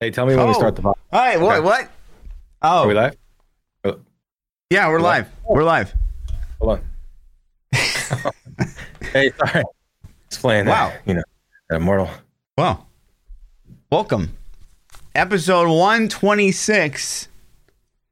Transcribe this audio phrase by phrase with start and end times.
[0.00, 0.92] Hey, tell me when we start the oh.
[0.92, 0.96] podcast.
[1.12, 1.56] All right, what?
[1.56, 1.64] Okay.
[1.64, 1.90] What?
[2.62, 2.68] Oh.
[2.82, 3.16] Are we Oh, live?
[3.84, 3.98] Oh,
[4.70, 5.02] yeah, we're What?
[5.02, 5.28] live.
[5.48, 5.94] We're live.
[6.60, 6.84] hold on.
[9.12, 9.64] hey, sorry.
[10.28, 10.66] It's playing.
[10.66, 10.92] Wow.
[11.04, 11.22] You know,
[11.70, 12.08] Immortal.
[12.56, 12.86] Well,
[13.90, 14.36] welcome.
[15.16, 17.28] Episode 126.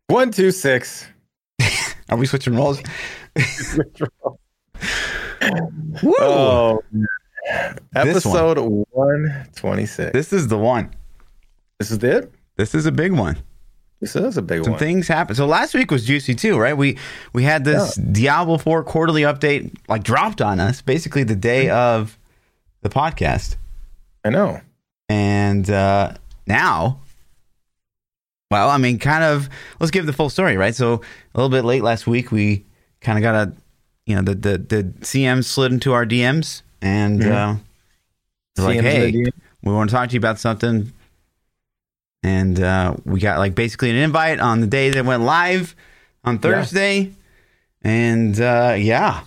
[0.09, 1.07] One, two, six.
[2.09, 2.81] Are we switching roles?
[5.49, 5.71] Oh,
[6.03, 6.15] Woo!
[6.19, 7.05] oh, This
[7.45, 7.79] one.
[7.95, 8.59] episode
[8.91, 10.11] one twenty six.
[10.13, 10.91] This is the one.
[11.81, 12.33] Is it.
[12.57, 13.37] This is a big one.
[14.01, 14.79] This is a big Some one.
[14.79, 15.35] Some things happen.
[15.35, 16.77] So last week was juicy too, right?
[16.77, 16.99] We
[17.33, 22.19] we had this Diablo 4 quarterly update like dropped on us basically the day of
[22.83, 23.57] the podcast.
[24.25, 24.61] I know.
[25.09, 26.15] And uh,
[26.47, 27.01] now,
[28.51, 29.49] well, I mean, kind of,
[29.81, 30.75] let's give the full story, right?
[30.75, 30.95] So
[31.35, 32.65] a little bit late last week, we
[33.01, 33.53] kind of got a,
[34.05, 37.33] you know, the the the CM slid into our DMs and Mhm.
[38.59, 39.27] uh, like, hey,
[39.63, 40.93] we want to talk to you about something.
[42.23, 45.77] And uh, we got like basically an invite on the day that went live
[46.25, 47.13] on Thursday.
[47.83, 49.23] And uh, yeah,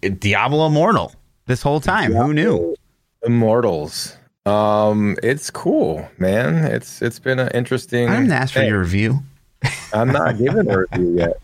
[0.00, 1.14] Diablo Immortal
[1.46, 2.12] this whole time.
[2.12, 2.74] Who knew?
[3.24, 4.16] Immortals.
[4.44, 6.64] Um, it's cool, man.
[6.64, 8.08] It's it's been an interesting.
[8.08, 9.20] I didn't ask for your review.
[9.92, 11.40] I'm not giving a review yet.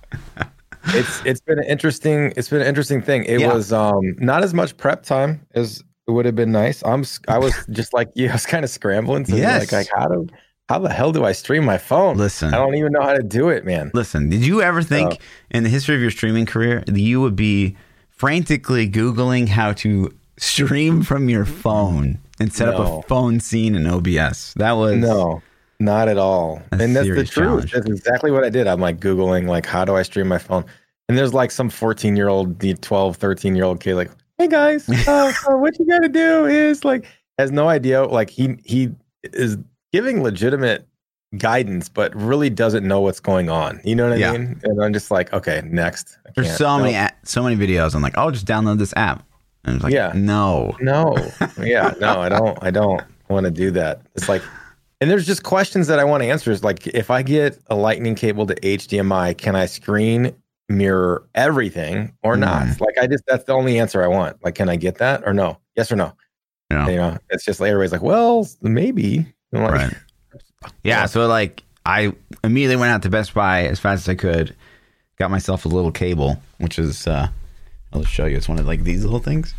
[0.88, 3.24] It's it's been an interesting it's been an interesting thing.
[3.24, 3.52] It Yeah.
[3.52, 6.82] was um not as much prep time as it would have been nice.
[6.84, 9.24] I'm I was just like yeah, I was kind of scrambling.
[9.24, 9.60] To Yes.
[9.60, 10.28] Like, like how do
[10.72, 12.16] how the hell do I stream my phone?
[12.16, 12.54] Listen.
[12.54, 13.90] I don't even know how to do it, man.
[13.92, 15.16] Listen, did you ever think Oh.
[15.50, 17.76] in the history of your streaming career that you would be
[18.08, 23.86] frantically Googling how to stream from your phone and set up a phone scene in
[23.86, 24.54] OBS?
[24.56, 25.42] That was No,
[25.78, 26.62] not at all.
[26.72, 27.46] And that's the serious truth.
[27.46, 27.72] challenge.
[27.72, 28.66] That's exactly what I did.
[28.66, 30.64] I'm like Googling, like, how do I stream my phone?
[31.10, 34.88] And there's like some 14 year old, 12, 13 year old kid, like, hey guys,
[35.06, 37.04] uh, so what you got to do is like,
[37.38, 38.04] has no idea.
[38.04, 38.88] Like, he, he
[39.34, 39.58] is
[39.92, 40.86] giving legitimate
[41.38, 43.80] guidance, but really doesn't know what's going on.
[43.84, 44.32] You know what I Yeah.
[44.32, 44.60] mean?
[44.64, 46.18] And I'm just like, okay, next.
[46.34, 47.04] There's so many No.
[47.04, 47.94] a- so many videos.
[47.94, 49.24] I'm like, oh, just download this app.
[49.64, 50.12] And it's like, Yeah.
[50.14, 50.76] no.
[50.80, 51.14] No,
[51.62, 52.58] yeah, no, I don't.
[52.62, 54.02] I don't want to do that.
[54.14, 54.42] It's like,
[55.00, 56.50] and there's just questions that I want to answer.
[56.52, 60.34] Is like, if I get a lightning cable to HDMI, can I screen
[60.68, 62.64] mirror everything or not?
[62.66, 62.80] Mm.
[62.80, 64.36] Like, I just that's the only answer I want.
[64.44, 65.58] Like, can I get that or no?
[65.76, 66.12] Yes or no?
[66.70, 66.88] Yeah.
[66.88, 69.26] You know, it's just like everybody's like, well, maybe.
[69.52, 69.94] Like, Right.
[70.84, 71.06] Yeah.
[71.06, 72.12] So like, I
[72.44, 74.54] immediately went out to Best Buy as fast as I could.
[75.18, 77.28] Got myself a little cable, which is uh,
[77.92, 78.36] I'll show you.
[78.36, 79.54] It's one of like these little things.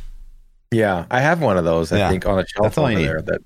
[0.71, 1.91] Yeah, I have one of those.
[1.91, 2.09] I Yeah.
[2.09, 3.41] think on a shelf over there that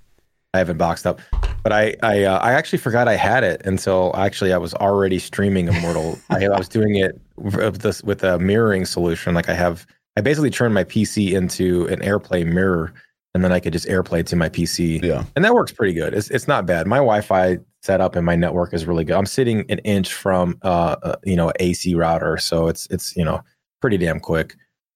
[0.53, 1.19] I haven't boxed up.
[1.63, 5.19] But I I uh, I actually forgot I had it until actually I was already
[5.19, 6.17] streaming Immortal.
[6.29, 9.33] I, I was doing it with this with a mirroring solution.
[9.33, 12.93] Like I have, I basically turned my PC into an AirPlay mirror,
[13.37, 15.23] and then I could just AirPlay to my PC, Yeah.
[15.35, 16.15] and that works pretty good.
[16.15, 16.87] It's it's not bad.
[16.87, 19.15] My Wi-Fi setup and my network is really good.
[19.15, 23.23] I'm sitting an inch from uh, uh you know AC router, so it's it's you
[23.23, 23.41] know
[23.79, 24.55] pretty damn quick.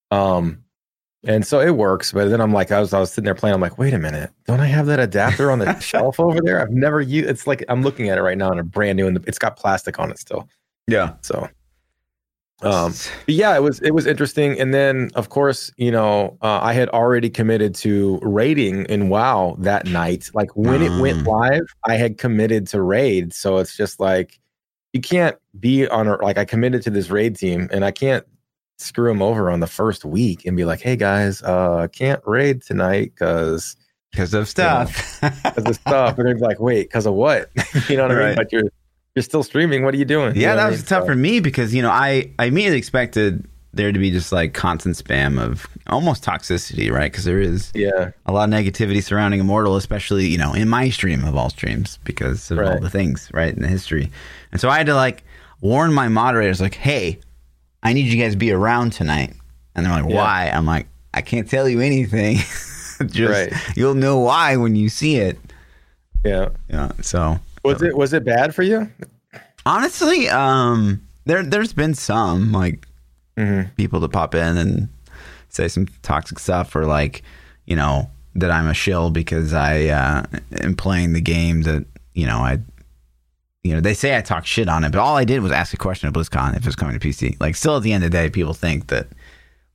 [0.10, 0.64] Um,
[1.24, 3.54] and so it works, but then I'm like, I was, I was sitting there playing.
[3.54, 6.60] I'm like, wait a minute, don't I have that adapter on the shelf over there?
[6.60, 7.30] I've never used.
[7.30, 9.56] It's like I'm looking at it right now, and a brand new, and it's got
[9.56, 10.50] plastic on it still.
[10.88, 11.14] Yeah.
[11.22, 11.48] So,
[12.64, 12.94] um,
[13.26, 14.60] but yeah, it was it was interesting.
[14.60, 19.56] And then, of course, you know, uh, I had already committed to raiding in WoW
[19.60, 20.30] that night.
[20.34, 21.28] Like when it went Mm.
[21.28, 23.34] live, I had committed to raid.
[23.34, 24.40] So it's just like
[24.94, 28.26] you can't be on a like I committed to this raid team, and I can't
[28.78, 32.62] screw them over on the first week and be like, "Hey guys, uh, can't raid
[32.62, 33.76] tonight because."
[34.12, 35.22] because of stuff.
[35.22, 37.50] Because of stuff, and they're like, "Wait, because of what?"
[37.88, 38.36] you know what I mean?
[38.36, 38.64] But you're
[39.16, 39.84] you're still streaming.
[39.84, 40.36] What are you doing?
[40.36, 40.86] You yeah, know that what I was mean?
[40.88, 44.34] tough So- for me because you know I I immediately expected there to be just
[44.34, 47.10] like constant spam of almost toxicity, right?
[47.10, 50.90] Because there is Yeah, a lot of negativity surrounding Immortal, especially you know in my
[50.90, 54.12] stream of all streams because of all the things right in the history,
[54.52, 55.24] and so I had to like
[55.62, 57.20] warn my moderators like, hey,
[57.84, 59.34] I need you guys to be around tonight,
[59.76, 60.16] and they're like, Yeah.
[60.18, 60.50] why?
[60.54, 62.38] I'm like, I can't tell you anything.
[63.08, 63.54] just Right.
[63.78, 65.38] you'll know why when you see it.
[66.26, 66.50] yeah.
[66.70, 68.90] Yeah, so Was it was it bad for you?
[69.66, 72.88] honestly, um, there there's been some like
[73.38, 73.74] Mm-hmm.
[73.76, 74.90] people to pop in and
[75.48, 77.24] say some toxic stuff or like
[77.66, 80.24] you know that I'm a shill because I uh,
[80.60, 82.60] am playing the game that you know I
[83.64, 85.74] you know they say I talk shit on it, but all I did was ask
[85.74, 87.40] a question at BlizzCon if it's coming to PC.
[87.40, 89.08] Like still at the end of the day, people think that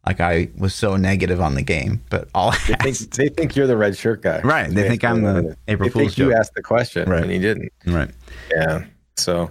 [0.07, 3.57] like I was so negative on the game, but all I They think, they think
[3.57, 4.41] you're the red shirt guy.
[4.43, 4.71] right?
[4.71, 7.23] They think I'm the April Fool's you asked the question Right.
[7.23, 7.73] and you didn't.
[7.87, 8.11] right?
[8.51, 8.85] Yeah.
[9.17, 9.51] So,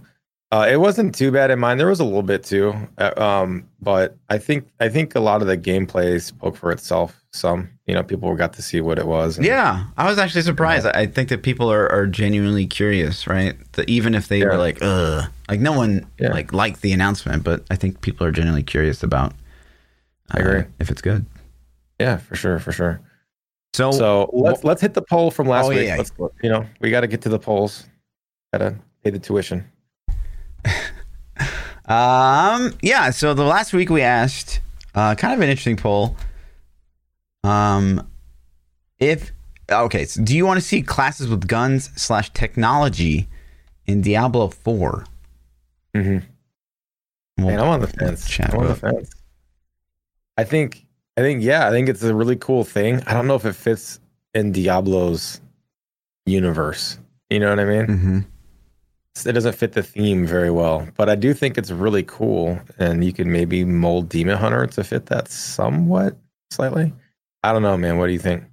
[0.52, 1.78] Uh, it wasn't too bad in mine.
[1.78, 5.42] There was a little bit too, uh, um, but I think I think a lot
[5.42, 7.20] of the gameplay spoke for itself.
[7.34, 9.36] Some, you know, people got to see what it was.
[9.38, 10.86] and- Yeah, I was actually surprised.
[10.88, 13.56] I think that people are, are genuinely curious, right?
[13.74, 16.32] That even if they were like, "Ugh," like no one Yeah.
[16.32, 19.34] like liked the announcement, but I think people are genuinely curious about.
[20.34, 20.64] Uh, I agree.
[20.80, 21.26] if it's good.
[22.00, 23.02] yeah, for sure, for sure.
[23.74, 25.88] So, So let's let's hit the poll from last Oh, week.
[25.88, 25.98] yeah.
[25.98, 26.12] Let's,
[26.42, 27.88] you know, we got to get to the polls.
[28.54, 29.66] Got to pay the tuition.
[31.88, 33.12] Um, yeah.
[33.12, 34.60] So the last week we asked,
[34.96, 36.16] uh, kind of an interesting poll.
[37.44, 38.08] Um,
[38.98, 39.32] if
[39.72, 43.28] okay, so do you want to see classes with guns slash technology
[43.86, 45.06] in Diablo Four?
[45.96, 46.26] Mm-hmm.
[47.38, 48.40] We'll Man, I'm on the fence.
[48.40, 49.12] I'm on the fence.
[50.38, 50.86] I think,
[51.18, 53.02] I think, yeah, I think it's a really cool thing.
[53.08, 54.00] I don't know if it fits
[54.34, 55.40] in Diablo's
[56.26, 57.00] universe.
[57.30, 57.88] You know what I mean?
[57.88, 58.26] Mhm.
[59.26, 63.04] It doesn't fit the theme very well, but I do think it's really cool, and
[63.04, 66.18] you can maybe mold Demon Hunter to fit that somewhat,
[66.52, 66.94] slightly.
[67.42, 67.98] I don't know, man.
[67.98, 68.44] What do you think?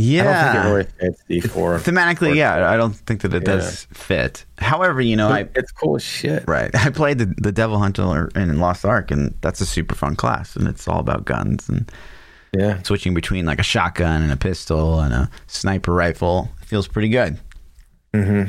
[0.00, 0.22] Yeah.
[0.30, 0.64] I don't think
[1.00, 1.80] it really fits D4.
[1.80, 3.56] Thematically, or- yeah, I don't think that it Yeah.
[3.56, 4.44] does fit.
[4.58, 6.44] However, you know, I it's cool as shit.
[6.46, 10.14] right, I played the the Devil Hunter in Lost Ark, and that's a super fun
[10.16, 11.90] class, and it's all about guns and
[12.56, 12.80] Yeah.
[12.84, 16.48] switching between like a shotgun and a pistol and a sniper rifle.
[16.64, 17.38] Feels pretty good,
[18.14, 18.44] hmm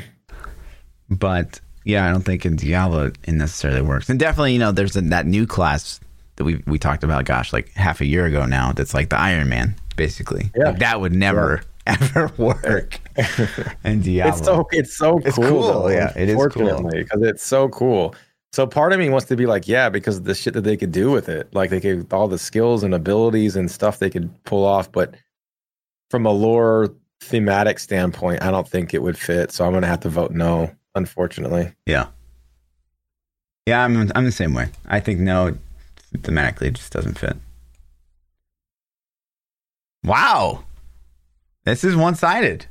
[1.08, 4.08] but yeah, I don't think in Diablo it necessarily works.
[4.08, 5.98] And definitely, you know, there's a, that new class
[6.36, 7.24] that we we talked about.
[7.24, 8.72] Gosh, like half a year ago now.
[8.72, 10.50] That's like the Iron Man, basically.
[10.56, 10.70] Yeah.
[10.70, 13.00] Like, that would never ever work
[13.84, 14.30] and Diablo.
[14.38, 15.44] It's so it's so It's cool.
[15.48, 16.88] cool, though, yeah, it is cool.
[16.90, 18.14] because it's so cool.
[18.52, 20.76] So part of me wants to be like, yeah, because of the shit that they
[20.76, 24.10] could do with it, like they could all the skills and abilities and stuff they
[24.10, 24.90] could pull off.
[24.90, 25.14] But
[26.10, 29.52] from a lore thematic standpoint, I don't think it would fit.
[29.52, 31.72] So I'm gonna have to vote no, unfortunately.
[31.86, 32.06] Yeah.
[33.66, 34.68] Yeah, I'm I'm the same way.
[34.88, 35.56] I think no,
[36.14, 37.36] thematically it just doesn't fit.
[40.04, 40.64] Wow.
[41.64, 42.66] This is one sided.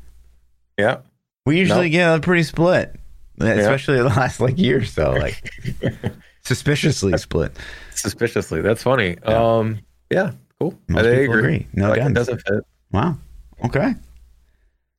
[0.78, 1.00] Yeah,
[1.46, 1.92] We usually No.
[1.92, 2.96] get a pretty split.
[3.40, 5.12] Especially the last like year or so.
[5.12, 5.50] Like
[6.44, 7.56] suspiciously split.
[7.96, 8.62] suspiciously.
[8.62, 9.18] That's funny.
[9.26, 9.58] Yeah.
[9.58, 9.80] Um,
[10.10, 10.78] yeah, cool.
[10.88, 11.68] Most I people agree.
[11.74, 12.12] No like guns.
[12.12, 12.64] it doesn't fit.
[12.92, 13.18] Wow.
[13.66, 13.94] Okay.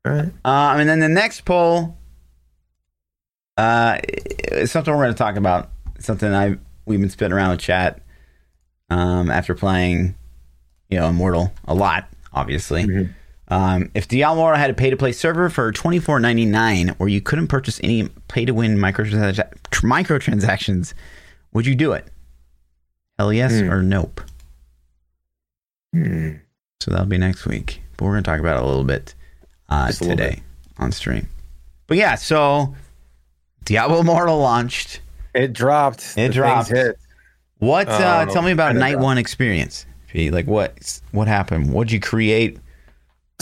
[0.07, 0.33] All right.
[0.45, 1.97] Um, and then the next poll,
[3.57, 3.99] uh,
[4.53, 5.71] is something we're going to talk about.
[5.99, 6.57] Something I
[6.87, 8.01] we've been spitting around the chat.
[8.89, 10.15] Um, after playing,
[10.89, 12.85] you know, Immortal a lot, obviously.
[12.85, 13.15] Mhm.
[13.49, 17.49] Um, if Diablo had a pay-to-play server for twenty four ninety nine, where you couldn't
[17.49, 20.95] purchase any pay-to-win microtrans- microtransactions,
[21.53, 22.07] would you do it?
[23.19, 23.71] Hell yes Hmm.
[23.71, 24.21] or nope.
[25.93, 26.35] Hmm.
[26.81, 27.83] So that'll be next week.
[27.97, 29.15] But we're going to talk about it a little bit
[29.69, 30.43] uh, a little today
[30.79, 31.29] on stream.
[31.87, 32.75] But yeah, so
[33.65, 35.01] Diablo Immortal launched.
[35.35, 36.15] It dropped.
[36.17, 36.73] It The dropped.
[37.59, 37.89] What?
[37.89, 39.05] Oh, Uh, tell me about night dropped.
[39.05, 39.87] one experience.
[40.15, 41.01] Like what?
[41.13, 41.73] What happened?
[41.73, 42.59] What'd you create?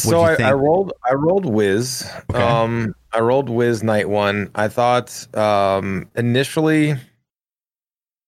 [0.05, 2.09] What'd so you I, I rolled I rolled Wiz.
[2.31, 2.43] Okay.
[2.43, 4.51] Um I rolled Wiz night one.
[4.55, 6.95] I thought um initially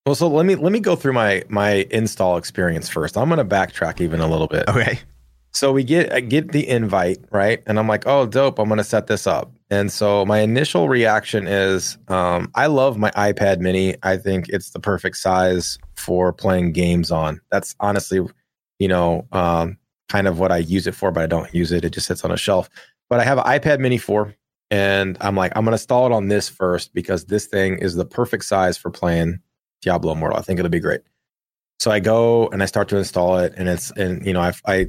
[0.07, 3.17] well so let me let me go through my my install experience first.
[3.17, 4.69] I'm gonna backtrack even a little bit.
[4.69, 4.99] Okay.
[5.53, 7.63] So we get I get the invite, right?
[7.67, 9.53] And I'm like, oh dope, I'm gonna set this up.
[9.71, 13.97] And so my initial reaction is um I love my iPad mini.
[14.03, 17.41] I think it's the perfect size for playing games on.
[17.51, 18.27] That's honestly,
[18.79, 19.79] you know, um
[20.09, 21.85] kind of what I use it for, but I don't use it.
[21.85, 22.69] It just sits on a shelf.
[23.09, 24.35] But I have an iPad mini 4
[24.71, 28.05] and I'm like, I'm gonna install it on this first because this thing is the
[28.05, 29.41] perfect size for playing
[29.83, 30.39] Diablo Immortal.
[30.39, 31.03] I think it'll be great.
[31.79, 34.53] So I go and I start to install it, and it's and you know I
[34.67, 34.87] I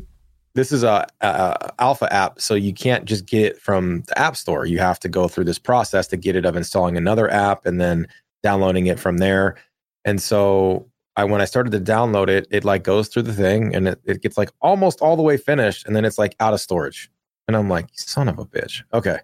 [0.54, 4.36] this is a, a alpha app, so you can't just get it from the app
[4.36, 4.66] store.
[4.66, 7.80] You have to go through this process to get it of installing another app and
[7.80, 8.08] then
[8.44, 9.56] downloading it from there.
[10.04, 13.76] And so I when I started to download it, it like goes through the thing
[13.76, 16.54] and it, it gets like almost all the way finished, and then it's like out
[16.54, 17.10] of storage.
[17.48, 18.84] And I'm like, son of a bitch.
[18.94, 19.20] Okay.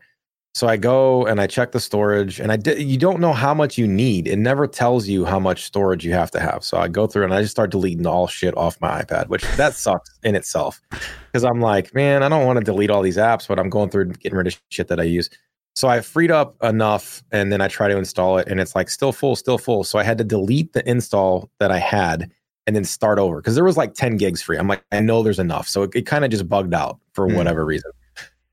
[0.58, 3.54] So I go and I check the storage, and I di- you don't know how
[3.54, 4.28] much you need.
[4.28, 6.64] It never tells you how much storage you have to have.
[6.64, 9.44] So I go through and I just start deleting all shit off my iPad, which
[9.58, 10.82] that sucks in itself.
[10.90, 13.92] Because I'm like, man, I don't want to delete all these apps, but I'm going
[13.92, 15.30] through and getting rid of shit that I use.
[15.76, 18.90] So I freed up enough, and then I try to install it, and it's like
[18.90, 19.84] still full, still full.
[19.84, 22.32] So I had to delete the install that I had
[22.66, 24.58] and then start over because there was like 10 gigs free.
[24.58, 25.68] I'm like, I know there's enough.
[25.68, 27.36] So it, it kind of just bugged out for Hmm.
[27.36, 27.92] whatever reason.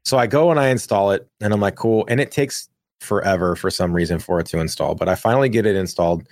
[0.04, 2.04] So I go and I install it, and I'm like, cool.
[2.08, 2.68] And it takes
[3.00, 6.26] forever for some reason for it to install, but I finally get it installed,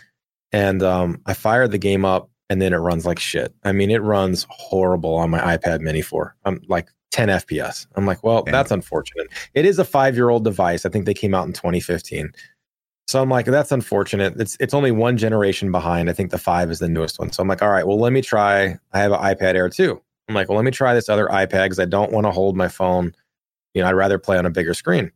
[0.53, 3.55] and um, I fire the game up, and then it runs like shit.
[3.65, 6.37] I mean, it runs horrible on my iPad Mini 4.
[6.45, 7.87] I'm like 10 FPS.
[7.95, 8.53] I'm like, well, Damn.
[8.53, 9.29] that's unfortunate.
[9.55, 10.85] It is a five year old device.
[10.85, 12.33] I think they came out in 2015.
[13.09, 14.41] So I'm like, that's unfortunate.
[14.41, 16.09] It's it's only one generation behind.
[16.09, 17.31] I think the five is the newest one.
[17.33, 18.79] So I'm like, all right, well, let me try.
[18.93, 20.01] I have an iPad Air 2.
[20.29, 22.57] I'm like, well, let me try this other iPad because I don't want to hold
[22.57, 23.15] my phone.
[23.75, 25.11] You know, I'd rather play on a bigger screen.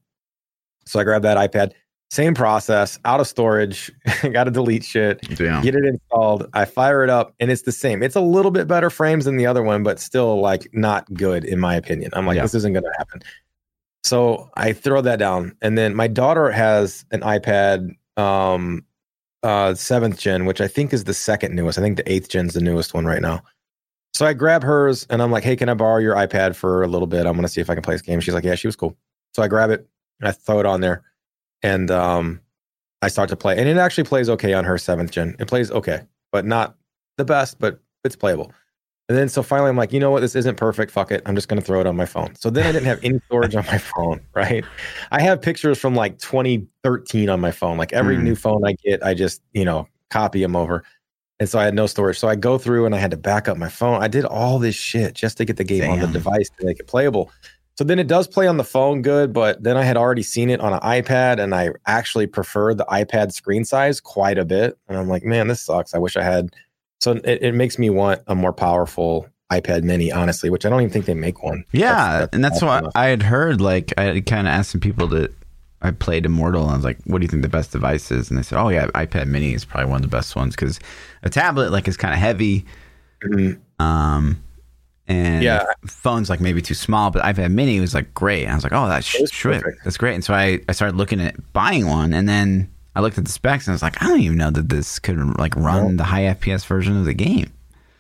[0.87, 1.73] So I grabbed that iPad.
[2.11, 3.91] Same process, out of storage.
[4.33, 5.61] Got to delete shit, Yeah.
[5.61, 6.49] get it installed.
[6.55, 8.01] I fire it up, and it's the same.
[8.03, 11.45] It's a little bit better frames than the other one, but still like not good
[11.45, 12.11] in my opinion.
[12.15, 12.43] I'm like, Yeah.
[12.43, 13.23] this isn't going to happen.
[14.05, 18.85] So I throw that down, and then my daughter has an iPad, um,
[19.43, 21.77] uh, seventh gen, which I think is the second newest.
[21.77, 23.43] I think the eighth gen's the newest one right now.
[24.17, 26.87] So I grab hers, and I'm like, "Hey, can I borrow your iPad for a
[26.87, 27.27] little bit?
[27.27, 28.97] I'm to see if I can play this game." She's like, "Yeah, she was cool."
[29.35, 29.87] So I grab it,
[30.21, 31.03] and I throw it on there,
[31.63, 32.41] and um,
[33.03, 35.37] I start to play, and it actually plays okay on her seventh gen.
[35.39, 36.01] It plays okay,
[36.33, 36.77] but not
[37.19, 38.53] the best, but it's playable.
[39.11, 40.21] And then so finally, I'm like, you know what?
[40.21, 40.91] This isn't perfect.
[40.93, 41.23] Fuck it.
[41.27, 42.35] I'm just going to throw it on my phone.
[42.37, 44.65] So then I didn't have any storage on my phone, right?
[45.13, 47.77] I have pictures from like 2013 on my phone.
[47.77, 48.23] Like every Mm.
[48.23, 50.83] new phone I get, I just, you know, copy them over.
[51.39, 52.19] And so I had no storage.
[52.19, 54.03] So I go through and I had to back up my phone.
[54.03, 56.81] I did all this shit just to get the game on the device to make
[56.81, 57.31] it playable.
[57.77, 60.49] So then it does play on the phone good, but then I had already seen
[60.49, 64.79] it on an iPad and I actually prefer the iPad screen size quite a bit.
[64.89, 65.95] And I'm like, man, this sucks.
[65.95, 66.55] I wish I had.
[67.01, 70.81] So it, it makes me want a more powerful iPad mini, honestly, which I don't
[70.81, 71.65] even think they make one.
[71.73, 73.61] Yeah, That's- that's and that's what I had heard.
[73.61, 75.35] Like, I kind of asked some people that
[75.87, 78.29] I played Immortal, and I was like, "What do you think the best device is?"
[78.31, 80.79] And they said, "Oh yeah, iPad Mini is probably one of the best ones because
[81.23, 82.65] a tablet like is kind of heavy,
[83.25, 83.59] Mhm.
[83.79, 84.43] um,
[85.09, 85.65] and Yeah.
[85.87, 88.43] phone's like maybe too small, but iPad Mini was like great.
[88.45, 89.31] And I was like, "Oh, that's shit,
[89.85, 93.19] that's great." And so I I started looking at buying one, and then I looked
[93.19, 95.55] at the specs, and I was like, "I don't even know that this could like
[95.57, 97.51] run the high FPS version of the game."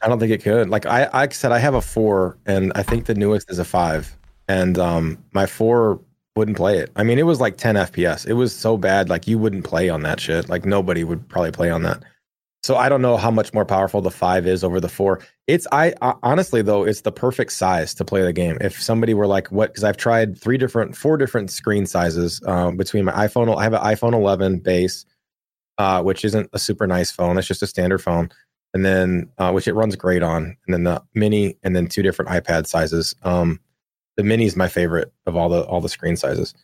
[0.02, 0.68] I don't think it could.
[0.68, 3.64] Like I, I said, I have a four, and I think the newest is a
[3.64, 4.14] five,
[4.46, 6.00] and um, my four
[6.36, 6.92] wouldn't play it.
[6.96, 8.26] I mean, it was like 10 FPS.
[8.26, 10.48] It was so bad, like you wouldn't play on that shit.
[10.48, 12.02] Like nobody would probably play on that.
[12.62, 15.20] So I don't know how much more powerful the five is over the four.
[15.46, 18.58] It's I, I honestly though, it's the perfect size to play the game.
[18.60, 19.70] If somebody were like, what?
[19.70, 23.56] Because I've tried three different, four different screen sizes um, between my iPhone.
[23.56, 25.06] I have an iPhone 11 base,
[25.78, 27.38] uh, which isn't a super nice phone.
[27.38, 28.30] It's just a standard phone
[28.76, 32.02] and then uh, which it runs great on, and then the mini, and then two
[32.02, 33.14] different iPad sizes.
[33.22, 33.58] Um,
[34.16, 36.54] the mini is my favorite of all the all the screen sizes.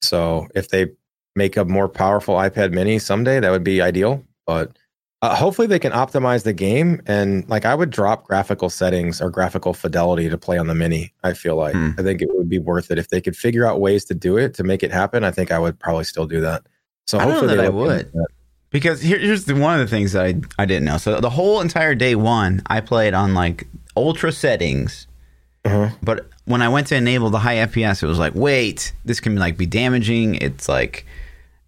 [0.00, 0.88] So if they
[1.36, 4.22] make a more powerful iPad mini someday, that would be ideal.
[4.46, 4.76] But
[5.22, 9.30] uh, hopefully they can optimize the game and like I would drop graphical settings or
[9.30, 11.12] graphical fidelity to play on the mini.
[11.22, 11.90] I feel like Hmm.
[11.96, 14.36] I think it would be worth it if they could figure out ways to do
[14.36, 15.22] it to make it happen.
[15.22, 16.66] I think I would probably still do that.
[17.06, 18.12] So I hopefully I would.
[18.70, 20.96] Because here, here's the, one of the things that I, I didn't know.
[20.96, 25.06] So the whole entire day one, I played on like ultra settings.
[25.64, 25.90] Uh-huh.
[26.02, 29.36] But when I went to enable the high FPS, it was like, wait, this can
[29.36, 30.34] like be damaging.
[30.36, 31.06] It's like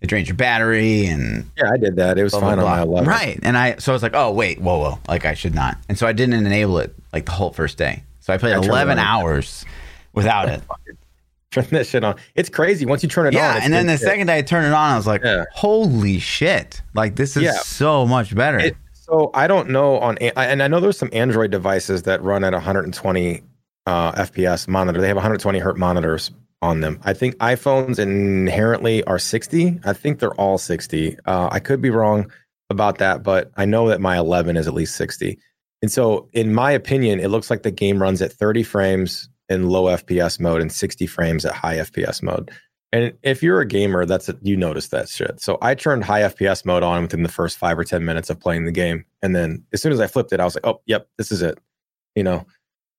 [0.01, 2.19] it drains your battery and Yeah, I did that.
[2.19, 3.01] It was blah, blah, fine on my blah.
[3.03, 3.39] Right.
[3.43, 5.79] And I so I was like, oh wait, whoa, whoa, like I should not.
[5.89, 8.03] And so I didn't enable it like the whole first day.
[8.21, 9.05] So I played I 11 on.
[9.05, 9.65] hours
[10.13, 10.63] without it.
[11.51, 12.17] turn that shit on.
[12.35, 13.35] It's crazy once you turn it on.
[13.35, 14.01] Yeah, and then the shit.
[14.01, 15.45] second day I turned it on, I was like, Yeah.
[15.53, 16.83] holy shit!
[16.95, 17.53] Like this is Yeah.
[17.53, 18.59] so much better.
[18.59, 22.43] It, so I don't know on, and I know there's some Android devices that run
[22.43, 23.43] at 120
[23.87, 25.01] uh, FPS monitor.
[25.01, 26.31] They have 120 hertz monitors
[26.63, 26.99] on them.
[27.05, 29.81] I think iPhones inherently are 60.
[29.85, 31.19] I think they're all 60.
[31.27, 32.31] Uh, I could be wrong
[32.71, 35.39] about that, but I know that my 11 is at least 60.
[35.83, 39.69] And so, in my opinion, it looks like the game runs at 30 frames in
[39.69, 42.51] low FPS mode and 60 frames at high FPS mode.
[42.95, 45.43] And if you're a gamer, that's you notice that shit.
[45.43, 48.39] So I turned high FPS mode on within the first five or ten minutes of
[48.39, 50.81] playing the game, and then as soon as I flipped it, I was like, "Oh,
[50.87, 51.59] yep, this is it."
[52.15, 52.47] You know,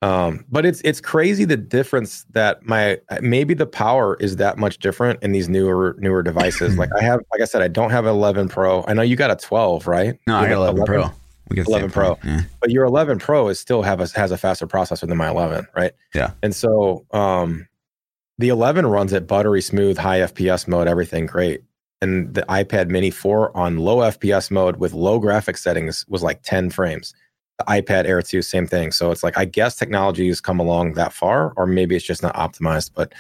[0.06, 4.78] um, but it's it's crazy the difference that my maybe the power is that much
[4.78, 6.78] different in these newer newer devices.
[6.78, 8.86] like I have, like I said, I don't have an 11 Pro.
[8.88, 10.20] I know you got a 12, right?
[10.28, 11.12] no, You I got have 11 Pro.
[11.50, 12.20] We got the 11 Pro.
[12.24, 12.42] Yeah.
[12.60, 15.66] but your 11 Pro is still have a, has a faster processor than my 11,
[15.76, 15.94] right?
[16.14, 16.32] Yeah.
[16.44, 17.68] And so um,
[18.38, 21.64] the 11 runs at buttery smooth, high FPS mode, everything great.
[22.02, 26.44] And the iPad Mini 4 on low FPS mode with low graphic settings was like
[26.44, 27.14] 10 frames.
[27.58, 28.92] The iPad Air 2, same thing.
[28.92, 32.22] So it's like I guess technology has come along that far, or maybe it's just
[32.22, 32.92] not optimized.
[32.94, 33.14] But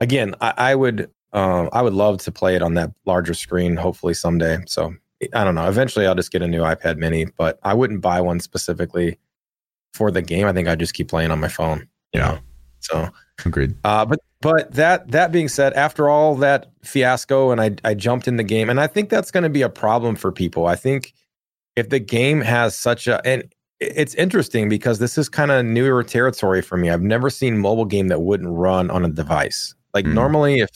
[0.00, 3.76] again, I, I would um, I would love to play it on that larger screen,
[3.76, 4.58] hopefully someday.
[4.66, 4.94] So
[5.34, 5.68] I don't know.
[5.68, 9.18] Eventually, I'll just get a new iPad Mini, but I wouldn't buy one specifically
[9.94, 10.46] for the game.
[10.46, 11.88] I think I'd just keep playing on my phone.
[12.12, 12.26] You Yeah.
[12.32, 12.38] know.
[12.80, 13.08] So,
[13.44, 13.74] Agreed.
[13.84, 18.26] uh, but but that that being said, after all that fiasco, and I I jumped
[18.28, 20.66] in the game, and I think that's going to be a problem for people.
[20.66, 21.14] I think
[21.76, 23.44] if the game has such a and
[23.80, 26.90] it's interesting because this is kind of newer territory for me.
[26.90, 29.74] I've never seen mobile game that wouldn't run on a device.
[29.92, 30.14] Like Mm.
[30.14, 30.70] normally, if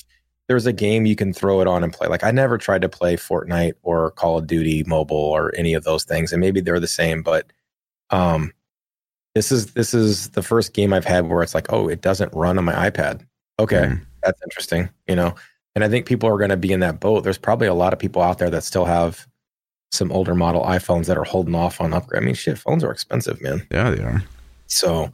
[0.48, 2.08] there's a game you can throw it on and play.
[2.08, 5.84] Like I never tried to play Fortnite or Call of Duty mobile or any of
[5.84, 7.46] those things, and maybe they're the same, but
[8.10, 8.52] um,
[9.36, 12.34] this is this is the first game I've had where it's like, oh, it doesn't
[12.34, 13.24] run on my iPad.
[13.60, 14.00] Okay, mm.
[14.24, 15.36] that's interesting, you know.
[15.76, 17.22] And I think people are going to be in that boat.
[17.22, 19.28] There's probably a lot of people out there that still have
[19.92, 22.22] some older model iPhones that are holding off on upgrade.
[22.22, 23.66] I mean, shit, phones are expensive, man.
[23.70, 24.22] Yeah, they are.
[24.66, 25.12] So,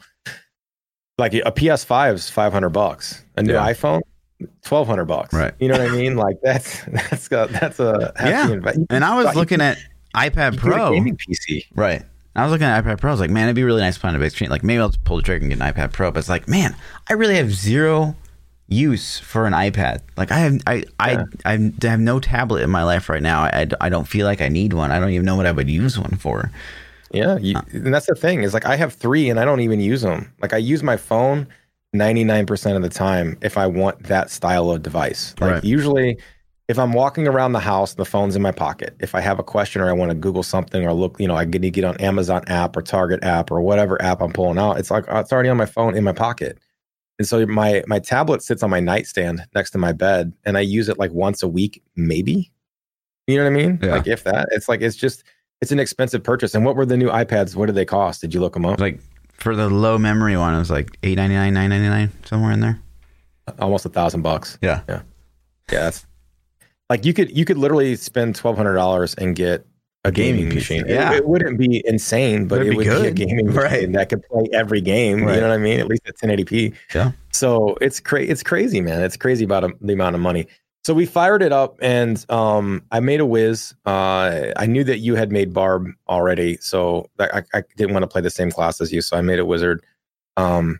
[1.18, 3.24] like a PS5 is 500 bucks.
[3.36, 3.72] A new yeah.
[3.72, 4.02] iPhone,
[4.38, 5.32] 1200 bucks.
[5.32, 5.54] Right.
[5.58, 6.16] You know what I mean?
[6.16, 8.50] Like that's that's a, that's a yeah.
[8.50, 8.86] Investment.
[8.90, 9.78] And I was looking at
[10.14, 11.64] iPad Pro gaming PC.
[11.74, 12.04] Right.
[12.34, 13.10] I was looking at iPad Pro.
[13.10, 14.50] I was like, man, it'd be really nice to find a big screen.
[14.50, 16.10] Like maybe I'll just pull the trigger and get an iPad Pro.
[16.10, 16.76] But it's like, man,
[17.08, 18.14] I really have zero
[18.68, 20.00] use for an iPad.
[20.16, 21.24] Like I have, I, yeah.
[21.44, 23.42] I, I have no tablet in my life right now.
[23.42, 24.90] I, I don't feel like I need one.
[24.90, 26.50] I don't even know what I would use one for.
[27.12, 29.60] Yeah, you, uh, and that's the thing is like I have three and I don't
[29.60, 30.32] even use them.
[30.42, 31.46] Like I use my phone
[31.92, 35.34] ninety nine percent of the time if I want that style of device.
[35.40, 35.64] Like right.
[35.64, 36.18] usually,
[36.68, 38.96] if I'm walking around the house, the phone's in my pocket.
[38.98, 41.36] If I have a question or I want to Google something or look, you know,
[41.36, 44.58] I get to get on Amazon app or Target app or whatever app I'm pulling
[44.58, 44.78] out.
[44.78, 46.58] It's like it's already on my phone in my pocket.
[47.18, 50.60] And so my my tablet sits on my nightstand next to my bed, and I
[50.60, 52.52] use it like once a week, maybe.
[53.26, 53.78] You know what I mean?
[53.82, 53.92] Yeah.
[53.92, 55.24] Like if that, it's like it's just
[55.60, 56.54] it's an expensive purchase.
[56.54, 57.56] And what were the new iPads?
[57.56, 58.20] What did they cost?
[58.20, 58.78] Did you look them up?
[58.78, 59.00] Like
[59.32, 62.52] for the low memory one, it was like eight ninety nine, nine ninety nine, somewhere
[62.52, 62.80] in there.
[63.58, 64.58] Almost a thousand bucks.
[64.60, 65.02] Yeah, yeah,
[65.72, 65.80] yeah.
[65.80, 66.06] That's
[66.90, 69.66] like you could you could literally spend twelve hundred dollars and get
[70.08, 70.84] a gaming, machine.
[70.86, 71.12] Yeah.
[71.12, 73.90] It, it, wouldn't be insane, but It'd it would be, be, a gaming right.
[73.92, 75.24] that could play every game.
[75.24, 75.34] Right.
[75.34, 75.80] You know what I mean?
[75.80, 76.74] At least at 1080p.
[76.94, 77.12] Yeah.
[77.32, 78.30] So it's crazy.
[78.30, 79.02] It's crazy, man.
[79.02, 80.46] It's crazy about a- the amount of money.
[80.84, 83.74] So we fired it up, and um, I made a whiz.
[83.86, 88.06] Uh, I knew that you had made Barb already, so I, I, didn't want to
[88.06, 89.02] play the same class as you.
[89.02, 89.84] So I made a wizard.
[90.36, 90.78] Um,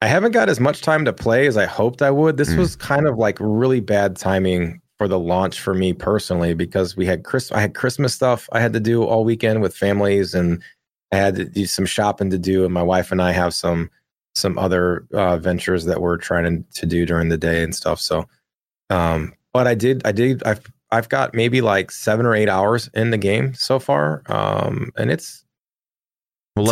[0.00, 2.38] I haven't got as much time to play as I hoped I would.
[2.38, 2.56] This mm.
[2.56, 7.06] was kind of like really bad timing for the launch for me personally because we
[7.06, 10.62] had Chris I had Christmas stuff I had to do all weekend with families and
[11.12, 13.90] I had to do some shopping to do and my wife and I have some
[14.34, 18.26] some other uh, ventures that we're trying to do during the day and stuff so
[18.90, 22.88] um but I did I did I've I've got maybe like 7 or 8 hours
[22.94, 25.44] in the game so far um and it's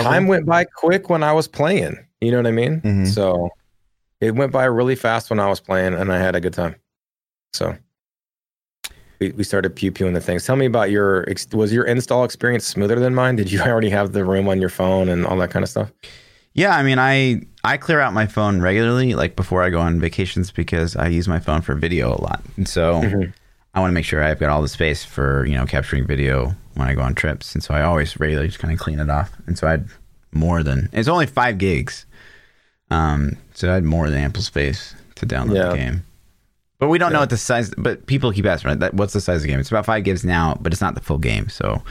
[0.02, 2.80] time went by quick when I was playing you know what I mean?
[2.80, 3.04] Mm-hmm.
[3.04, 3.50] so
[4.22, 6.76] it went by really fast when I was playing and I had a good time
[7.52, 7.76] so
[9.20, 10.44] we, we started pew pewing the things.
[10.44, 13.36] Tell me about your was your install experience smoother than mine?
[13.36, 15.92] Did you already have the room on your phone and all that kind of stuff?
[16.54, 20.00] Yeah, I mean, I I clear out my phone regularly, like before I go on
[20.00, 23.30] vacations, because I use my phone for video a lot, and so mm-hmm.
[23.74, 26.54] I want to make sure I've got all the space for you know capturing video
[26.74, 29.10] when I go on trips, and so I always regularly just kind of clean it
[29.10, 29.88] off, and so I had
[30.32, 32.06] more than it's only five gigs,
[32.90, 35.68] um, so I had more than ample space to download yeah.
[35.70, 36.04] the game.
[36.84, 37.14] But we don't yeah.
[37.14, 37.72] know what the size.
[37.78, 38.78] But people keep asking, right?
[38.78, 39.58] That, what's the size of the game?
[39.58, 41.48] It's about five gigs now, but it's not the full game.
[41.48, 41.82] So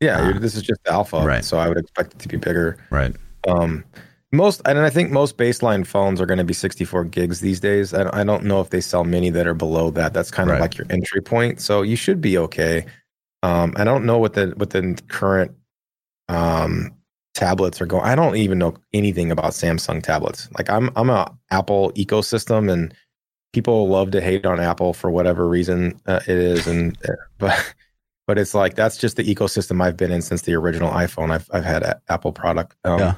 [0.00, 1.44] yeah, uh, this is just alpha, right?
[1.44, 3.16] So I would expect it to be bigger, right?
[3.48, 3.84] Um,
[4.30, 7.92] most, and I think most baseline phones are going to be 64 gigs these days.
[7.92, 10.14] I, I don't know if they sell many that are below that.
[10.14, 11.60] That's kind of like your entry point.
[11.60, 12.86] So you should be okay.
[13.42, 15.50] Um, I don't know what the what the current
[16.28, 16.94] um
[17.34, 18.04] tablets are going.
[18.04, 20.48] I don't even know anything about Samsung tablets.
[20.56, 22.94] Like I'm I'm a Apple ecosystem and
[23.52, 27.74] people love to hate on Apple for whatever reason uh, it is, and uh, but
[28.26, 31.30] but it's like that's just the ecosystem I've been in since the original iPhone.
[31.30, 32.76] I've I've had a, Apple product.
[32.84, 33.14] Um, yeah.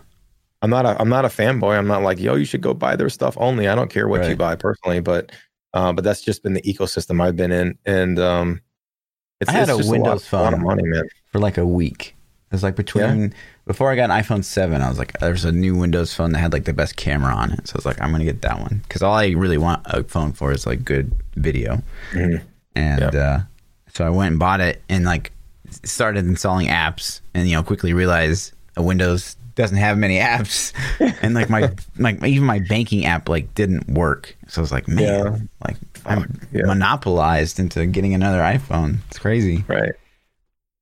[0.62, 1.76] I'm not a I'm not a fanboy.
[1.76, 3.68] I'm not like yo, you should go buy their stuff only.
[3.68, 4.30] I don't care what right.
[4.30, 5.30] you buy personally, but
[5.74, 8.60] uh, but that's just been the ecosystem I've been in, and um,
[9.40, 11.04] it's, I had it's a Windows a lot, phone a money, man.
[11.32, 12.16] for like a week.
[12.50, 13.28] It was like between yeah.
[13.66, 16.38] before I got an iPhone seven, I was like, there's a new Windows phone that
[16.38, 18.60] had like the best camera on it, so I was like, I'm gonna get that
[18.60, 22.44] one because all I really want a phone for is like good video, mm-hmm.
[22.76, 23.38] and uh,
[23.92, 25.32] so I went and bought it and like
[25.82, 30.72] started installing apps, and you know quickly realized a Windows doesn't have many apps,
[31.22, 34.86] and like my like even my banking app like didn't work, so I was like,
[34.86, 35.38] man, yeah.
[35.66, 35.76] like
[36.06, 36.66] I'm yeah.
[36.66, 38.98] monopolized into getting another iPhone.
[39.08, 39.92] It's crazy, right?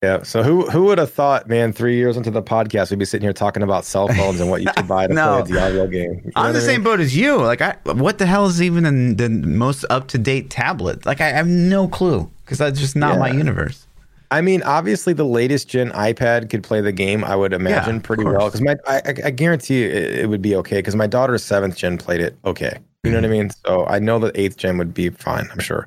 [0.03, 0.23] Yeah.
[0.25, 3.25] So who who would have thought, man, three years into the podcast, we'd be sitting
[3.25, 5.43] here talking about cell phones and what you should buy to no.
[5.45, 6.23] play a Diablo game.
[6.25, 6.69] You I'm the I mean?
[6.69, 7.37] same boat as you.
[7.37, 11.07] Like, I what the hell is even the, the most up to date tablet?
[11.07, 13.21] Like, I have no clue because that's just not yeah.
[13.21, 13.87] my universe.
[14.33, 17.23] I mean, obviously, the latest gen iPad could play the game.
[17.23, 20.57] I would imagine yeah, pretty well because my I, I, guarantee it, it would be
[20.57, 22.79] okay because my daughter's seventh gen played it okay.
[23.05, 23.33] You know what I mm-hmm.
[23.33, 23.51] mean?
[23.67, 25.49] So I know that eighth gen would be fine.
[25.53, 25.87] I'm sure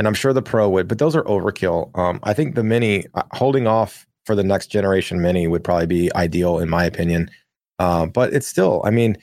[0.00, 1.96] and I'm sure the Pro would, but those are overkill.
[1.96, 5.86] Um, I think the Mini, uh, holding off for the next generation Mini would probably
[5.86, 7.30] be ideal in my opinion.
[7.78, 9.18] Uh, but it's still, I mean,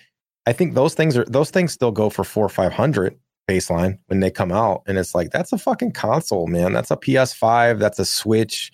[0.45, 3.17] I think those things are those things still go for four or five hundred.
[3.49, 6.73] baseline when they come out, and it's like that's a fucking console, man.
[6.73, 7.79] That's a PS5.
[7.79, 8.71] That's a Switch.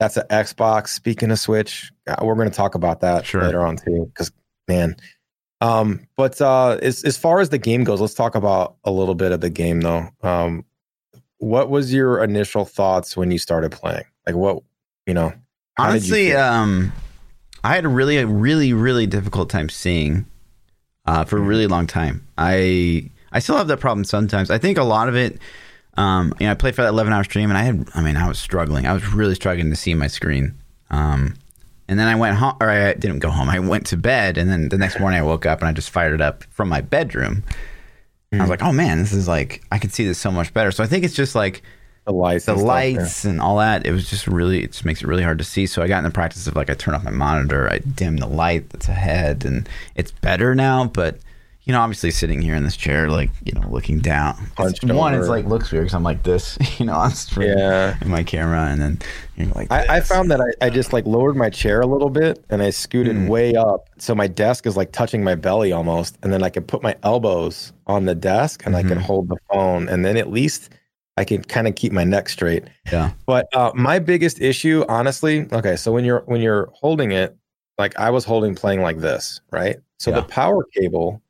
[0.00, 0.88] That's an Xbox.
[0.88, 3.42] Speaking of Switch, uh, we're going to talk about that Sure.
[3.42, 4.32] later on too, because
[4.68, 4.96] man.
[5.62, 9.14] Um, but uh, as as far as the game goes, let's talk about a little
[9.14, 10.08] bit of the game though.
[10.22, 10.64] Um,
[11.38, 14.04] what was your initial thoughts when you started playing?
[14.26, 14.62] Like what
[15.06, 15.30] you know?
[15.30, 15.38] did you
[15.78, 16.92] Honestly, um,
[17.64, 20.26] I had a really, really, really difficult time seeing
[21.06, 21.48] uh, for a Mm-hmm.
[21.48, 22.26] really long time.
[22.38, 24.50] I I still have that problem sometimes.
[24.50, 25.38] I think a lot of it.
[25.98, 28.16] Um, you know, I played for that 11 hour stream, and I had, I mean,
[28.18, 28.86] I was struggling.
[28.86, 30.54] I was really struggling to see my screen.
[30.90, 31.34] Um,
[31.88, 33.48] and then I went home, or I didn't go home.
[33.48, 35.88] I went to bed, and then the next morning I woke up and I just
[35.90, 37.44] fired it up from my bedroom.
[38.32, 38.50] I was mm-hmm.
[38.50, 40.72] like, oh man, this is like I can see this so much better.
[40.72, 41.62] So I think it's just like
[42.06, 42.72] the lights, the and stuff, yeah.
[42.72, 43.86] lights and all that.
[43.86, 45.66] It was just really it just makes it really hard to see.
[45.66, 48.16] So I got in the practice of like I turn off my monitor, I dim
[48.16, 50.86] the light that's ahead, and it's better now.
[50.86, 51.18] But
[51.66, 54.36] you know, obviously sitting here in this chair, like you know, looking down.
[54.58, 57.96] It's, one, it's like looks weird because I'm like this, you know, on screen Yeah.
[58.00, 58.98] in my camera, and then
[59.36, 59.70] you're like.
[59.72, 62.62] I, I found that I, I just like lowered my chair a little bit and
[62.62, 63.28] I scooted Mm.
[63.28, 63.90] way up.
[63.98, 66.16] So my desk is like touching my belly almost.
[66.22, 69.36] And then I can put my elbows on the desk and I can hold the
[69.52, 69.88] phone.
[69.88, 70.70] And then at least
[71.16, 72.62] I can kind of keep my neck straight.
[72.92, 73.10] Yeah.
[73.26, 77.36] But uh, my biggest issue, honestly, okay, so when you're when you're holding it,
[77.76, 79.78] like I was holding playing like this, right?
[79.98, 80.20] So Yeah.
[80.20, 81.20] the power cable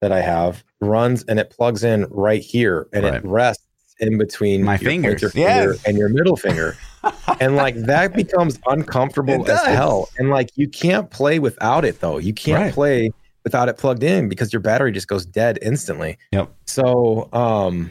[0.00, 3.14] that I have runs and it plugs in right here and Right.
[3.14, 3.64] it rests
[4.00, 6.76] in between My your fingers, pointer finger and your middle finger.
[7.40, 10.08] and like that becomes uncomfortable as hell.
[10.18, 12.18] And like you can't play without it though.
[12.18, 12.72] You can't Right.
[12.74, 13.10] play
[13.44, 16.16] without it plugged in because your battery just goes dead instantly.
[16.32, 16.48] Yep.
[16.66, 17.90] So um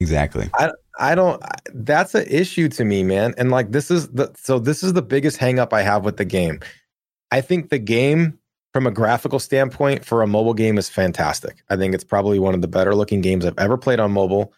[0.00, 0.50] Exactly.
[0.98, 1.42] I don't.
[1.42, 3.34] I- That's an issue to me, man.
[3.38, 6.16] And like this is the so this is the biggest hang up I have with
[6.16, 6.60] the game.
[7.30, 8.38] I think the game,
[8.72, 11.62] from a graphical standpoint, for a mobile game, is fantastic.
[11.68, 14.52] I think it's probably one of the better looking games I've ever played on mobile.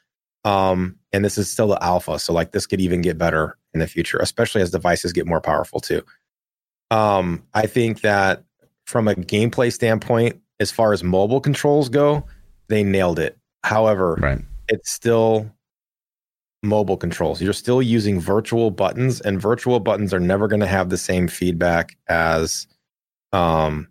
[0.44, 3.80] Um, and this is still the alpha, so like this could even get better in
[3.80, 6.02] the future, especially as devices get more powerful too.
[6.90, 8.44] Um, I think that
[8.84, 12.24] from a gameplay standpoint, as far as mobile controls go,
[12.68, 13.38] they nailed it.
[13.64, 14.38] However, Right.
[14.68, 15.50] it's still
[16.62, 17.40] mobile controls.
[17.42, 21.26] You're still using virtual buttons, and virtual buttons are never going to have the same
[21.26, 22.66] feedback as,
[23.32, 23.88] um,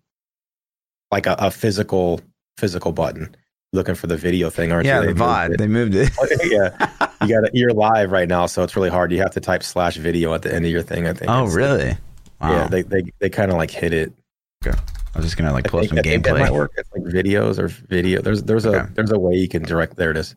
[1.14, 2.20] like a, a physical
[2.58, 3.36] physical button.
[3.72, 5.14] Looking for the video thing, aren't Yeah, you?
[5.14, 5.58] the VOD.
[5.58, 6.12] They moved it.
[6.44, 6.92] yeah,
[7.26, 9.12] you got You're live right now, so it's really hard.
[9.12, 11.08] You have to type slash video at the end of your thing.
[11.08, 11.32] I think.
[11.32, 11.98] oh, It's- really?
[12.42, 12.52] Wow.
[12.52, 14.12] Yeah, they they, they kind of like hit it.
[14.66, 14.72] I
[15.16, 16.40] was just gonna like I pull up think, some I gameplay.
[16.40, 16.72] might work.
[16.78, 18.22] It's like videos or video.
[18.22, 19.96] There's there's a there's a way you can direct.
[19.96, 20.36] There it is.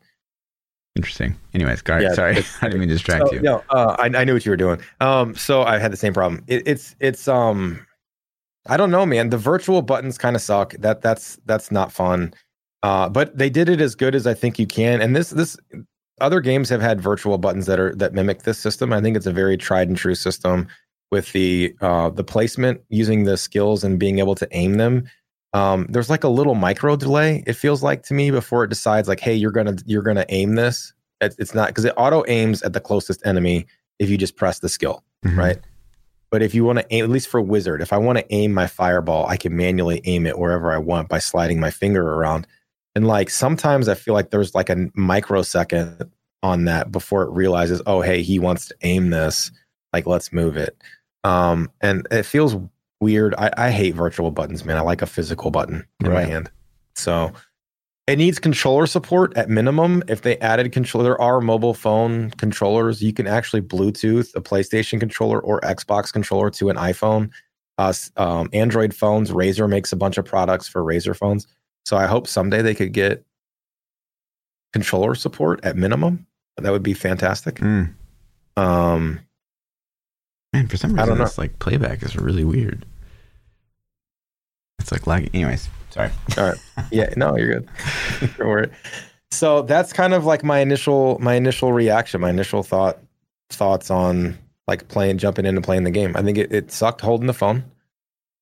[0.97, 1.37] Interesting.
[1.53, 3.41] Anyways, Gar- Yeah, sorry, I didn't mean to distract So, you.
[3.41, 4.81] No, uh, I, I knew what you were doing.
[5.01, 6.43] Um, so I had the same problem.
[6.47, 7.86] It, it's it's um,
[8.69, 9.31] I don't know, man.
[9.31, 10.73] The virtual buttons kind of suck.
[10.75, 12.35] That that's that's not fun.
[12.83, 15.01] Uh, but they did it as good as I think you can.
[15.01, 15.57] And this this
[16.21, 18.93] other games have had virtual buttons that are that mimic this system.
[18.93, 20.69] I think it's a very tried and true system
[21.11, 25.09] with the uh the placement using the skills and being able to aim them.
[25.53, 27.43] Um, there's like a little micro delay.
[27.47, 30.55] It feels like to me before it decides like, hey, you're gonna you're gonna aim
[30.55, 30.93] this.
[31.21, 33.67] It, it's not because it auto aims at the closest enemy
[33.99, 35.37] if you just press the skill Mhm.
[35.39, 35.59] right?
[36.31, 38.53] But if you want to aim, at least for wizard, if I want to aim
[38.53, 42.47] my fireball, I can manually aim it wherever I want by sliding my finger around.
[42.95, 46.11] And like sometimes I feel like there's like a microsecond
[46.43, 49.51] on that before it realizes, oh, hey, he wants to aim this.
[49.93, 50.77] Like, let's move it.
[51.25, 52.57] Um, and it feels
[53.01, 53.35] weird.
[53.37, 54.77] I, I hate virtual buttons, man.
[54.77, 56.51] I like a physical button in my hand.
[56.95, 57.33] So
[58.07, 60.03] it needs controller support at minimum.
[60.07, 63.03] If they added controller, there are mobile phone controllers.
[63.03, 67.31] You can actually Bluetooth a PlayStation controller or Xbox controller to an iPhone.
[67.79, 71.47] Uh, um, Android phones, Razer makes a bunch of products for Razer phones.
[71.85, 73.25] So I hope someday they could get
[74.73, 76.27] controller support at minimum.
[76.59, 77.57] That would be fantastic.
[77.57, 77.93] Mm.
[78.57, 79.21] Um,
[80.53, 81.25] Man, for some reason, I don't know.
[81.25, 82.87] this like playback is really weird.
[84.79, 85.31] It's like lagging.
[85.35, 86.11] Anyways, sorry.
[86.39, 86.59] All right.
[86.91, 87.69] Yeah, no, you're good.
[88.37, 88.71] Don't worry.
[89.31, 92.99] So that's kind of like my initial my initial reaction, my initial thought
[93.51, 96.17] thoughts on like playing jumping into playing the game.
[96.17, 97.65] I think it, it sucked holding the phone.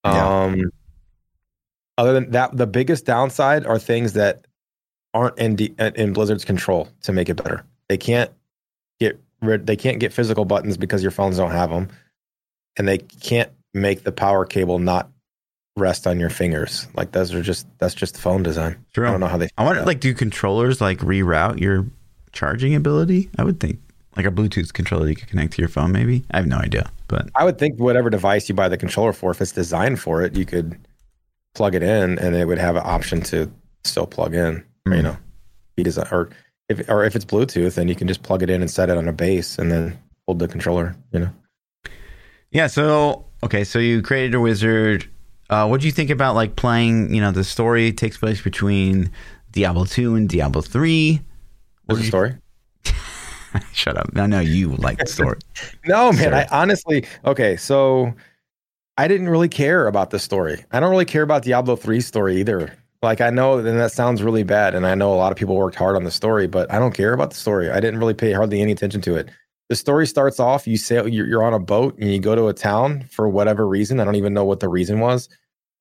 [0.05, 0.45] Yeah.
[0.45, 0.71] Um
[1.97, 4.47] other than that, the biggest downside are things that
[5.15, 7.65] aren't in D, in Blizzard's control to make it better.
[7.89, 8.31] They can't
[8.99, 11.89] get rid they can't get physical buttons because your phones don't have them.
[12.77, 15.09] And they can't make the power cable not
[15.77, 16.87] rest on your fingers.
[16.95, 18.77] Like those are just that's just the phone design.
[18.93, 19.07] True.
[19.09, 19.49] I don't know how they.
[19.59, 21.87] I wonder, like, do controllers like reroute your
[22.33, 23.31] charging ability?
[23.39, 23.79] I would think
[24.17, 25.93] like a Bluetooth controller you could connect to your phone.
[25.93, 29.13] Maybe I have no idea, but I would think whatever device you buy the controller
[29.13, 30.79] for, if it's designed for it, you could
[31.55, 33.51] plug it in and it would have an option to
[33.85, 34.65] still plug in.
[34.87, 35.03] You Hmm.
[35.03, 35.17] know,
[35.79, 36.31] design or
[36.69, 38.97] if or if it's Bluetooth, then you can just plug it in and set it
[38.97, 40.95] on a base and then hold the controller.
[41.13, 41.31] You know.
[42.53, 42.69] Yeah.
[42.69, 45.09] So okay, so you created a wizard.
[45.55, 47.15] Uh, what do you think about like playing?
[47.15, 49.13] You know, the story takes place between
[49.53, 51.21] Diablo two and Diablo three.
[51.85, 52.35] What's the story?
[53.73, 54.11] Shut up!
[54.17, 55.39] I know you like the story.
[55.87, 56.25] no, man.
[56.25, 56.35] Sorry.
[56.35, 57.57] I honestly okay.
[57.57, 58.13] So
[58.99, 60.65] I didn't really care about the story.
[60.73, 62.77] I don't really care about Diablo 3 story either.
[63.01, 65.55] Like I know, and that sounds really bad, and I know a lot of people
[65.55, 67.71] worked hard on the story, but I don't care about the story.
[67.71, 69.31] I didn't really pay hardly any attention to it.
[69.69, 72.49] The story starts off: you sail, you're, you're on a boat, and you go to
[72.49, 74.01] a town for whatever reason.
[74.01, 75.29] I don't even know what the reason was.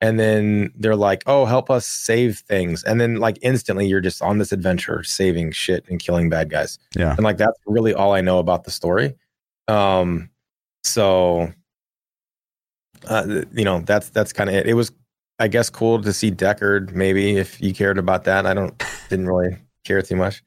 [0.03, 4.21] And then they're like, "Oh, help us save things," and then like instantly, you're just
[4.21, 6.77] on this adventure, saving shit and killing bad guys.
[6.93, 9.15] Yeah, and like that's really all I know about the story.
[9.69, 10.29] Um,
[10.83, 11.53] so
[13.07, 14.67] uh, you know, that's that's kind of it.
[14.67, 14.91] It was,
[15.39, 16.93] I guess, cool to see Deckard.
[16.93, 18.77] Maybe if you cared about that, I don't
[19.09, 20.43] didn't really care too much.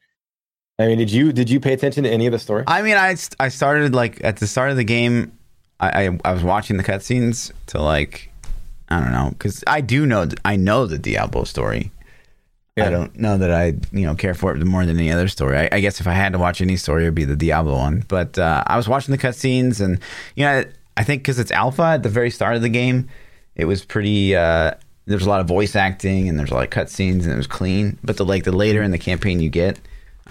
[0.79, 2.63] I mean, did you did you pay attention to any of the story?
[2.67, 5.31] I mean, I I started like at the start of the game.
[5.79, 8.31] I I, I was watching the cutscenes to like
[8.89, 11.91] I don't know because I do know I know the Diablo story.
[12.75, 12.87] Yeah.
[12.87, 15.57] I don't know that I you know care for it more than any other story.
[15.57, 17.75] I, I, guess if I had to watch any story, it would be the Diablo
[17.75, 18.05] one.
[18.07, 19.99] But uh, I was watching the cutscenes, and
[20.35, 20.63] you know
[20.95, 23.09] I think because it's alpha at the very start of the game,
[23.55, 24.35] it was pretty.
[24.35, 24.73] Uh,
[25.07, 27.47] there's a lot of voice acting and there's a lot of cutscenes and it was
[27.47, 27.97] clean.
[28.03, 29.79] But the like the later in the campaign you get,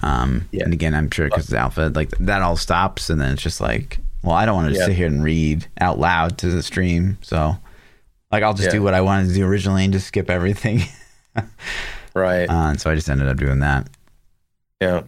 [0.02, 0.64] um, yeah.
[0.64, 3.60] and again I'm sure because it's alpha, like that all stops and then it's just
[3.60, 4.86] like, well, I don't want to yeah.
[4.86, 7.56] sit here and read out loud to the stream, so
[8.36, 8.72] like I'll just yeah.
[8.72, 10.82] do what I wanted to do originally and just skip everything.
[12.14, 12.44] right.
[12.44, 13.88] Uh, and so I just ended up doing that.
[14.78, 15.04] Yeah.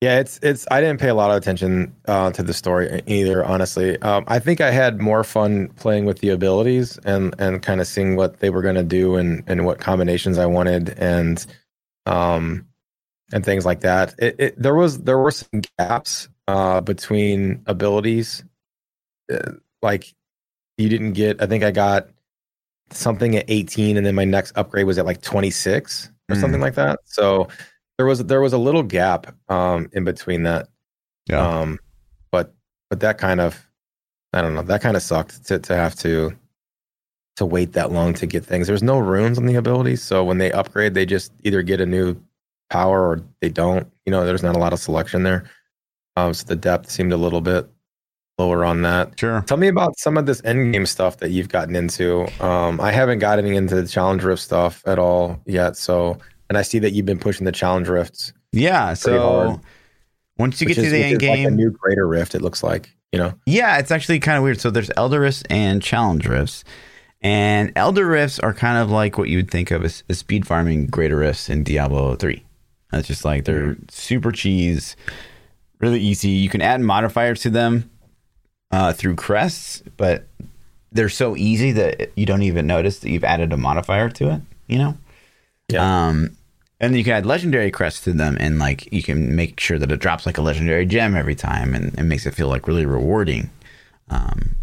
[0.00, 0.66] Yeah, it's it's.
[0.70, 3.42] I didn't pay a lot of attention uh, to the story either.
[3.42, 7.80] Honestly, um, I think I had more fun playing with the abilities and and kind
[7.80, 11.44] of seeing what they were going to do and and what combinations I wanted and
[12.04, 12.66] um
[13.32, 14.14] and things like that.
[14.18, 18.44] It, it there was there were some gaps uh, between abilities,
[19.32, 20.14] uh, like
[20.76, 21.40] you didn't get.
[21.40, 22.10] I think I got
[22.96, 26.40] something at 18, and then my next upgrade was at like 26 or mm.
[26.40, 27.00] something like that.
[27.04, 27.48] So
[27.96, 30.68] there was there was a little gap um, in between that.
[31.26, 31.46] Yeah.
[31.46, 31.78] Um,
[32.30, 32.54] but
[32.90, 33.68] but that kind of
[34.32, 36.36] I don't know that kind of sucked to to have to
[37.36, 38.66] to wait that long to get things.
[38.66, 41.86] There's no runes on the abilities, so when they upgrade, they just either get a
[41.86, 42.16] new
[42.70, 43.90] power or they don't.
[44.06, 45.44] You know, there's not a lot of selection there.
[46.16, 47.68] Um, so the depth seemed a little bit
[48.38, 49.18] lower on that.
[49.18, 49.42] Sure.
[49.42, 52.26] Tell me about some of this end game stuff that you've gotten into.
[52.44, 56.18] Um, I haven't gotten into the challenge rift stuff at all yet, so
[56.48, 58.32] and I see that you've been pushing the challenge rifts.
[58.52, 58.94] Yeah.
[58.94, 59.60] So hard,
[60.38, 62.90] once you get to the end game, like a new greater rift, it looks like
[63.12, 63.32] you know.
[63.46, 64.60] Yeah, it's actually kind of weird.
[64.60, 66.64] So there's elder rifts and challenge rifts.
[67.20, 70.46] And elder rifts are kind of like what you would think of as, as speed
[70.46, 72.44] farming greater rifts in Diablo 3.
[72.92, 73.84] It's just like they're mm-hmm.
[73.88, 74.94] super cheese,
[75.80, 76.28] really easy.
[76.28, 77.90] You can add modifiers to them
[78.74, 80.24] uh, through crests, but
[80.90, 84.40] they're so easy that you don't even notice that you've added a modifier to it,
[84.66, 84.98] you know?
[85.68, 86.08] Yeah.
[86.08, 86.36] Um,
[86.80, 89.92] and you can add legendary crests to them, and like you can make sure that
[89.92, 92.84] it drops like a legendary gem every time, and it makes it feel like really
[92.84, 93.48] rewarding.
[94.10, 94.56] Um,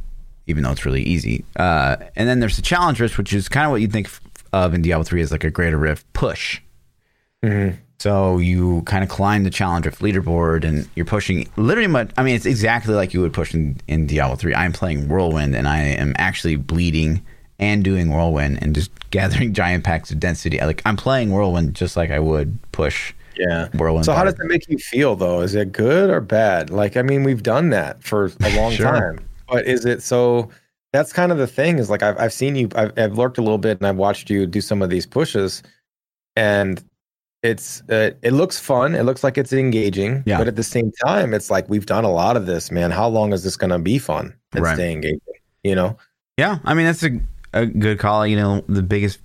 [0.45, 1.45] even though it's really easy.
[1.55, 4.09] Uh, and then there's the challenge rift, which is kind of what you'd think
[4.51, 6.59] of in Diablo 3 as like a greater rift push.
[7.43, 7.77] Mm-hmm.
[8.01, 12.09] So you kind of climb the challenge rift leaderboard and you're pushing literally much.
[12.17, 14.55] I mean, it's exactly like you would push in, in Diablo 3.
[14.55, 17.23] I'm playing Whirlwind and I am actually bleeding
[17.59, 20.57] and doing whirlwind and just gathering giant packs of density.
[20.57, 23.13] Like I'm playing whirlwind just like I would push.
[23.37, 23.67] Yeah.
[23.75, 24.05] Whirlwind.
[24.05, 25.41] So how does that make you feel though?
[25.41, 26.71] Is it good or bad?
[26.71, 28.87] Like I mean, we've done that for a long sure.
[28.87, 30.49] time, but is it so?
[30.91, 31.77] That's kind of the thing.
[31.77, 32.67] Is like I've I've seen you.
[32.73, 35.61] I've, I've lurked a little bit and I've watched you do some of these pushes,
[36.35, 36.83] and
[37.43, 38.95] it's uh, it looks fun.
[38.95, 40.23] It looks like it's engaging.
[40.25, 40.37] Yeah.
[40.37, 42.91] But at the same time, it's like we've done a lot of this, man.
[42.91, 44.75] How long is this going to be fun and right.
[44.75, 45.21] stay engaging?
[45.63, 45.97] You know.
[46.37, 47.19] Yeah, I mean that's a
[47.53, 48.25] a good call.
[48.25, 49.19] You know, the biggest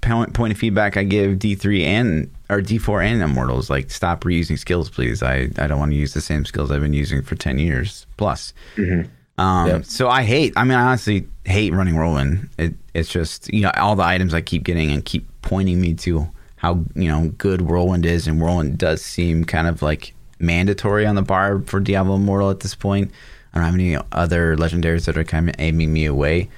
[0.00, 3.90] point point of feedback I give D three and or D four and Immortals like
[3.90, 5.22] stop reusing skills, please.
[5.22, 8.06] I I don't want to use the same skills I've been using for ten years
[8.16, 8.52] plus.
[8.76, 9.10] Mm-hmm.
[9.40, 9.84] Um, yep.
[9.84, 10.52] So I hate.
[10.56, 12.48] I mean, I honestly hate running whirlwind.
[12.58, 15.94] It it's just you know all the items I keep getting and keep pointing me
[15.94, 21.06] to how you know good whirlwind is, and whirlwind does seem kind of like mandatory
[21.06, 23.10] on the bar for Diablo Immortal at this point.
[23.52, 26.50] I don't have any other legendaries that are kind of aiming me away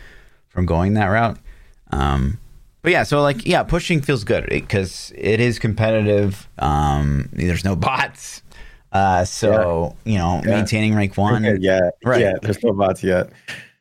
[0.49, 1.39] from going that route.
[1.93, 2.39] Um,
[2.83, 6.49] but yeah, so like yeah, pushing feels good because it is competitive.
[6.59, 8.43] Um, there's no bots,
[8.93, 10.13] uh, so yeah.
[10.13, 10.57] you know yeah.
[10.57, 11.45] maintaining rank one.
[11.61, 12.21] yeah, right.
[12.21, 13.31] Yeah, there's no bots yet.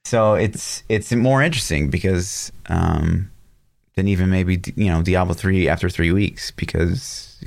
[0.04, 3.32] So it's it's more interesting because um,
[4.00, 7.38] than even maybe you know Diablo three after three weeks because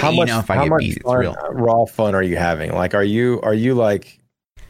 [0.00, 1.36] how you much know if I how get much beat, it's fun, real.
[1.42, 2.72] Uh, raw fun are you having?
[2.72, 4.18] Like, are you are you like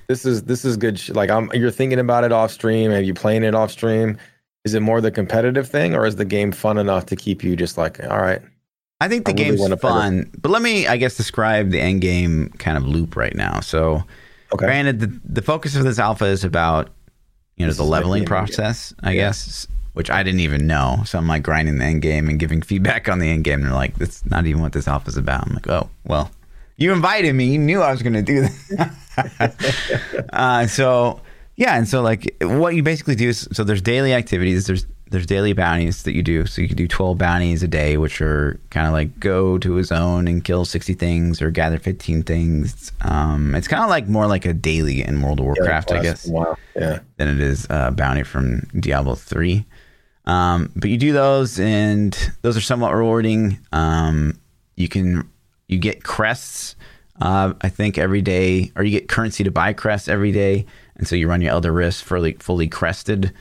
[0.08, 0.98] this is this is good?
[0.98, 2.92] Sh- like, I'm you're thinking about it off stream.
[2.92, 4.16] Are you playing it off stream?
[4.64, 7.56] Is it more the competitive thing, or is the game fun enough to keep you
[7.56, 8.40] just like, all right?
[9.00, 12.00] I think the I really game's fun, but let me, I guess, describe the end
[12.02, 13.58] game kind of loop right now.
[13.58, 14.04] So,
[14.52, 14.66] Okay.
[14.66, 16.90] granted, the, the focus of this alpha is about
[17.56, 18.28] you know This the leveling the end game.
[18.28, 19.22] process, I Yeah.
[19.22, 21.02] guess, which I didn't even know.
[21.06, 23.60] So I'm like grinding the end game and giving feedback on the end game.
[23.60, 26.30] And they're like, "That's not even what this alpha is about." I'm like, "Oh, well,
[26.76, 27.46] you invited me.
[27.52, 28.42] You knew I was going to do
[28.76, 30.26] that.
[30.32, 31.20] uh, so
[31.56, 34.66] yeah, and so like what you basically do is so there's daily activities.
[34.66, 36.46] There's there's daily bounties that you do.
[36.46, 39.76] So you can do 12 bounties a day, which are kind of like go to
[39.76, 42.92] a zone and kill 60 things or gather 15 things.
[43.02, 46.26] Um, it's kind of like more like a daily in World of Warcraft, I guess
[46.26, 46.56] Wow.
[46.74, 47.00] Yeah.
[47.18, 49.66] than it is a bounty from Diablo 3.
[50.24, 53.58] Um, but you do those, and those are somewhat rewarding.
[53.72, 54.38] Um,
[54.76, 55.28] you can
[55.68, 56.76] you get crests,
[57.20, 61.08] uh, I think every day, or you get currency to buy crests every day, and
[61.08, 63.32] so you run your Elder Rift fully fully crested,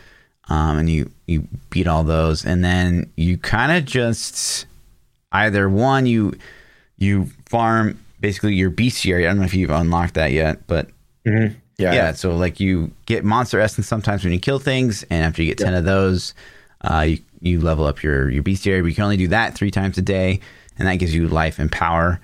[0.49, 4.65] um, and you you beat all those, and then you kind of just
[5.31, 6.33] either one you
[6.97, 9.21] you farm basically your bestiary.
[9.25, 10.89] I don't know if you've unlocked that yet, but
[11.27, 11.55] Mhm.
[11.77, 11.93] Yeah.
[11.93, 15.49] yeah, so like you get monster essence sometimes when you kill things, and after you
[15.49, 16.33] get ten of those,
[16.83, 18.81] uh, you you level up your your bestiary.
[18.81, 20.39] But you can only do that three times a day,
[20.77, 22.19] and that gives you life and power.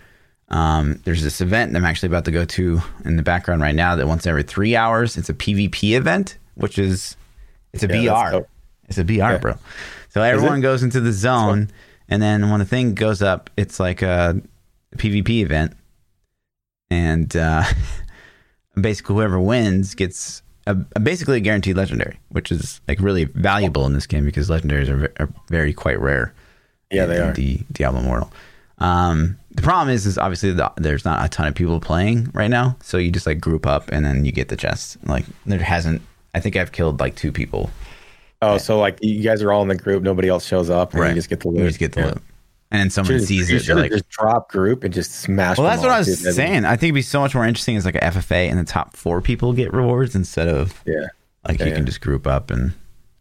[0.49, 3.75] Um, there's this event that I'm actually about to go to in the background right
[3.75, 7.17] now that once every three hours, it's a PvP event, which is
[7.73, 8.45] it's a Yeah, BR.
[8.87, 9.55] It's a BR, bro.
[10.09, 11.69] So everyone goes into the zone,
[12.07, 14.41] and then when the thing goes up, it's like a
[14.95, 15.75] PvP event,
[16.89, 17.63] and uh,
[18.79, 23.85] basically whoever wins gets a, a basically a guaranteed legendary, which is like really valuable
[23.85, 26.33] in this game because legendaries are, are very quite rare.
[26.91, 27.33] Yeah, they in are.
[27.33, 28.31] The Diablo Immortal.
[28.79, 32.49] Um, the problem is, is obviously the, there's not a ton of people playing right
[32.49, 34.97] now, so you just like group up and then you get the chest.
[35.05, 36.01] Like there hasn't.
[36.35, 37.71] I think I've killed like two people.
[38.41, 41.07] Oh, so like you guys are all in the group, nobody else shows up, and
[41.09, 41.59] you just get the loot.
[41.59, 42.05] You just get the Yeah.
[42.07, 42.21] loot,
[42.71, 43.65] and then someone Should've- sees it.
[43.65, 45.57] They're like, just drop group and just smash.
[45.57, 46.35] Well, that's what I was.
[46.35, 46.65] Saying.
[46.65, 48.95] I think it'd be so much more interesting as like a FFA and the top
[48.95, 51.07] four people get rewards instead of Yeah,
[51.47, 51.77] like Yeah, you yeah.
[51.77, 52.73] can just group up and.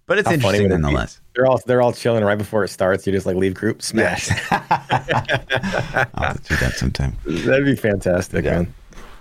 [0.08, 1.20] But it's How interesting would it nonetheless.
[1.34, 3.04] they're all they're all chilling right before it starts.
[3.08, 4.28] You just like leave group, smash.
[4.50, 7.16] I'll do that sometime.
[7.24, 8.50] That'd be fantastic, Yeah.
[8.62, 8.74] man.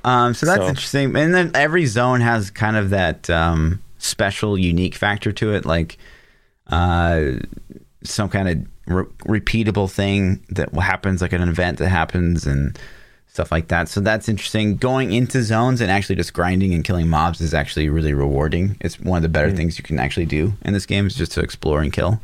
[0.04, 1.16] Um, so that's So- interesting.
[1.16, 5.98] And then every zone has kind of that um, special, unique factor to it, like
[6.68, 7.32] uh,
[8.04, 8.58] some kind of
[8.88, 9.06] re-
[9.40, 12.78] repeatable thing that happens, like an event that happens and
[13.28, 13.90] stuff like that.
[13.90, 14.78] So that's interesting.
[14.78, 18.78] Going into zones and actually just grinding and killing mobs is actually really rewarding.
[18.80, 21.34] It's one of the better things you can actually do in this game is just
[21.34, 22.22] to explore and kill.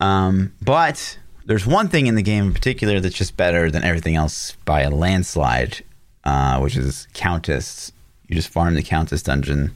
[0.00, 4.16] Um, but there's one thing in the game in particular that's just better than everything
[4.16, 5.82] else by a landslide,
[6.24, 7.92] uh, which is Countess.
[8.28, 9.72] You just farm the Countess dungeon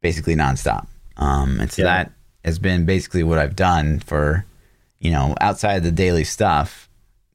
[0.00, 0.86] basically nonstop.
[1.16, 1.88] Um, and so Yeah.
[1.88, 2.12] that
[2.44, 4.44] has been basically what I've done for,
[5.02, 6.88] you know, outside the daily stuff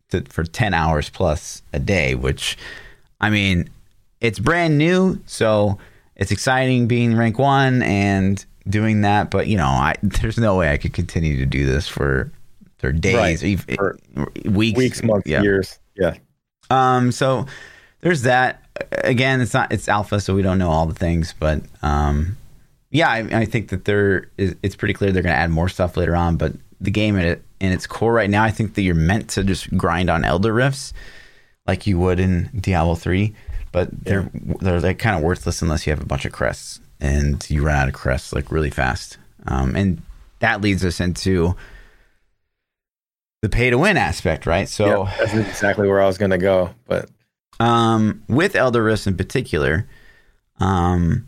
[0.10, 2.58] to, for 10 hours plus a day, which,
[3.21, 3.69] I mean,
[4.21, 5.19] it's brand new.
[5.27, 5.77] So
[6.15, 9.30] it's exciting being rank one and doing that.
[9.30, 12.32] But, you know, I, there's no way I could continue to do this for,
[12.80, 13.43] for days, Right.
[13.43, 13.99] even, For
[14.45, 15.41] weeks, Weeks, months, Yeah.
[15.41, 15.77] years.
[15.95, 16.15] Yeah.
[16.69, 17.45] Um, so
[18.01, 18.63] there's that.
[19.03, 22.38] Again, it's not it's alpha, so we don't know all the things, but um,
[22.91, 24.56] yeah, I, I think that there is.
[24.62, 26.38] It's pretty clear they're going to add more stuff later on.
[26.38, 29.43] But the game it in its core right now, I think that you're meant to
[29.43, 30.93] just grind on Elder Rifts
[31.65, 33.36] like you would in Diablo three,
[33.72, 37.48] but they're they're like kind of worthless unless you have a bunch of crests and
[37.50, 39.17] you run out of crests like really fast.
[39.46, 40.02] Um, and
[40.39, 41.56] that leads us into
[43.41, 44.67] the pay to win aspect, right?
[44.67, 45.08] So.
[45.20, 46.72] that's exactly where I was gonna go.
[46.88, 47.10] But
[47.60, 49.88] Um, with Elder Rifts in particular,
[50.60, 51.28] um,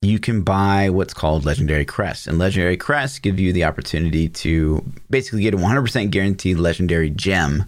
[0.00, 4.84] you can buy what's called Legendary Crests, and Legendary Crests give you the opportunity to
[5.10, 7.64] basically get a 100% guaranteed Legendary Gem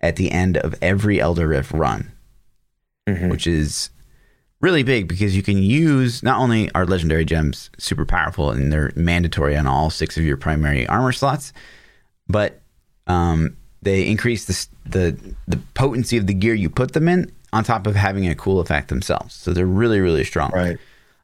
[0.00, 2.10] at the end of every Elder Rift run,
[3.08, 3.30] Mhm.
[3.30, 3.90] which is
[4.60, 8.92] really big because you can use not only are Legendary Gems super powerful and they're
[8.96, 11.52] mandatory on all six of your primary armor slots,
[12.28, 12.60] but
[13.06, 17.62] um, they increase the, the the potency of the gear you put them in on
[17.64, 19.34] top of having a cool effect themselves.
[19.34, 20.50] So they're really really strong.
[20.52, 20.78] right,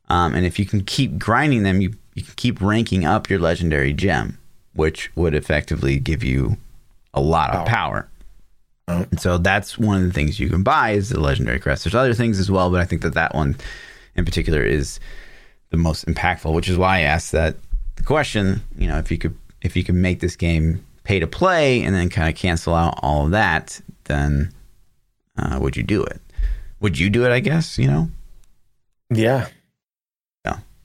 [0.08, 3.38] Um, and if you can keep grinding them, you you can keep ranking up your
[3.38, 4.38] legendary gem,
[4.74, 6.56] which would effectively give you
[7.14, 8.08] a lot of power.
[8.88, 9.06] Oh.
[9.10, 11.84] And so that's one of the things you can buy is the legendary crest.
[11.84, 13.56] There's other things as well, but I think that that one
[14.16, 14.98] in particular is
[15.70, 17.56] the most impactful, which is why I asked that
[17.96, 18.62] the question.
[18.76, 21.94] You know, if you could if you can make this game pay to play and
[21.94, 24.52] then kind of cancel out all of that, then
[25.36, 26.20] uh, would you do it?
[26.80, 27.30] Would you do it?
[27.30, 28.10] I guess you know.
[29.10, 29.48] Yeah.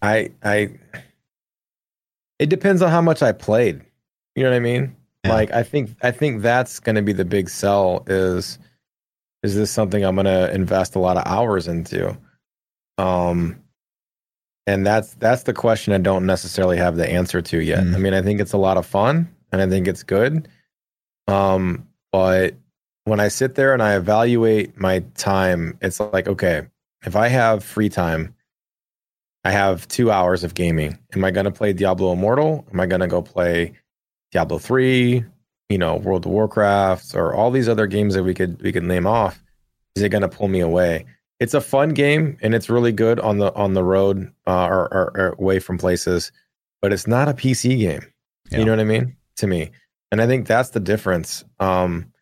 [0.03, 0.69] I I.
[2.37, 3.81] It depends on how much I played.
[4.35, 4.95] You know what I mean?
[5.23, 5.33] Yeah.
[5.33, 8.03] Like I think I think that's going to be the big sell.
[8.07, 8.59] Is
[9.41, 12.17] is this something I'm going to invest a lot of hours into?
[12.97, 13.63] Um,
[14.67, 17.83] and that's that's the question I don't necessarily have the answer to yet.
[17.83, 17.95] Mm.
[17.95, 20.47] I mean, I think it's a lot of fun and I think it's good.
[21.27, 22.55] Um, but
[23.05, 26.63] when I sit there and I evaluate my time, it's like, okay,
[27.05, 28.33] if I have free time,
[29.43, 30.97] I have two hours of gaming.
[31.13, 32.65] Am I going to play Diablo Immortal?
[32.71, 33.73] Am I going to go play
[34.31, 35.25] Diablo three?
[35.69, 38.83] You know, World of Warcraft, or all these other games that we could we could
[38.83, 39.41] name off.
[39.95, 41.05] Is it going to pull me away?
[41.39, 44.93] It's a fun game and it's really good on the on the road uh, or,
[44.93, 46.31] or, or away from places,
[46.81, 48.01] but it's not a PC game.
[48.51, 48.59] Yeah.
[48.59, 49.15] You know what I mean?
[49.37, 49.71] To me,
[50.11, 51.43] and I think that's the difference.
[51.59, 52.12] Um,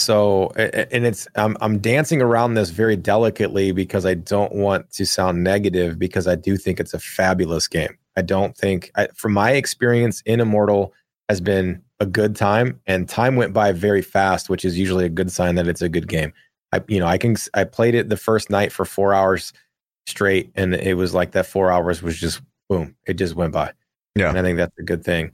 [0.00, 5.04] so, and it's I'm I'm dancing around this very delicately because I don't want to
[5.04, 7.96] sound negative because I do think it's a fabulous game.
[8.16, 10.92] I don't think, I, from my experience in Immortal,
[11.28, 15.10] has been a good time, and time went by very fast, which is usually a
[15.10, 16.32] good sign that it's a good game.
[16.72, 19.52] I you know I can I played it the first night for four hours
[20.06, 23.72] straight, and it was like that four hours was just boom, it just went by.
[24.16, 24.30] Yeah.
[24.30, 25.32] and I think that's a good thing.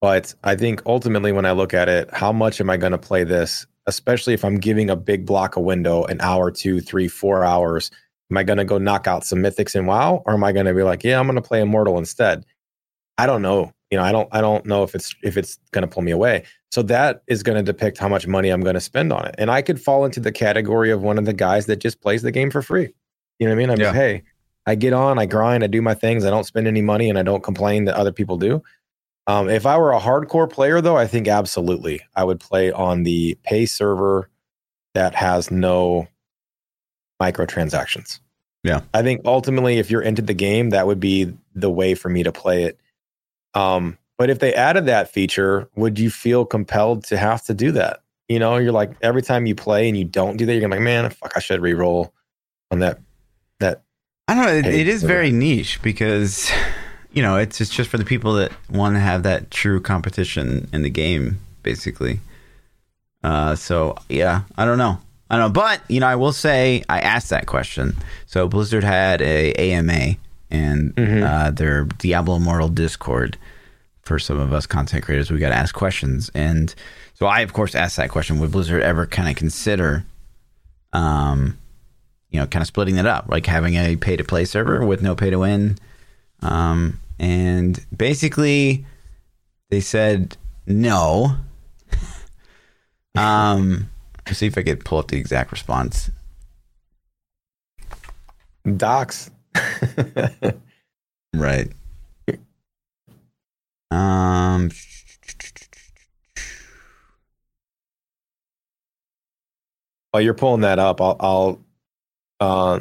[0.00, 2.98] But I think ultimately, when I look at it, how much am I going to
[2.98, 3.66] play this?
[3.88, 7.90] Especially if I'm giving a big block of window, an hour, two, three, four hours.
[8.30, 10.66] Am I going to go knock out some mythics in WoW, or am I going
[10.66, 12.44] to be like, yeah, I'm going to play Immortal instead?
[13.16, 13.72] I don't know.
[13.90, 14.28] You know, I don't.
[14.30, 16.44] I don't know if it's if it's going to pull me away.
[16.70, 19.34] So that is going to depict how much money I'm going to spend on it.
[19.38, 22.20] And I could fall into the category of one of the guys that just plays
[22.20, 22.92] the game for free.
[23.38, 23.70] You know what I mean?
[23.70, 23.84] I'm Yeah.
[23.86, 24.22] just, hey,
[24.66, 27.18] I get on, I grind, I do my things, I don't spend any money, and
[27.18, 28.62] I don't complain that other people do.
[29.28, 33.02] Um, if I were a hardcore player, though, I think absolutely I would play on
[33.02, 34.30] the pay server
[34.94, 36.08] that has no
[37.22, 38.20] microtransactions.
[38.64, 38.80] Yeah.
[38.94, 42.22] I think ultimately, if you're into the game, that would be the way for me
[42.22, 42.80] to play it.
[43.54, 47.70] Um, but if they added that feature, would you feel compelled to have to do
[47.72, 48.00] that?
[48.28, 50.74] You know, you're like every time you play and you don't do that, you're gonna
[50.74, 52.12] be like, man, fuck, I should re-roll
[52.70, 52.98] on that.
[53.60, 53.82] That
[54.26, 54.52] I don't know.
[54.52, 56.50] It, it is very niche because,
[57.12, 60.68] you know, it's it's just for the people that want to have that true competition
[60.72, 62.20] in the game, basically.
[63.24, 64.98] Uh, so yeah, I don't know.
[65.30, 67.96] I don't know, but you know, I will say I asked that question.
[68.26, 70.16] So Blizzard had a AMA
[70.50, 71.22] and Mhm.
[71.22, 73.36] uh, their Diablo Immortal Discord.
[74.02, 76.74] For some of us content creators, we got to ask questions, and
[77.12, 80.02] so I, of course, asked that question: Would Blizzard ever kind of consider,
[80.94, 81.58] um,
[82.30, 85.02] you know, kind of splitting it up, like having a pay to play server with
[85.02, 85.76] no pay to win.
[86.42, 88.86] Um, and basically,
[89.70, 90.36] they said
[90.66, 91.36] no.
[93.16, 93.90] um,
[94.26, 96.10] let's see if I could pull up the exact response.
[98.76, 99.30] docs.
[101.34, 101.70] Right.
[103.90, 104.70] Um,
[110.10, 111.60] While you're pulling that up, I'll, I'll
[112.40, 112.80] uh,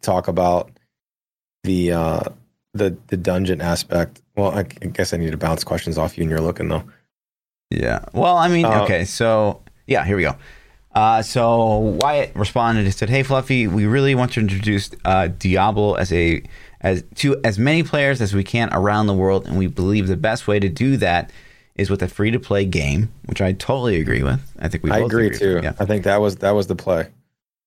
[0.00, 0.70] talk about
[1.64, 2.20] the uh,
[2.74, 4.20] the the dungeon aspect.
[4.36, 6.84] Well, I, I guess I need to bounce questions off you, and you're looking though.
[7.70, 8.04] yeah.
[8.12, 9.04] Well, I mean, Uh, okay.
[9.04, 10.36] So, yeah, here we go.
[10.94, 15.94] Uh, so Wyatt responded and said, "Hey, Fluffy, we really want to introduce uh, Diablo
[15.94, 16.42] as a
[16.82, 20.16] as to as many players as we can around the world, and we believe the
[20.16, 21.30] best way to do that
[21.76, 24.40] is with a free to play game, which I totally agree with.
[24.58, 25.60] I think we I both agree too.
[25.62, 25.72] Yeah.
[25.78, 27.08] I think that was that was the play.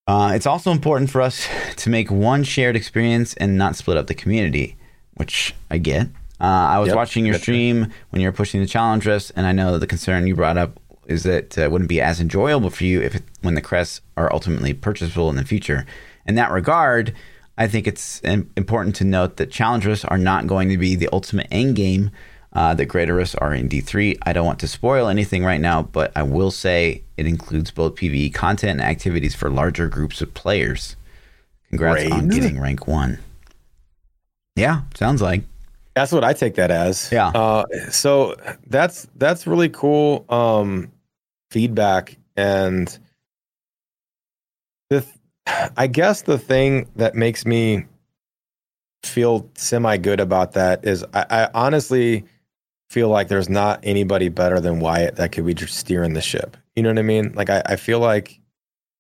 [0.08, 1.47] Uh, it's also important for us
[1.78, 4.78] to make one shared experience and not split up the community,
[5.16, 6.08] which I get.
[6.39, 9.47] Uh, I was Yep, watching your stream when you were pushing the challenge rift, and
[9.47, 12.20] I know that the concern you brought up is that uh, it wouldn't be as
[12.20, 15.86] enjoyable for you if it, when the crests are ultimately purchasable in the future.
[16.28, 17.14] In that regard,
[17.58, 21.10] I think it's important to note that challenge rifts are not going to be the
[21.14, 22.12] ultimate end game.
[22.56, 24.18] Uh, that greater rifts are in D3.
[24.22, 27.95] I don't want to spoil anything right now, but I will say it includes both
[27.95, 30.95] PvE content and activities for larger groups of players.
[31.68, 33.20] Congrats on getting rank one.
[34.56, 35.43] Yeah, sounds like.
[35.95, 37.10] That's what I take that as.
[37.12, 37.28] Yeah.
[37.28, 38.36] Uh, so
[38.68, 40.91] that's that's really cool um,
[41.51, 42.88] feedback, and
[44.89, 47.86] the th- I guess the thing that makes me
[49.03, 52.26] feel semi good about that is I, I honestly
[52.96, 56.56] feel like there's not anybody better than Wyatt that could be steering the ship.
[56.78, 57.34] You know what I mean?
[57.36, 58.39] Like I, I feel like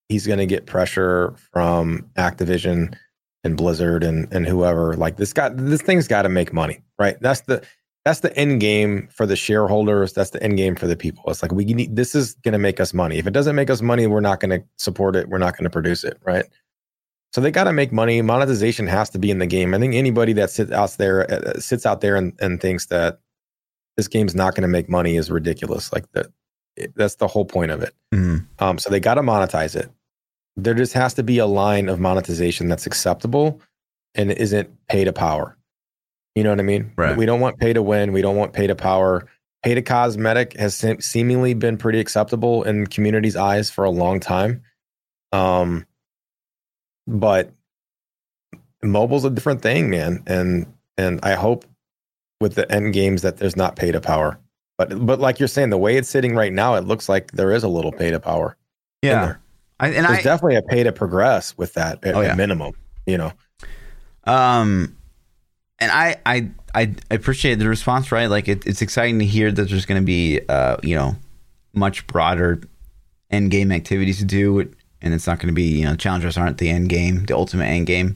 [0.09, 2.93] he's going to get pressure from Activision
[3.45, 4.97] and Blizzard and and whoever.
[4.97, 7.15] Like this got this thing's got to make money, right?
[7.21, 7.65] That's the
[8.03, 10.11] that's the end game for the shareholders.
[10.11, 11.23] That's the end game for the people.
[11.27, 13.17] It's like we need this is going to make us money.
[13.17, 15.29] If it doesn't make us money, we're not going to support it.
[15.29, 16.43] We're not going to produce it, right?
[17.31, 18.21] So they got to make money.
[18.21, 19.73] Monetization has to be in the game.
[19.73, 23.21] I think anybody that sits out there uh, sits out there and, and thinks that
[23.97, 25.91] this game's not going to make money is ridiculous.
[25.93, 26.27] Like that,
[26.95, 27.93] that's the whole point of it.
[28.13, 28.45] Mm-hmm.
[28.59, 29.89] Um, so they got to monetize it.
[30.57, 33.61] There just has to be a line of monetization that's acceptable
[34.13, 35.57] and isn't pay to power.
[36.35, 36.91] You know what I mean?
[36.95, 37.15] Right.
[37.15, 38.11] We don't want pay to win.
[38.11, 39.27] We don't want pay to power.
[39.63, 44.19] Pay to cosmetic has se- seemingly been pretty acceptable in community's eyes for a long
[44.19, 44.61] time.
[45.31, 45.85] Um,
[47.07, 47.51] but
[48.83, 50.23] mobile's a different thing, man.
[50.27, 51.65] And and I hope
[52.45, 54.37] with the end games that there's not pay to power.
[54.77, 57.51] But but like you're saying, the way it's sitting right now, it looks like there
[57.51, 58.55] is a little pay to power.
[59.01, 59.37] Yeah,
[59.79, 62.35] I, and there's I, definitely a pay to progress with that at, oh, yeah.
[62.35, 62.73] minimum.
[63.07, 63.31] You know.
[64.25, 64.95] Um,
[65.79, 68.11] and I I I appreciate the response.
[68.11, 71.15] Right, like it, it's exciting to hear that there's going to be uh you know
[71.73, 72.61] much broader
[73.31, 76.59] end game activities to do, and it's not going to be you know challengers aren't
[76.59, 78.15] the end game, the ultimate end game.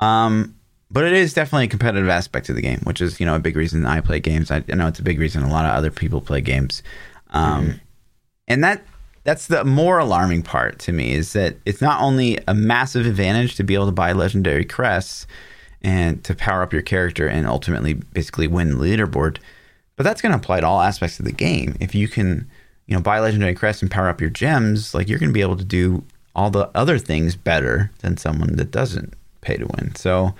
[0.00, 0.54] Um,
[0.92, 3.40] but it is definitely a competitive aspect of the game, which is you know a
[3.40, 4.50] big reason I play games.
[4.50, 6.82] I, I know it's a big reason a lot of other people play games,
[7.30, 7.76] um, mm-hmm.
[8.48, 8.82] and that
[9.24, 13.56] that's the more alarming part to me is that it's not only a massive advantage
[13.56, 15.26] to be able to buy legendary crests
[15.80, 19.38] and to power up your character and ultimately basically win the leaderboard,
[19.96, 21.76] but that's going to apply to all aspects of the game.
[21.80, 22.48] If you can,
[22.86, 25.40] you know, buy legendary crests and power up your gems, like you're going to be
[25.40, 29.94] able to do all the other things better than someone that doesn't pay to win.
[29.94, 30.34] So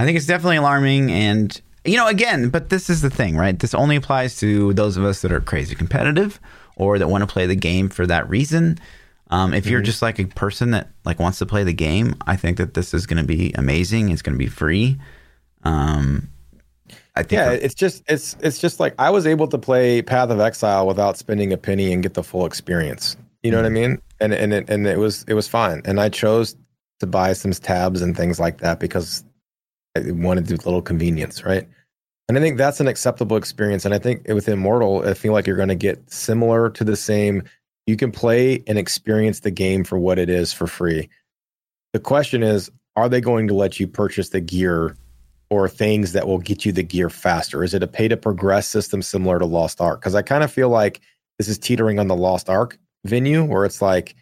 [0.00, 1.12] I think it's definitely alarming.
[1.12, 3.58] And, you know, again, but this is the thing, right?
[3.58, 6.40] This only applies to those of us that are crazy competitive
[6.76, 8.78] or that want to play the game for that reason.
[9.28, 9.84] Um, if you're mm-hmm.
[9.84, 12.94] just like a person that like wants to play the game, I think that this
[12.94, 14.08] is going to be amazing.
[14.08, 14.98] It's going to be free.
[15.64, 16.30] Um,
[17.14, 20.30] I think yeah, it's just it's it's just like I was able to play Path
[20.30, 23.18] of Exile without spending a penny and get the full experience.
[23.42, 23.74] You know mm-hmm.
[23.74, 24.02] what I mean?
[24.18, 25.82] And and it, and it was it was fine.
[25.84, 26.56] And I chose
[27.00, 29.24] to buy some tabs and things like that because
[29.96, 31.68] I wanted to do little convenience, right?
[32.28, 33.84] And I think that's an acceptable experience.
[33.84, 36.96] And I think with Immortal, I feel like you're going to get similar to the
[36.96, 37.42] same.
[37.86, 41.08] You can play and experience the game for what it is for free.
[41.92, 44.96] The question is, are they going to let you purchase the gear
[45.50, 47.64] or things that will get you the gear faster?
[47.64, 50.00] Is it a pay to progress system similar to Lost Ark?
[50.00, 51.00] Because I kind of feel like
[51.38, 54.14] this is teetering on the Lost Ark venue where it's like,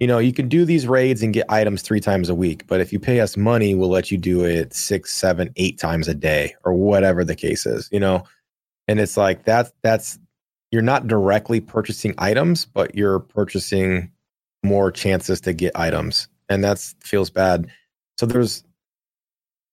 [0.00, 2.80] you know, you can do these raids and get items three times a week, but
[2.80, 6.14] if you pay us money, we'll let you do it six, seven, eight times a
[6.14, 8.24] day or whatever the case is, you know?
[8.88, 10.18] And it's like that's that's
[10.70, 14.10] you're not directly purchasing items, but you're purchasing
[14.62, 16.28] more chances to get items.
[16.48, 17.68] And that feels bad.
[18.18, 18.64] So there's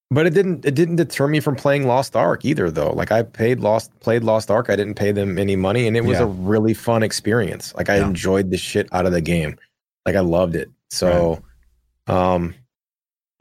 [0.10, 2.92] but it didn't it didn't deter me from playing Lost Ark either though.
[2.92, 4.70] Like I paid Lost played Lost Ark.
[4.70, 6.26] I didn't pay them any money and it was yeah.
[6.26, 7.74] a really fun experience.
[7.76, 8.08] Like I yeah.
[8.08, 9.58] enjoyed the shit out of the game.
[10.08, 10.72] Like I loved it.
[10.90, 11.44] So,
[12.08, 12.34] right.
[12.34, 12.56] um,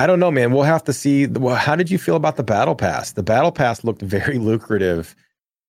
[0.01, 0.53] I don't know, man.
[0.53, 1.29] We'll have to see.
[1.29, 3.13] Well, how did you feel about the battle pass?
[3.13, 5.15] The battle pass looked very lucrative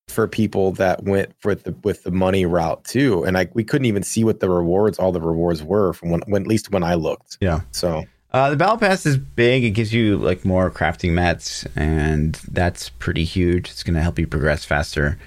[0.07, 3.85] for people that went with the with the money route too, and like we couldn't
[3.85, 6.83] even see what the rewards, all the rewards were from when, when at least when
[6.83, 7.37] I looked.
[7.39, 7.61] Yeah.
[7.71, 8.03] So.
[8.33, 9.63] Uh, the battle pass is big.
[9.63, 13.69] It gives you like more crafting mats, and that's pretty huge.
[13.69, 15.17] It's going to help you progress faster.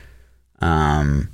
[0.60, 1.30] Um,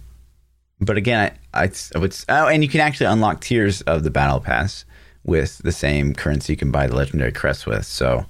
[0.80, 2.16] but again, I, I, I would.
[2.28, 4.84] Oh, and you can actually unlock tiers of the battle pass
[5.24, 7.84] with the same currency you can buy the legendary crest with.
[7.84, 8.26] So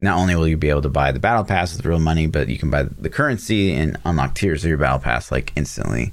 [0.00, 2.48] not only will you be able to buy the battle pass with real money, but
[2.48, 6.12] you can buy the currency and unlock tiers of your battle pass like instantly,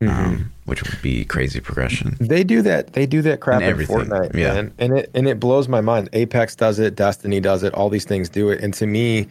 [0.00, 0.08] mm-hmm.
[0.08, 2.16] um, which would be crazy progression.
[2.20, 2.92] They do that.
[2.92, 4.54] They do that crap in Fortnite, yeah.
[4.54, 6.08] man, and it and it blows my mind.
[6.12, 6.94] Apex does it.
[6.94, 7.74] Destiny does it.
[7.74, 9.28] All these things do it, and to me,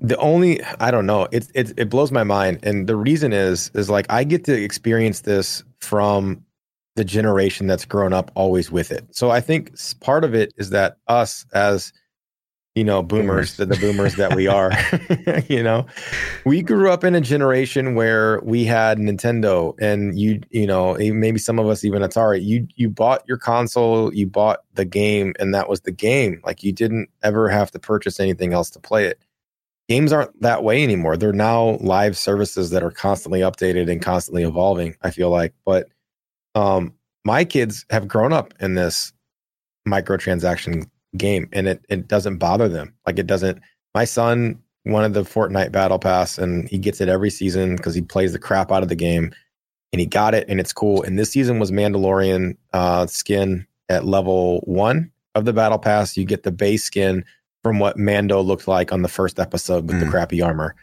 [0.00, 3.70] the only I don't know it, it it blows my mind, and the reason is
[3.74, 6.44] is like I get to experience this from
[6.96, 9.04] the generation that's grown up always with it.
[9.14, 11.92] So I think part of it is that us as
[12.74, 13.56] you know boomers, boomers.
[13.56, 14.72] The, the boomers that we are,
[15.48, 15.86] you know,
[16.44, 21.38] we grew up in a generation where we had Nintendo, and you you know maybe
[21.38, 22.44] some of us even Atari.
[22.44, 26.42] You you bought your console, you bought the game, and that was the game.
[26.44, 29.18] Like you didn't ever have to purchase anything else to play it
[29.88, 31.16] games aren't that way anymore.
[31.16, 35.52] They're now live services that are constantly updated and constantly evolving, I feel like.
[35.64, 35.88] But
[36.54, 39.12] um, my kids have grown up in this
[39.86, 42.94] microtransaction game and it, it doesn't bother them.
[43.06, 43.60] Like it doesn't,
[43.94, 48.02] my son wanted the Fortnite battle pass and he gets it every season because he
[48.02, 49.32] plays the crap out of the game
[49.92, 51.02] and he got it and it's cool.
[51.02, 56.16] And this season was Mandalorian uh, skin at level one of the battle pass.
[56.16, 57.24] You get the base skin
[57.66, 60.00] from what Mando looked like on the first episode with mm.
[60.04, 60.76] the crappy armor.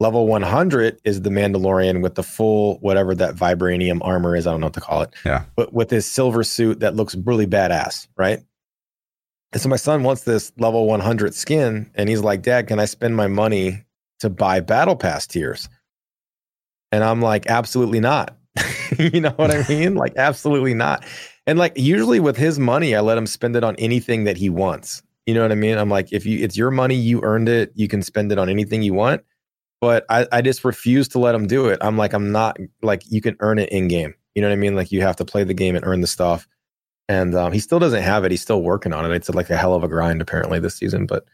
[0.00, 4.44] Level 100 is the Mandalorian with the full whatever that vibranium armor is.
[4.44, 5.14] I don't know what to call it.
[5.24, 5.44] Yeah.
[5.54, 8.40] But with his silver suit that looks really badass, right?
[9.52, 12.86] And so my son wants this level 100 skin, and he's like, Dad, can I
[12.86, 13.84] spend my money
[14.18, 15.68] to buy battle pass tiers?
[16.90, 18.36] And I'm like, absolutely not.
[18.98, 19.94] you know what I mean?
[19.94, 21.04] like, absolutely not.
[21.46, 24.50] And like, usually with his money, I let him spend it on anything that he
[24.50, 25.04] wants.
[25.26, 25.76] You know what I mean?
[25.76, 28.48] I'm like, if you, it's your money, you earned it, you can spend it on
[28.48, 29.22] anything you want.
[29.80, 31.78] But I, I just refuse to let him do it.
[31.82, 34.14] I'm like, I'm not like, you can earn it in game.
[34.34, 34.74] You know what I mean?
[34.76, 36.46] Like, you have to play the game and earn the stuff.
[37.08, 38.30] And um, he still doesn't have it.
[38.30, 39.14] He's still working on it.
[39.14, 41.06] It's like a hell of a grind apparently this season.
[41.06, 41.24] But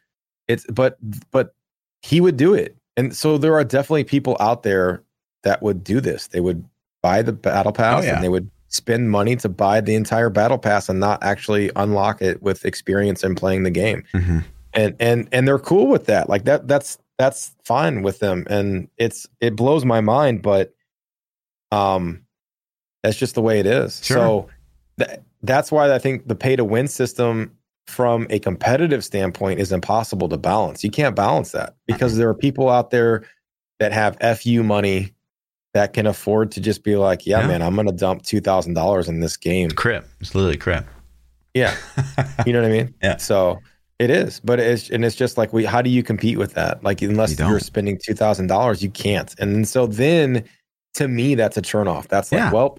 [0.49, 0.99] it's, but,
[1.31, 1.55] but
[2.03, 2.77] he would do it.
[2.97, 5.03] And so there are definitely people out there
[5.45, 6.27] that would do this.
[6.29, 6.65] They would
[7.03, 8.15] buy the battle pass Oh, yeah.
[8.15, 12.23] and they would spend money to buy the entire battle pass and not actually unlock
[12.23, 14.03] it with experience in playing the game.
[14.15, 14.45] Mhm.
[14.73, 16.29] And and and they're cool with that.
[16.29, 20.75] Like that that's that's fine with them and it's it blows my mind but
[21.71, 22.25] um
[23.03, 24.05] that's just the way it is.
[24.05, 24.17] Sure.
[24.17, 24.49] So
[24.99, 27.53] th- that's why I think the pay to win system
[27.87, 30.83] from a competitive standpoint is impossible to balance.
[30.83, 33.25] You can't balance that because there are people out there
[33.81, 35.13] that have FU money
[35.75, 37.47] that can afford to just be like, yeah, Yeah.
[37.47, 39.71] man, I'm going to dump $2,000 in this game.
[39.71, 40.05] Kripp.
[40.21, 40.85] It's literally Kripp.
[41.55, 41.75] Yeah.
[42.47, 42.95] You know what I mean?
[43.03, 43.17] Yeah.
[43.19, 43.59] So
[43.99, 46.83] it is, but it's, and it's just like, we, how do you compete with that?
[46.83, 49.35] Like, unless You are spending $2,000, you can't.
[49.39, 50.45] And so then
[50.95, 52.09] to me, that's a turnoff.
[52.09, 52.53] That's like, Yeah.
[52.53, 52.79] well,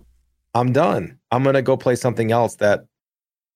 [0.54, 1.18] I'm done.
[1.32, 2.86] I'm going to go play something else that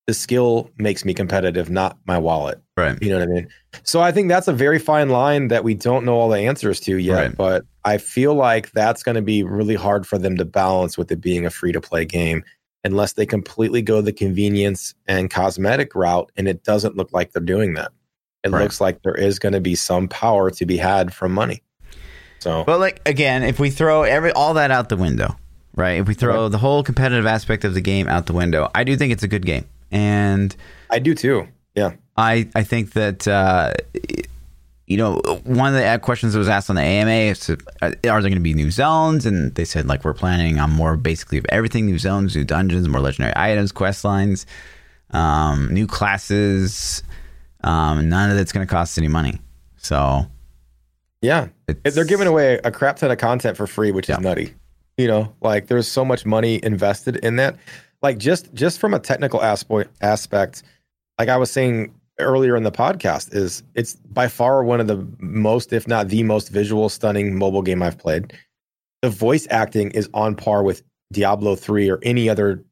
[0.07, 2.59] the skill makes me competitive, not my wallet.
[2.77, 2.97] Right.
[3.01, 3.47] You know what I mean?
[3.83, 6.79] So I think that's a very fine line that we don't know all the answers
[6.81, 7.35] to yet, Right.
[7.37, 11.11] but I feel like that's going to be really hard for them to balance with
[11.11, 12.43] it being a free to play game
[12.85, 17.41] unless they completely go the convenience and cosmetic route and it doesn't look like they're
[17.43, 17.91] doing that.
[18.45, 18.61] It Right.
[18.61, 21.61] looks like there is going to be some power to be had from money.
[22.39, 25.35] So But like again, if we throw every all that out the window,
[25.75, 25.99] right?
[25.99, 28.95] If we throw the whole competitive aspect of the game out the window, I do
[28.95, 30.55] think it's a good game, and
[30.89, 31.47] I do too.
[31.75, 31.93] Yeah.
[32.15, 33.73] I I think that uh,
[34.87, 37.91] you know one of the questions that was asked on the AMA is, uh, are
[38.01, 39.25] there going to be new zones?
[39.25, 42.87] And they said like we're planning on more basically of everything: new zones, new dungeons,
[42.87, 44.45] more legendary items, quest lines,
[45.11, 47.03] um, new classes.
[47.63, 49.39] Um, none of that's going to cost any money.
[49.77, 50.27] So
[51.21, 51.47] Yeah.
[51.83, 54.15] They're giving away a crap ton of content for free, which Yeah.
[54.17, 54.53] is nutty.
[54.97, 57.57] You know, like there's so much money invested in that.
[58.01, 60.63] Like just just from a technical aspect aspect,
[61.19, 65.07] like I was saying earlier in the podcast, is it's by far one of the
[65.19, 68.33] most, if not the most visual stunning mobile game I've played.
[69.01, 72.63] The voice acting is on par with Diablo 3 or any other,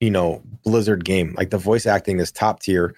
[0.00, 1.34] you know, Blizzard game.
[1.36, 2.94] Like the voice acting is top tier.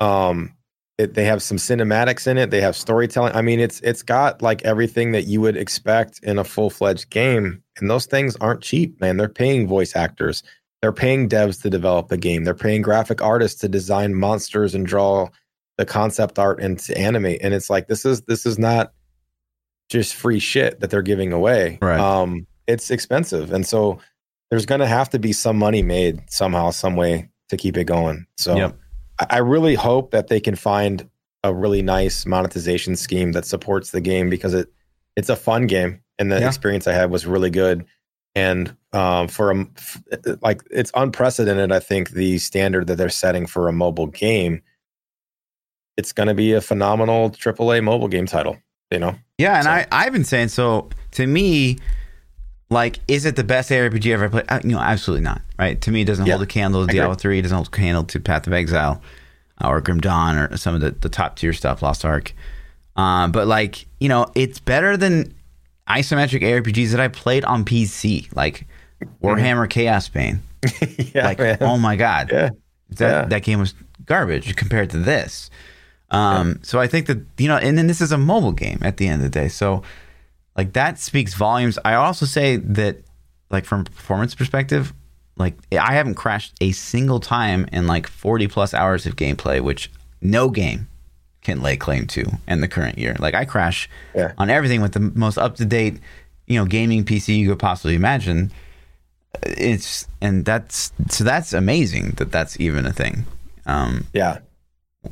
[0.00, 0.54] Um
[0.98, 2.50] it, they have some cinematics in it.
[2.50, 3.34] They have storytelling.
[3.34, 7.10] I mean, it's it's got like everything that you would expect in a full fledged
[7.10, 9.16] game, and those things aren't cheap, man.
[9.16, 10.42] They're paying voice actors,
[10.82, 14.86] they're paying devs to develop the game, they're paying graphic artists to design monsters and
[14.86, 15.28] draw
[15.78, 17.40] the concept art and to animate.
[17.42, 18.92] And it's like this is this is not
[19.88, 21.78] just free shit that they're giving away.
[21.80, 21.98] Right.
[22.00, 23.98] Um, it's expensive, and so
[24.50, 27.84] there's going to have to be some money made somehow, some way to keep it
[27.84, 28.26] going.
[28.36, 28.56] So.
[28.56, 28.78] Yep.
[29.18, 31.08] I I really hope that they can find
[31.44, 34.68] a really nice monetization scheme that supports the game because it
[35.16, 36.46] it's a fun game and the Yeah.
[36.48, 37.84] experience I had was really good.
[38.34, 39.66] And um, for a
[40.42, 44.62] like it's unprecedented, I think the standard that they're setting for a mobile game.
[45.96, 48.56] It's going to be a phenomenal AAA mobile game title.
[48.90, 51.78] You know, Yeah, and So- I I've been saying so to me,
[52.68, 54.44] like, is it the best ARPG ever played?
[54.50, 55.40] Uh, you know, absolutely not.
[55.58, 55.80] Right?
[55.80, 57.38] To me, it doesn't Yeah, hold a candle to Diablo three.
[57.38, 59.00] It doesn't hold a candle to Path of Exile
[59.62, 62.34] uh, or Grim Dawn or some of the, the top tier stuff, Lost Ark.
[62.94, 65.32] Uh, but like, you know, it's better than
[65.88, 68.66] isometric ARPGs that I played on PC, like
[69.22, 70.40] Warhammer Chaos Bane.
[71.14, 71.58] yeah, Like, man.
[71.60, 72.50] oh my god, yeah,
[72.90, 73.24] that Yeah.
[73.26, 73.74] that game was
[74.04, 75.50] garbage compared to this.
[76.10, 78.96] Um, So I think that you know, and then this is a mobile game at
[78.98, 79.48] the end of the day.
[79.48, 79.82] So
[80.56, 81.78] like that speaks volumes.
[81.84, 82.98] I also say that
[83.50, 84.92] like from a performance perspective,
[85.36, 89.90] like I haven't crashed a single time in like forty plus hours of gameplay, which
[90.20, 90.86] no game
[91.42, 93.16] can lay claim to in the current year.
[93.18, 94.32] Like I crash Yeah.
[94.38, 95.98] on everything with the most up to date,
[96.46, 98.52] you know, gaming PC you could possibly imagine.
[99.44, 103.24] It's and that's so that's amazing that that's even a thing.
[103.66, 104.38] Um, yeah.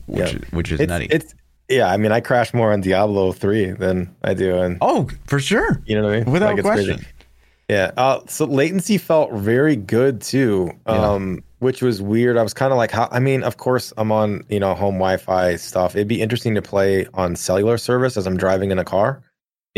[0.06, 0.38] which Yeah.
[0.52, 1.06] which is It's, nutty.
[1.10, 1.34] it's
[1.68, 1.88] yeah.
[1.90, 5.82] I mean, I crash more on Diablo three than I do on oh, for sure,
[5.86, 6.32] You know what I mean?
[6.32, 6.86] without Like, it's crazy.
[6.94, 7.06] question.
[7.68, 7.92] Yeah.
[7.96, 10.92] Uh, so latency felt very good too, Yeah.
[11.12, 12.36] um, which was weird.
[12.36, 13.08] I was kind of like, how?
[13.12, 15.94] I mean, of course, I'm on you know home Wi-Fi stuff.
[15.94, 19.22] It'd be interesting to play on cellular service as I'm driving in a car,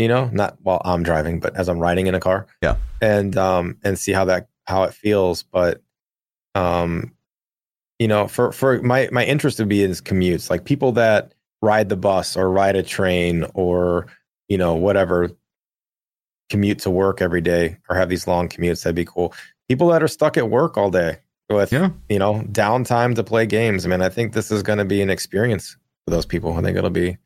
[0.03, 2.45] you know, not while I'm driving, but as I'm riding in a car.
[2.61, 2.75] Yeah.
[3.01, 5.41] And um and see how that how it feels.
[5.43, 5.81] But
[6.55, 7.13] um,
[7.99, 11.89] you know, for for my my interest would be in commutes, like people that ride
[11.89, 14.07] the bus or ride a train or
[14.49, 15.29] you know whatever
[16.49, 19.33] commute to work every day or have these long commutes that'd be cool
[19.69, 21.17] people that are stuck at work all day
[21.49, 21.89] with Yeah.
[22.09, 25.01] you know downtime to play games i mean i think this is going to be
[25.01, 27.17] an experience for those people i think it'll be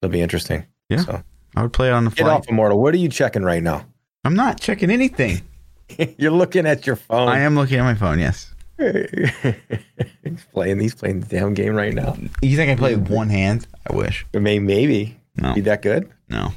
[0.00, 1.04] it'll be interesting Yeah.
[1.04, 1.22] so
[1.56, 2.32] I would play it on the get flight.
[2.36, 3.84] off immortal what are you checking right now
[4.24, 5.42] I'm not checking anything.
[6.18, 8.18] you're looking at your phone I am looking at my phone.
[8.18, 8.54] Yes.
[8.78, 13.28] he's playing he's playing the damn game right now You think I play with one
[13.28, 13.66] hand?
[13.90, 14.26] I wish.
[14.34, 15.54] May- maybe No.
[15.54, 16.52] be that good No.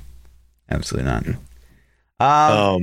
[0.69, 1.25] Absolutely not.
[1.27, 1.37] Um,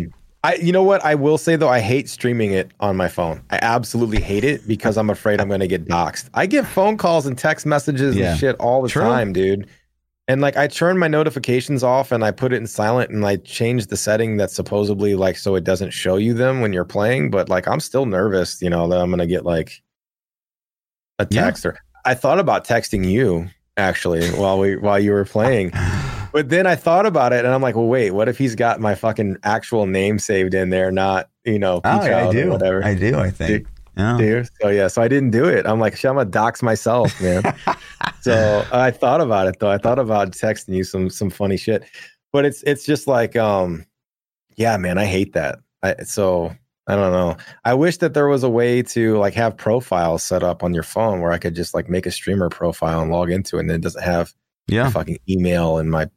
[0.03, 3.09] Um, I you know what I will say though I hate streaming it on my
[3.09, 3.43] phone.
[3.51, 6.29] I absolutely hate it because I'm afraid I'm going to get doxxed.
[6.35, 8.33] I get phone calls and text messages Yeah.
[8.33, 9.03] and shit all the True.
[9.03, 9.69] time, dude.
[10.29, 13.37] And like I turn my notifications off and I put it in silent and I
[13.37, 17.31] change the setting that's supposedly like so it doesn't show you them when you're playing,
[17.31, 19.83] but like I'm still nervous, you know, that I'm going to get like
[21.19, 21.45] a Yeah.
[21.45, 25.73] text or I thought about texting you actually while we while you were playing.
[26.33, 28.81] But then I thought about it and I'm like, well, wait, what if he's got
[28.81, 32.49] my fucking actual name saved in there, not, you know, oh, yeah, I do.
[32.49, 32.83] whatever.
[32.83, 33.19] I do.
[33.19, 33.67] I think.
[33.97, 34.17] Yeah.
[34.17, 34.45] do.
[34.61, 35.67] So yeah, so I didn't do it.
[35.67, 37.43] I'm like, I'm gonna dox myself, man.
[38.23, 39.71] so I thought about it though.
[39.71, 41.85] I thought about texting you some some funny shit.
[42.33, 43.85] But it's it's just like, um,
[44.57, 45.59] yeah, man, I hate that.
[45.83, 46.55] I so
[46.87, 47.37] I don't know.
[47.65, 50.83] I wish that there was a way to like have profiles set up on your
[50.83, 53.71] phone where I could just like make a streamer profile and log into it and
[53.71, 54.33] it doesn't have
[54.69, 56.09] Yeah, fucking email and my,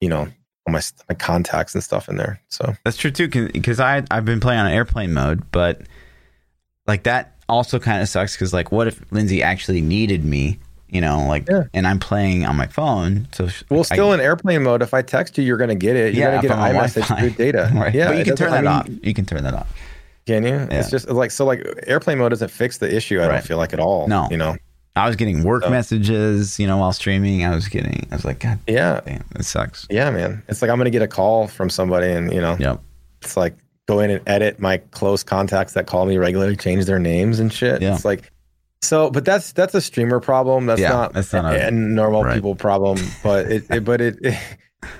[0.00, 0.28] you know,
[0.66, 2.40] all my my contacts and stuff in there.
[2.48, 3.28] So that's true too.
[3.28, 5.82] Because I I've been playing on airplane mode, but
[6.86, 8.34] like that also kind of sucks.
[8.34, 10.58] Because like, what if Lindsay actually needed me?
[10.88, 11.64] You know, like, Yeah.
[11.74, 13.26] and I'm playing on my phone.
[13.32, 14.82] So well, I- still in airplane mode.
[14.82, 16.14] If I text you, you're gonna get it.
[16.14, 17.70] You're Yeah, gonna get an iMessage through data.
[17.74, 17.92] right?
[17.92, 18.88] Yeah, but you can turn that I off.
[19.02, 19.72] You can turn that off.
[20.26, 20.50] Can you?
[20.54, 20.66] Yeah.
[20.70, 21.44] It's just like so.
[21.44, 23.20] Like airplane mode doesn't fix the issue.
[23.20, 23.32] I Right.
[23.34, 24.06] don't feel like at all.
[24.08, 24.28] No.
[24.30, 24.56] you know.
[24.94, 27.44] I was getting work So- messages, you know, while streaming.
[27.44, 29.86] I was getting, I was like, God Yeah, damn, it sucks.
[29.90, 30.42] yeah, man.
[30.48, 32.80] It's like I'm gonna get a call from somebody, and you know, Yep.
[33.22, 33.54] it's like
[33.86, 37.52] go in and edit my close contacts that call me regularly, change their names and
[37.52, 37.80] shit.
[37.82, 37.94] Yeah.
[37.94, 38.32] It's like
[38.82, 40.66] so, but that's that's a streamer problem.
[40.66, 42.34] That's Yeah, not that's not a- a, normal right.
[42.34, 42.98] people problem.
[43.22, 44.18] But it, it but it,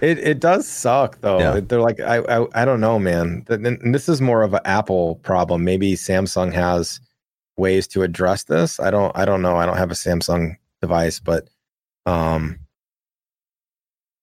[0.00, 1.38] it it does suck though.
[1.38, 1.60] Yeah.
[1.60, 3.44] They're like I, I I don't know, man.
[3.48, 5.64] And this is more of an Apple problem.
[5.64, 7.00] Maybe Samsung has
[7.56, 8.80] ways to address this.
[8.80, 9.56] I don't I don't know.
[9.56, 11.48] I don't have a Samsung device, but
[12.06, 12.58] um,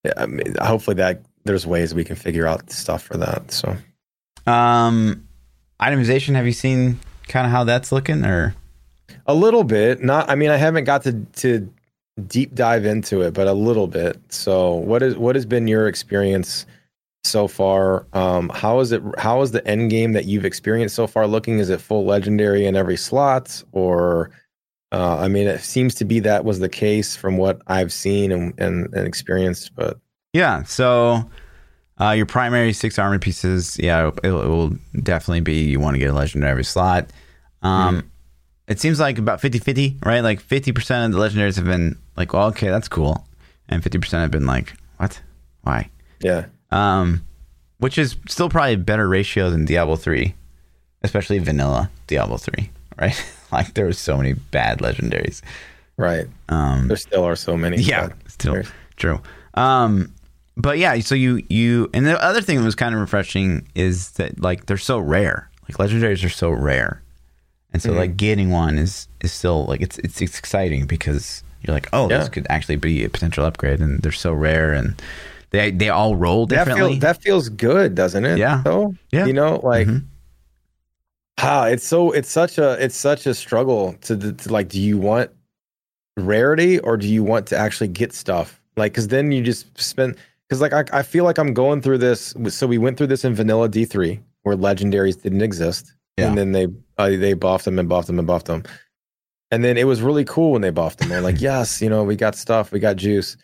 [0.04, 3.52] yeah, I mean, hopefully that there's ways we can figure out stuff for that.
[3.52, 3.76] So.
[4.46, 5.28] Um,
[5.82, 6.36] itemization.
[6.36, 8.56] Have you seen kind of how that's looking, or
[9.26, 10.02] A little bit.
[10.04, 11.72] Not I mean I haven't got to to
[12.28, 14.20] deep dive into it, but a little bit.
[14.30, 16.66] So what is what has been your experience
[17.24, 18.06] so far?
[18.14, 21.60] Um how is it how is the end game that you've experienced so far looking?
[21.60, 24.32] Is it full legendary in every slot or
[24.92, 28.32] uh, I mean, it seems to be that was the case from what I've seen
[28.32, 29.98] and, and, and experienced, but
[30.34, 30.62] yeah?
[30.62, 31.28] So,
[32.00, 34.72] uh, your primary six armor pieces, yeah, it, it will
[35.02, 37.10] definitely be you want to get a legendary every slot.
[37.62, 38.10] Um,
[38.68, 40.22] it seems like about 50-50, right?
[40.22, 43.26] Like fifty percent of the legendaries have been like, well, okay, that's cool,
[43.70, 45.22] and fifty percent have been like, what,
[45.62, 45.90] why?
[46.22, 47.26] yeah, um,
[47.80, 50.34] which is still probably a better ratio than Diablo three,
[51.04, 52.70] especially vanilla Diablo three,
[53.00, 53.16] right?
[53.52, 55.42] like there was so many bad legendaries.
[55.98, 56.26] right.
[56.50, 57.78] Um, There still are so many.
[57.78, 58.64] yeah, still
[58.96, 59.22] true.
[59.56, 60.14] Um,
[60.58, 64.12] but yeah, so you you and the other thing that was kind of refreshing is
[64.12, 65.50] that like they're so rare.
[65.70, 67.02] Like legendaries are so rare,
[67.72, 67.98] and so Mhm.
[67.98, 72.28] like getting one is is still like it's it's exciting because you're like, oh, this
[72.30, 75.02] could actually be a potential upgrade, and they're so rare and.
[75.52, 76.94] They, they all roll that differently.
[76.94, 78.40] feels that feels good, doesn't it?
[78.40, 78.64] Yeah.
[78.66, 78.96] Though?
[79.12, 79.28] Yeah.
[79.28, 80.06] You know, like Mhm.
[81.38, 84.70] Ah, it's so it's such a it's such a struggle to, to like.
[84.70, 85.30] Do you want
[86.18, 88.60] rarity or do you want to actually get stuff?
[88.78, 90.16] Like, because then you just spend.
[90.54, 92.36] Because like I, I feel like I'm going through this.
[92.50, 96.28] So we went through this in vanilla D3 where legendaries didn't exist, Yeah.
[96.28, 96.68] and then they
[97.00, 98.62] uh, they buffed them and buffed them and buffed them,
[99.50, 101.10] and then it was really cool when they buffed them.
[101.10, 103.36] They're like, yes, you know, we got stuff, we got juice.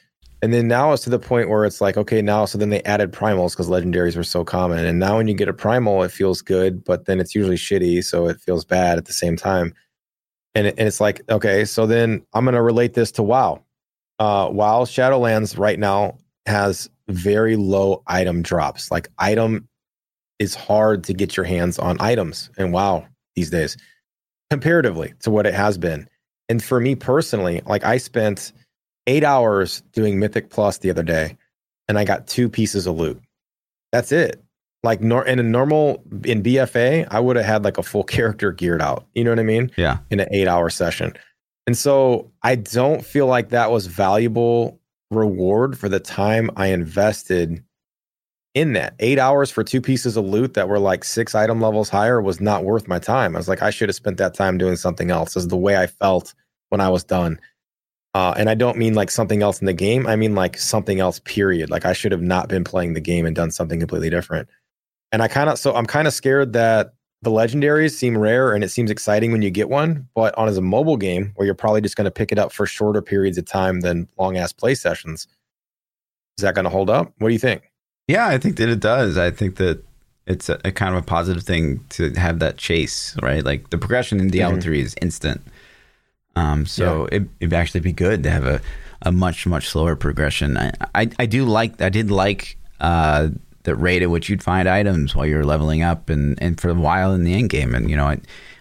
[0.44, 2.82] And then now it's to the point where it's like, okay, now so then they
[2.84, 4.86] added primals because legendaries were so common.
[4.86, 8.04] And now when you get a primal, it feels good, but then it's usually shitty,
[8.06, 9.74] so it feels bad at the same time.
[10.54, 13.64] And, it, and it's like, okay, so then I'm gonna relate this to WoW.
[14.20, 18.92] Uh, WoW Shadowlands right now has very low item drops.
[18.92, 19.68] Like item
[20.40, 23.06] is hard to get your hands on items and WoW
[23.36, 23.78] these days,
[24.50, 26.08] comparatively to what it has been.
[26.48, 28.54] And for me personally, like I spent
[29.08, 31.38] eight hours doing Mythic Plus the other day,
[31.88, 33.22] and I got two pieces of loot.
[33.92, 34.44] That's it.
[34.82, 38.52] Like nor in a normal in BFA, I would have had like a full character
[38.52, 39.06] geared out.
[39.14, 39.72] You know what I mean?
[39.76, 39.98] Yeah.
[40.10, 41.14] In an eight hour session.
[41.68, 44.80] And so I don't feel like that was valuable
[45.12, 47.64] reward for the time I invested
[48.54, 48.96] in that.
[49.00, 52.42] Eight hours for two pieces of loot that were like six item levels higher was
[52.42, 53.36] not worth my time.
[53.36, 55.36] I was like, I should have spent that time doing something else.
[55.36, 56.34] Is the way I felt
[56.70, 57.40] when I was done.
[58.16, 60.08] Uh, and I don't mean like something else in the game.
[60.08, 61.70] I mean like something else, period.
[61.70, 64.50] Like I should have not been playing the game and done something completely different.
[65.12, 68.64] And I kind of, so I'm kind of scared that the legendaries seem rare and
[68.64, 70.08] it seems exciting when you get one.
[70.16, 72.52] But on as a mobile game where you're probably just going to pick it up
[72.52, 75.28] for shorter periods of time than long ass play sessions,
[76.38, 77.12] is that going to hold up?
[77.18, 77.64] What do you think?
[78.08, 79.18] Yeah, I think that it does.
[79.18, 79.84] I think that
[80.26, 83.44] it's a, a kind of a positive thing to have that chase, right?
[83.44, 84.64] Like the progression in Diablo Mhm.
[84.64, 85.42] 3 is instant.
[86.36, 88.62] Um, so it, it'd actually be good to have a,
[89.02, 90.58] a much, much slower progression.
[90.58, 93.30] I, I, I do like, I did like uh,
[93.70, 96.74] the rate at which you'd find items while you're leveling up and, and for a
[96.74, 97.76] while in the end game.
[97.76, 98.18] And, you know, I,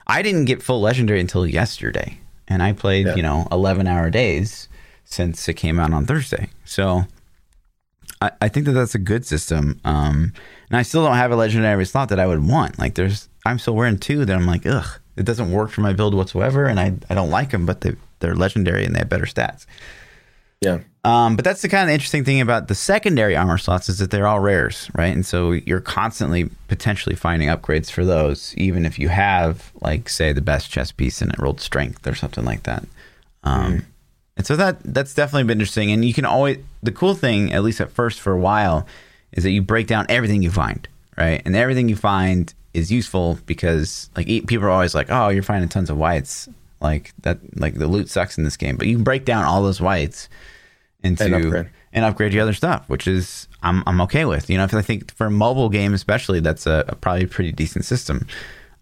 [0.07, 2.19] I didn't get full legendary until yesterday.
[2.47, 3.15] And I played, Yeah.
[3.17, 4.69] you know, 11 hour days
[5.05, 6.51] since it came out on Thursday.
[6.67, 7.05] So
[8.21, 9.81] I, I think that that's a good system.
[9.85, 10.35] Um,
[10.69, 12.79] and I still don't have a legendary slot that I would want.
[12.79, 15.93] Like there's, I'm still wearing two that I'm like, ugh, it doesn't work for my
[15.95, 19.09] build whatsoever, and I, I don't like them, but they they're legendary and they have
[19.09, 19.65] better stats.
[20.61, 20.81] Yeah.
[21.05, 24.11] Um, but that's the kind of interesting thing about the secondary armor slots is that
[24.11, 25.15] they're all rares, right?
[25.15, 30.33] And so you're constantly potentially finding upgrades for those, even if you have, like, say,
[30.33, 32.85] the best chess piece and it rolled strength or something like that.
[33.45, 33.87] Um,
[34.37, 35.91] And so that that's definitely been interesting.
[35.91, 38.87] And you can always the cool thing, at least at first for a while,
[39.33, 40.87] is that you break down everything you find,
[41.17, 41.43] right?
[41.45, 45.69] And everything you find is useful because like people are always like, oh, you're finding
[45.69, 46.49] tons of whites,
[46.81, 48.77] like that, like the loot sucks in this game.
[48.77, 50.29] But you can break down all those whites
[51.03, 51.71] into And upgrade.
[51.93, 54.49] and upgrade your other stuff, which is I'm I'm okay with.
[54.51, 57.53] You know, if I think for a mobile game especially, that's a, a probably pretty
[57.53, 58.27] decent system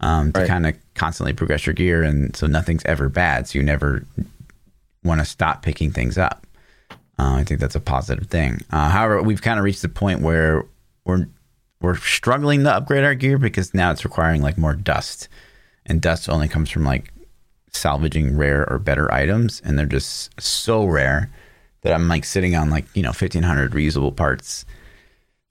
[0.01, 0.49] um, to Right.
[0.49, 3.49] kind of constantly progress your gear, and so nothing's ever bad.
[3.49, 4.05] So you never
[5.05, 6.47] want to stop picking things up.
[7.19, 8.61] Uh, I think that's a positive thing.
[8.71, 10.65] Uh, however, we've kind of reached the point where
[11.05, 11.27] we're
[11.81, 15.29] we're struggling to upgrade our gear because now it's requiring like more dust,
[15.87, 17.13] and dust only comes from like
[17.77, 21.31] salvaging rare or better items, and they're just so rare
[21.83, 24.65] that I'm like sitting on like you know 1500 reusable parts,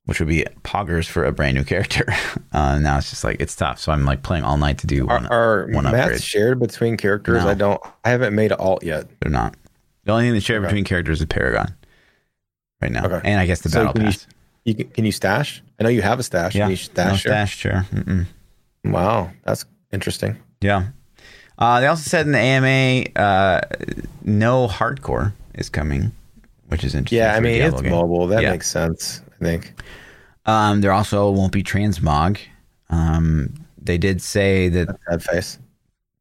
[0.05, 2.05] which would be poggers for a brand new character.
[2.51, 5.05] Uh, now it's just like it's tough, so I'm like playing all night to do
[5.07, 5.25] one.
[5.25, 6.23] Are, are one maps upgrade.
[6.23, 7.43] shared between characters?
[7.43, 7.49] No.
[7.49, 7.81] I don't.
[8.05, 9.07] I haven't made an alt yet.
[9.19, 9.55] They're not.
[10.05, 10.67] The only thing they share Okay.
[10.67, 11.75] between characters is Paragon
[12.81, 13.19] right now, Okay.
[13.29, 14.27] and I guess the So battle can you- pass.
[14.63, 15.61] You can, can you stash?
[15.79, 16.55] I know you have a stash.
[16.55, 17.21] yeah, Can you stash?
[17.21, 17.31] share?
[17.31, 17.85] stash share.
[17.93, 18.25] Mm-mm.
[18.85, 20.37] Wow, that's interesting.
[20.61, 20.87] Yeah.
[21.57, 23.61] Uh, they also said in the AMA, uh,
[24.23, 26.11] no hardcore is coming,
[26.67, 27.19] which is interesting.
[27.19, 27.91] Yeah, I mean it's game.
[27.91, 28.27] mobile.
[28.27, 28.51] That Yeah.
[28.51, 29.21] makes sense.
[29.39, 29.73] I think.
[30.45, 32.37] Um, there also won't be transmog.
[32.89, 35.57] Um, they did say that Sad face.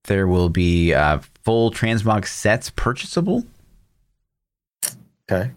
[0.04, 3.44] there will be uh, full transmog sets purchasable,
[5.30, 5.50] Okay,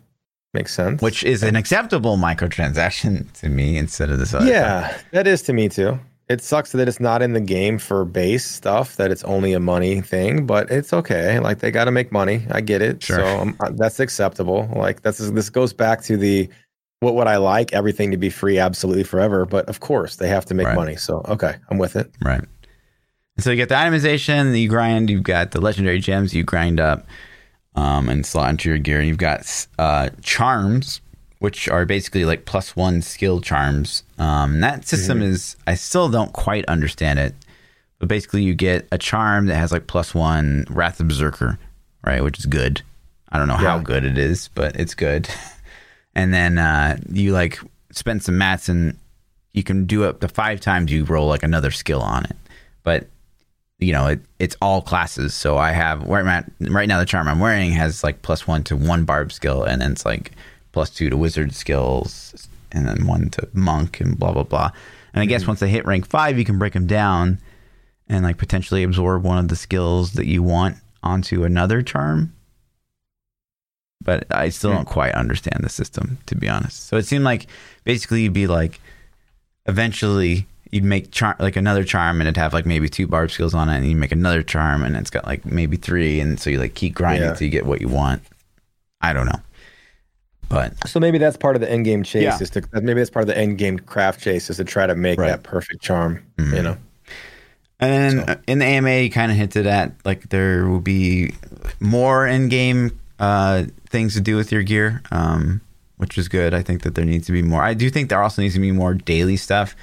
[0.54, 1.02] makes sense.
[1.02, 4.48] which is an acceptable microtransaction to me instead of this other.
[4.48, 6.00] yeah, that is to me too.
[6.30, 8.98] It sucks that it's not in the game for base stuff.
[8.98, 11.40] That it's only a money thing, but it's okay.
[11.40, 12.46] Like they got to make money.
[12.52, 13.02] I get it.
[13.02, 13.20] Sure.
[13.20, 14.70] So um, uh, that's acceptable.
[14.76, 16.50] Like that's this goes back to the
[17.00, 19.46] what would I like everything to be free absolutely forever.
[19.46, 20.76] But of course they have to make Right.
[20.76, 20.96] money.
[20.98, 22.12] So okay, I'm with it.
[22.22, 22.44] Right.
[23.40, 25.10] So you get the itemization you grind.
[25.10, 27.08] You've got the legendary gems you grind up
[27.76, 29.02] um, and slot into your gear.
[29.02, 31.00] You've got uh, charms,
[31.40, 34.04] which are basically like plus one skill charms.
[34.18, 37.36] Um, that system is, I still don't quite understand it.
[38.00, 41.58] But basically, you get a charm that has like plus one Wrath of Berserker,
[42.06, 42.24] right?
[42.24, 42.82] Which is good.
[43.30, 45.28] I don't know how good it is, but it's good.
[46.16, 47.60] and then uh, you like
[47.92, 48.98] spend some mats and
[49.54, 52.36] you can do up to five times you roll like another skill on it.
[52.84, 53.08] But
[53.80, 55.34] you know, it, it's all classes.
[55.34, 57.00] So I have at right now.
[57.00, 60.06] The charm I'm wearing has like plus one to one barb skill, and then it's
[60.06, 60.32] like
[60.78, 64.70] plus two to wizard skills, and then one to monk, and blah blah blah.
[65.12, 65.48] And I guess hmm.
[65.48, 67.40] once they hit rank five, you can break them down
[68.08, 72.32] and like potentially absorb one of the skills that you want onto another charm.
[74.04, 74.76] But I still hmm.
[74.76, 76.86] don't quite understand the system, to be honest.
[76.86, 77.48] So it seemed like
[77.84, 78.80] basically you'd be like,
[79.66, 83.56] eventually you'd make char- like another charm and it'd have like maybe two barb skills
[83.56, 86.52] on it, and you make another charm and it's got like maybe three, and so
[86.52, 87.32] you like keep grinding Yeah.
[87.32, 88.22] until you get what you want.
[89.02, 89.42] I don't know,
[90.50, 92.38] but So maybe that's part of the end game chase Yeah.
[92.40, 94.96] is to maybe that's part of the end game craft chase is to try to
[94.96, 95.28] make Right.
[95.28, 96.24] that perfect charm.
[96.38, 96.56] Mhm.
[96.56, 96.78] You know.
[97.80, 100.80] And then So- uh, in the AMA, you kind of hinted at like there will
[100.82, 101.34] be
[101.80, 105.02] more in-game uh, things to do with your gear.
[105.12, 105.62] Um,
[105.98, 106.54] which is good.
[106.54, 107.64] I think that there needs to be more.
[107.64, 109.76] I do think there also needs to be more daily stuff.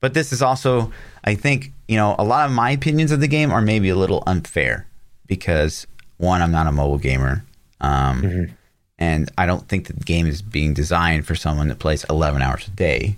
[0.00, 0.90] But this is also,
[1.22, 3.94] I think, you know, a lot of my opinions of the game are maybe a
[3.94, 4.86] little unfair
[5.28, 5.86] because
[6.16, 7.44] one, I'm not a mobile gamer.
[7.80, 8.52] Um, mm-hmm.
[9.02, 12.40] And I don't think that the game is being designed for someone that plays 11
[12.40, 13.16] hours a day.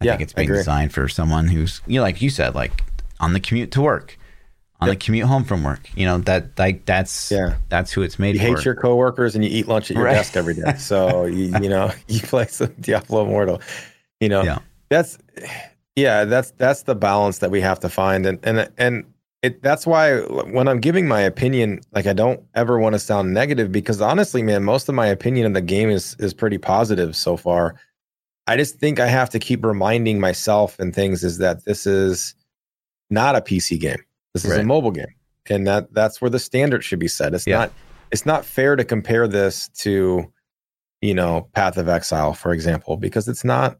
[0.00, 2.82] I yeah, think it's being designed for someone who's, you know, like you said, like
[3.20, 4.18] on the commute to work,
[4.80, 4.98] on yep.
[4.98, 5.88] the commute home from work.
[5.94, 8.36] You know that like that's yeah that's who it's made.
[8.36, 8.42] For.
[8.42, 8.56] You for.
[8.56, 10.14] hate your coworkers and you eat lunch at your right.
[10.14, 10.74] desk every day.
[10.78, 13.60] So you you know you play some Diablo Immortal.
[14.20, 14.58] You know yeah.
[14.88, 15.18] that's
[15.94, 19.04] yeah that's that's the balance that we have to find and and and
[19.42, 23.32] it that's why when I'm giving my opinion, like I don't ever want to sound
[23.32, 27.14] negative because honestly, man, most of my opinion of the game is is pretty positive
[27.14, 27.78] so far.
[28.46, 32.34] I just think I have to keep reminding myself and things is that this is
[33.10, 34.02] not a PC game.
[34.34, 34.60] This is right.
[34.60, 35.14] a mobile game.
[35.50, 37.34] And that that's where the standard should be set.
[37.34, 37.58] It's yeah.
[37.58, 37.72] not
[38.10, 40.32] it's not fair to compare this to,
[41.00, 43.78] you know, Path of Exile, for example, because it's not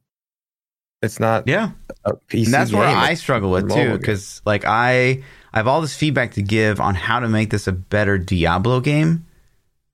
[1.03, 1.71] it's not yeah
[2.05, 2.81] and that's game.
[2.81, 5.23] where i struggle with too because like i
[5.53, 8.81] i have all this feedback to give on how to make this a better diablo
[8.81, 9.25] game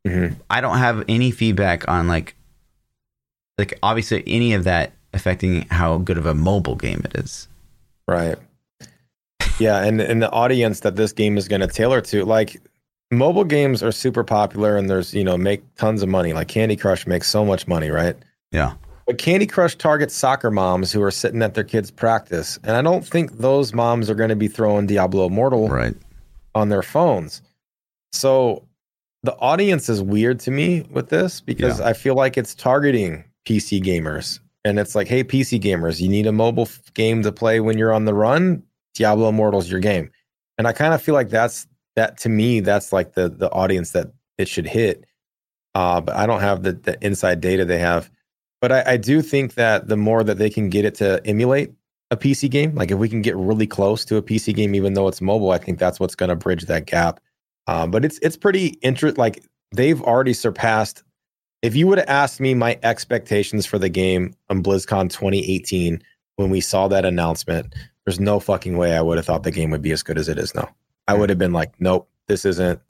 [0.06, 0.34] mm-hmm.
[0.50, 2.34] i don't have any feedback on like
[3.58, 7.48] like obviously any of that affecting how good of a mobile game it is
[8.08, 8.38] right
[9.58, 12.60] yeah, and and the audience that this game is going to tailor to, like
[13.10, 16.32] mobile games are super popular and there's, you know, make tons of money.
[16.32, 18.16] Like Candy Crush makes so much money, right?
[18.50, 18.74] Yeah.
[19.06, 22.58] But Candy Crush targets soccer moms who are sitting at their kids' practice.
[22.64, 25.94] And I don't think those moms are going to be throwing Diablo Immortal right.
[26.54, 27.42] on their phones.
[28.12, 28.66] So
[29.22, 31.88] the audience is weird to me with this because yeah.
[31.88, 34.40] I feel like it's targeting PC gamers.
[34.64, 37.92] And it's like, hey, PC gamers, you need a mobile game to play when you're
[37.92, 38.62] on the run?
[38.94, 40.10] Diablo Immortal's your game.
[40.56, 43.90] And I kind of feel like that's that to me, that's like the the audience
[43.90, 45.04] that it should hit.
[45.74, 48.10] Uh, but I don't have the, the inside data they have.
[48.64, 51.74] But I, I do think that the more that they can get it to emulate
[52.10, 54.94] a PC game, like if we can get really close to a PC game, even
[54.94, 57.20] though it's mobile, I think that's what's going to bridge that gap.
[57.66, 59.20] Um, but it's it's pretty interesting.
[59.20, 59.44] Like
[59.76, 61.02] they've already surpassed.
[61.60, 66.02] If you would have asked me my expectations for the game on BlizzCon 2018
[66.36, 67.74] when we saw that announcement,
[68.06, 70.30] there's no fucking way I would have thought the game would be as good as
[70.30, 70.74] it is now.
[71.06, 72.80] I would have been like, nope, this isn't.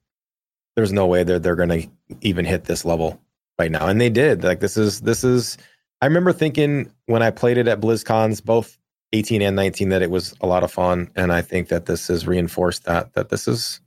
[0.76, 1.88] There's no way that they're going to
[2.20, 3.20] even hit this level
[3.58, 4.42] right now, and they did.
[4.44, 5.58] Like this is this is.
[6.00, 8.76] I remember thinking when I played it at BlizzCons, both
[9.12, 12.08] 18 and 19, that it was a lot of fun, and I think that this
[12.08, 13.80] has reinforced that that this is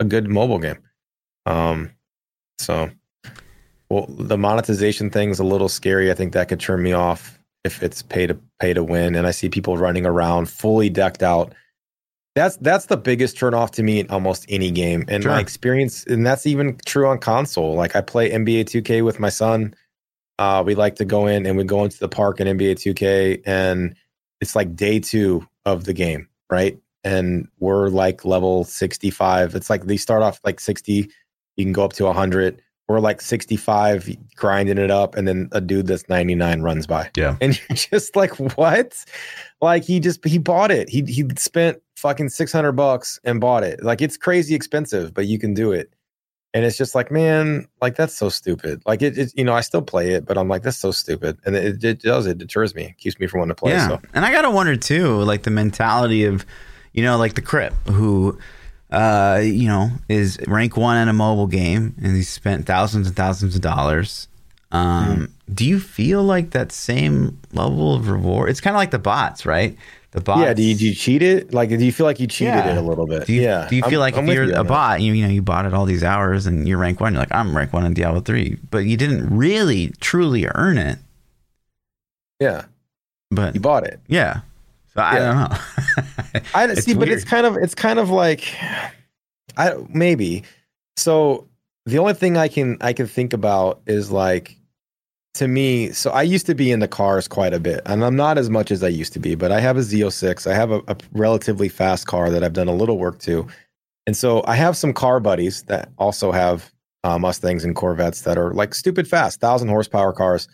[0.00, 0.78] a good mobile game.
[1.46, 1.90] Um,
[2.58, 2.90] so,
[3.90, 6.10] well, the monetization thing's a little scary.
[6.10, 9.26] I think that could turn me off if it's pay to pay to win and
[9.26, 11.54] I see people running around fully decked out.
[12.34, 15.04] That's that's the biggest turnoff to me in almost any game.
[15.08, 15.32] And sure.
[15.32, 17.74] my experience, and that's even true on console.
[17.74, 19.74] Like I play NBA 2K with my son.
[20.38, 23.42] Uh, we like to go in and we go into the park in NBA 2K,
[23.46, 23.94] and
[24.40, 26.76] it's like day two of the game, right?
[27.04, 29.54] And we're like level 65.
[29.54, 31.08] It's like they start off like 60,
[31.56, 35.60] you can go up to 100 we're like 65 grinding it up and then a
[35.60, 39.04] dude that's 99 runs by yeah and you're just like what
[39.60, 43.82] like he just he bought it he he spent fucking 600 bucks and bought it
[43.82, 45.90] like it's crazy expensive but you can do it
[46.52, 49.62] and it's just like man like that's so stupid like it, it you know i
[49.62, 52.74] still play it but i'm like that's so stupid and it, it does it deters
[52.74, 53.88] me it keeps me from wanting to play yeah.
[53.88, 56.44] so and i gotta wonder too like the mentality of
[56.92, 58.38] you know like the Kripp who
[58.90, 63.16] uh, you know, is rank one in a mobile game, and he's spent thousands and
[63.16, 64.28] thousands of dollars.
[64.70, 65.30] Um, mm.
[65.52, 68.50] Do you feel like that same level of reward?
[68.50, 69.76] It's kind of like the bots, right?
[70.14, 70.40] The bots.
[70.40, 70.54] Yeah.
[70.54, 71.52] Do you, do you cheat it?
[71.52, 72.70] Like, do you feel like you cheated yeah.
[72.70, 73.26] it a little bit?
[73.26, 73.66] Do you, yeah.
[73.68, 75.42] Do you feel I'm, like I'm if you're you a bot, you, you know, you
[75.42, 77.94] bought it all these hours and you're rank one, you're like, I'm rank one in
[77.94, 80.98] Diablo three, but you didn't really truly earn it.
[82.38, 82.66] Yeah.
[83.32, 83.98] But you bought it.
[84.06, 84.42] Yeah.
[84.94, 86.40] So I don't know.
[86.54, 88.54] I see, but it's kind of it's kind of like
[89.56, 90.44] I maybe.
[90.96, 91.48] So
[91.86, 94.56] the only thing I can I can think about is like
[95.34, 98.16] to me, so I used to be in the cars quite a bit, and I'm
[98.16, 100.50] not as much as I used to be, but I have a Z06.
[100.50, 103.46] I have a, a relatively fast car that I've done a little work to.
[104.06, 106.72] And so I have some car buddies that also have
[107.04, 110.48] uh, Mustangs and Corvettes that are like stupid fast, thousand horsepower cars.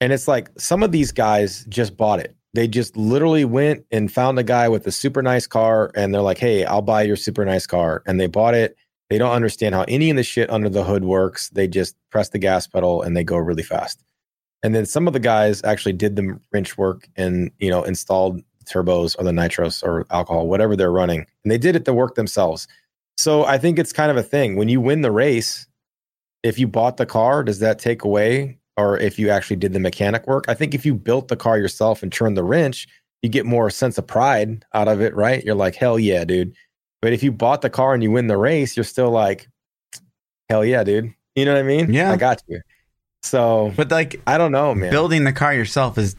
[0.00, 4.12] And it's like some of these guys just bought it they just literally went and
[4.12, 7.16] found a guy with a super nice car and they're like, hey, I'll buy your
[7.16, 8.02] super nice car.
[8.06, 8.76] And they bought it.
[9.12, 11.50] They don't understand how any of the shit under the hood works.
[11.50, 14.02] They just press the gas pedal and they go really fast.
[14.62, 18.40] And then some of the guys actually did the wrench work and, you know, installed
[18.64, 21.26] turbos or the nitros or alcohol, whatever they're running.
[21.44, 22.66] And they did it the work themselves.
[23.18, 24.56] So I think it's kind of a thing.
[24.56, 25.66] When you win the race,
[26.42, 29.78] if you bought the car, does that take away or if you actually did the
[29.78, 30.46] mechanic work.
[30.48, 32.88] I think if you built the car yourself and turned the wrench,
[33.20, 35.44] you get more sense of pride out of it, right?
[35.44, 36.54] You're like, hell yeah, dude.
[37.02, 39.48] But if you bought the car and you win the race, you're still like,
[40.48, 41.12] hell yeah, dude.
[41.34, 41.92] You know what I mean?
[41.92, 42.12] Yeah.
[42.12, 42.60] I got you.
[43.22, 44.90] So, But like I don't know, man.
[44.90, 46.16] building the car yourself is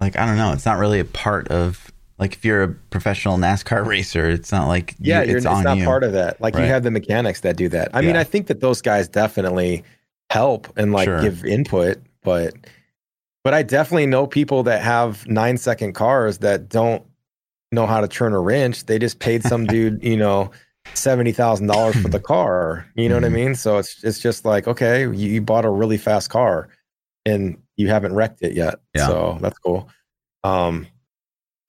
[0.00, 0.52] like I don't know.
[0.52, 4.68] It's not really a part of like if you're a professional NASCAR racer, it's not
[4.68, 5.84] like you- yeah, you're, it's it's, not you.
[5.84, 6.40] part of that.
[6.40, 6.64] Like Right.
[6.64, 7.90] you have the mechanics that do that.
[7.94, 9.82] I mean, I think that those guys definitely
[10.30, 11.20] help and like Sure.
[11.22, 12.54] give input, but
[13.42, 17.02] but I definitely know people that have nine second cars that don't
[17.72, 18.86] know how to turn a wrench.
[18.86, 20.50] They just paid some dude, you know,
[20.94, 22.86] seventy thousand dollars for the car.
[22.94, 23.32] You know what I Mhm.
[23.32, 23.54] mean?
[23.54, 26.68] So it's it's just like okay, you, you bought a really fast car,
[27.26, 28.76] and you haven't wrecked it yet.
[28.94, 29.06] Yeah.
[29.06, 29.88] So that's cool.
[30.44, 30.86] Um,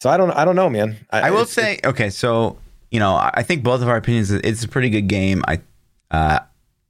[0.02, 0.98] so I don't I don't know, man.
[1.12, 2.58] I will it's- say, okay, so
[2.90, 4.32] you know, I I think both of our opinions.
[4.32, 5.44] It's a pretty good game.
[5.48, 5.62] I,
[6.10, 6.40] uh,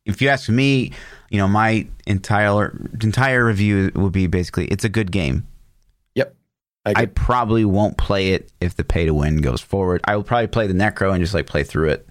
[0.06, 0.94] if you ask me,
[1.30, 5.46] you know, my entire entire review would be basically, it's a good game.
[6.86, 10.02] I, I probably won't play it if the pay to win goes forward.
[10.06, 12.08] I will probably play the Necro and just like play through it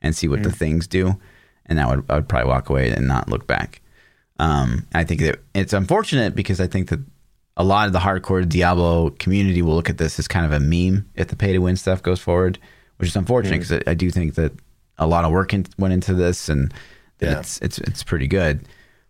[0.00, 1.18] and see what the things do,
[1.66, 3.80] and that would I would probably walk away and not look back.
[4.38, 7.00] Um, I think that it's unfortunate because I think that
[7.56, 10.60] a lot of the hardcore Diablo community will look at this as kind of a
[10.60, 12.58] meme if the pay to win stuff goes forward,
[12.96, 14.52] which is unfortunate because I, I do think that
[14.98, 16.72] a lot of work in, went into this and
[17.20, 17.38] Yeah.
[17.40, 18.66] it's it's it's pretty good.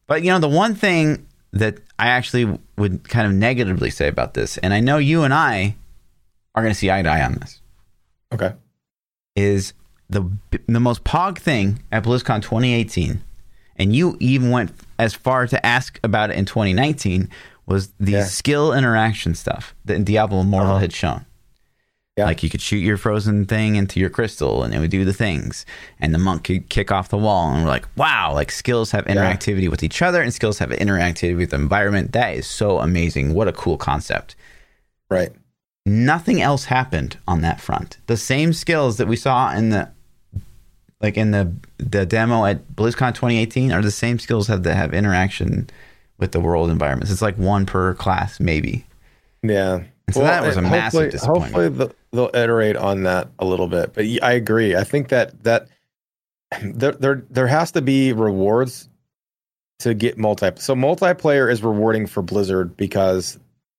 [0.07, 4.35] But you know, the one thing that I actually would kind of negatively say about
[4.35, 5.77] this, and I know you and I
[6.55, 7.61] are going to see eye to eye on this,
[8.33, 8.55] okay.
[9.37, 9.73] is
[10.11, 10.31] the
[10.67, 13.23] the most pog thing at BlizzCon 2018,
[13.77, 17.29] and you even went as far to ask about it in 2019
[17.67, 18.25] was the Yeah.
[18.25, 20.79] skill interaction stuff that Diablo Immortal Uh-huh.
[20.81, 21.25] had shown.
[22.17, 22.27] Yeah.
[22.27, 25.15] Like you could shoot your frozen thing into your crystal and it would do the
[25.15, 25.65] things.
[25.99, 27.51] And the monk could kick off the wall.
[27.51, 31.39] And we're like, wow, like skills have interactivity with each other and skills have interactivity
[31.39, 32.13] with the environment.
[32.13, 33.33] That is so amazing.
[33.33, 34.37] What a cool concept.
[35.09, 35.33] Right.
[35.87, 37.97] Nothing else happened on that front.
[38.07, 39.91] The same skills that we saw in the
[41.01, 44.95] like in the the demo at BlizzCon 2018 are the same skills that that have
[44.95, 45.69] interaction
[46.19, 47.11] with the world environments.
[47.11, 48.87] It's like one per class, maybe.
[49.43, 49.83] Yeah.
[50.13, 51.53] So that was a massive disappointment.
[51.55, 54.77] Hopefully the, they'll iterate on that a little bit, but I agree.
[54.77, 55.69] I think that that
[56.63, 58.89] there there there has to be rewards
[59.81, 60.51] to get multi.
[60.57, 63.39] So multiplayer is rewarding for Blizzard because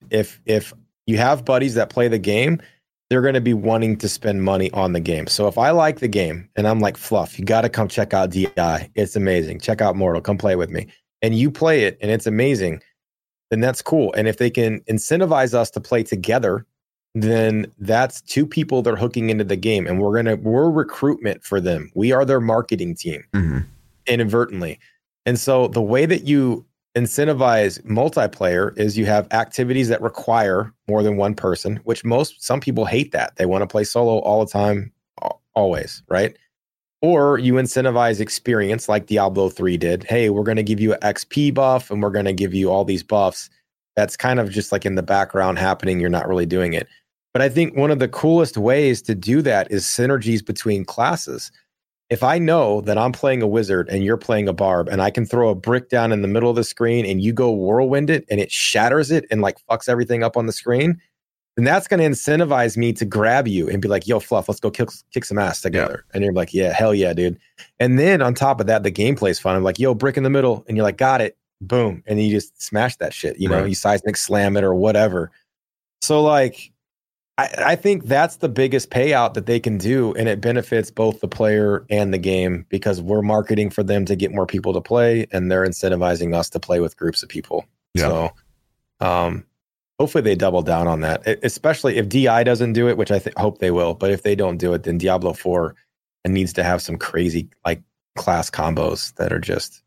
[0.09, 0.73] if if
[1.05, 2.61] you have buddies that play the game,
[3.09, 5.27] they're going to be wanting to spend money on the game.
[5.27, 8.13] So if I like the game and I'm like Fluff, you got to come check
[8.13, 8.89] out DI.
[8.95, 9.59] It's amazing.
[9.59, 10.21] Check out Mortal.
[10.21, 10.87] Come play with me.
[11.21, 12.81] And you play it and it's amazing
[13.53, 14.11] then that's cool.
[14.17, 16.65] And if they can incentivize us to play together,
[17.15, 21.61] then that's two people they're hooking into the game, and we're gonna we're recruitment for
[21.61, 21.91] them.
[21.93, 23.59] We are their marketing team Mm-hmm.
[24.07, 24.79] inadvertently.
[25.27, 31.03] And so the way that you incentivize multiplayer is you have activities that require more
[31.03, 33.35] than one person, which most some people hate that.
[33.35, 34.91] They want to play solo all the time,
[35.55, 36.35] always, right?
[37.03, 40.03] Or you incentivize experience like Diablo 3 did.
[40.05, 42.71] Hey, we're going to give you an XP buff and we're going to give you
[42.71, 43.51] all these buffs.
[43.95, 45.99] That's kind of just like in the background happening.
[45.99, 46.87] You're not really doing it.
[47.31, 51.51] But I think one of the coolest ways to do that is synergies between classes
[52.13, 55.09] if I know that I'm playing a wizard and you're playing a barb and I
[55.09, 58.11] can throw a brick down in the middle of the screen and you go whirlwind
[58.11, 61.01] it and it shatters it and like fucks everything up on the screen,
[61.55, 64.59] then that's going to incentivize me to grab you and be like, yo, Fluff, let's
[64.59, 66.03] go kick, kick some ass together.
[66.13, 67.37] And you're like, yeah, hell yeah, dude.
[67.79, 69.55] And then on top of that, the gameplay's fun.
[69.55, 70.65] I'm like, yo, brick in the middle.
[70.67, 71.37] And you're like, got it.
[71.61, 72.03] Boom.
[72.07, 73.39] And you just smash that shit.
[73.39, 73.69] You know, Right.
[73.69, 75.31] you seismic slam it or whatever.
[76.01, 76.71] So, like,
[77.37, 81.19] I, I think that's the biggest payout that they can do, and it benefits both
[81.21, 84.81] the player and the game because we're marketing for them to get more people to
[84.81, 87.65] play, and they're incentivizing us to play with groups of people.
[87.93, 88.07] Yeah.
[88.07, 88.31] So,
[88.99, 89.45] um,
[89.99, 93.35] hopefully they double down on that, especially if Di doesn't do it, which I th-
[93.37, 93.93] hope they will.
[93.93, 95.75] But if they don't do it, then Diablo Four
[96.27, 97.81] needs to have some crazy like
[98.15, 99.81] class combos that are just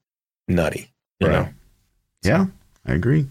[0.49, 0.93] nutty.
[1.21, 1.33] You Right.
[1.47, 1.49] know.
[2.23, 2.47] Yeah,
[2.87, 3.27] I agree.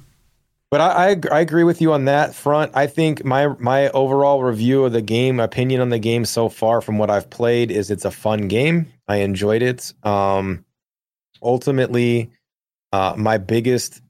[0.72, 2.72] But I, I I agree with you on that front.
[2.76, 6.82] I think my my overall review of the game, opinion on the game so far
[6.82, 8.92] from what I've played is it's a fun game.
[9.08, 9.94] I enjoyed it.
[10.04, 10.66] Um,
[11.42, 12.32] ultimately,
[12.92, 14.02] uh, my biggest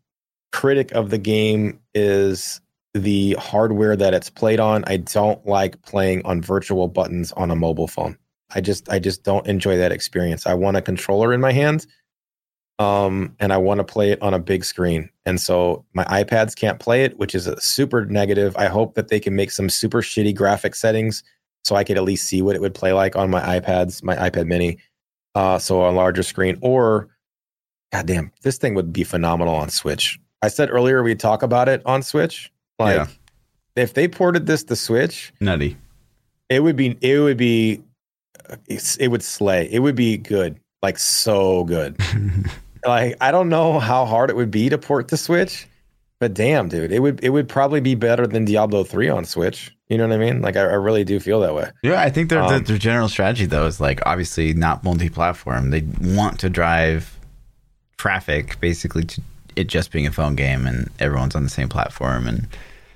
[0.54, 2.62] critic of the game is
[2.94, 4.84] the hardware that it's played on.
[4.86, 8.18] I don't like playing on virtual buttons on a mobile phone.
[8.54, 10.46] I just I just don't enjoy that experience.
[10.46, 11.88] I want a controller in my hand
[12.80, 15.10] um, and I want to play it on a big screen.
[15.26, 18.56] And so my iPads can't play it, which is a super negative.
[18.58, 21.24] I hope that they can make some super shitty graphic settings
[21.64, 24.16] so I could at least see what it would play like on my iPads, my
[24.16, 24.78] iPad mini.
[25.34, 27.10] Uh, so a larger screen, or
[27.92, 30.20] goddamn, this thing would be phenomenal on Switch.
[30.46, 32.52] I said earlier we'd talk about it on Switch.
[32.80, 33.08] Like, Yeah.
[33.76, 35.76] if they ported this to Switch, Nutty.
[36.50, 37.82] it would be it would be
[38.68, 39.68] it would slay.
[39.72, 41.98] It would be good, like so good.
[42.86, 45.68] like I don't know how hard it would be to port to Switch,
[46.20, 49.72] but damn, dude, it would it would probably be better than Diablo three on Switch.
[49.90, 50.42] You know what I mean?
[50.42, 51.70] Like I, I really do feel that way.
[51.84, 55.70] Yeah, I think their their- Um, their general strategy though is like obviously not multi-platform.
[55.72, 57.20] They want to drive
[57.98, 59.22] traffic basically to
[59.56, 62.48] it just being a phone game and everyone's on the same platform and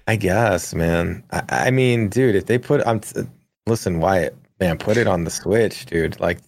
[0.09, 1.23] I guess, man.
[1.31, 3.21] I, I mean, dude, if they put, I'm t-
[3.67, 6.19] listen, Wyatt, man, put it on the Switch, dude.
[6.19, 6.39] Like,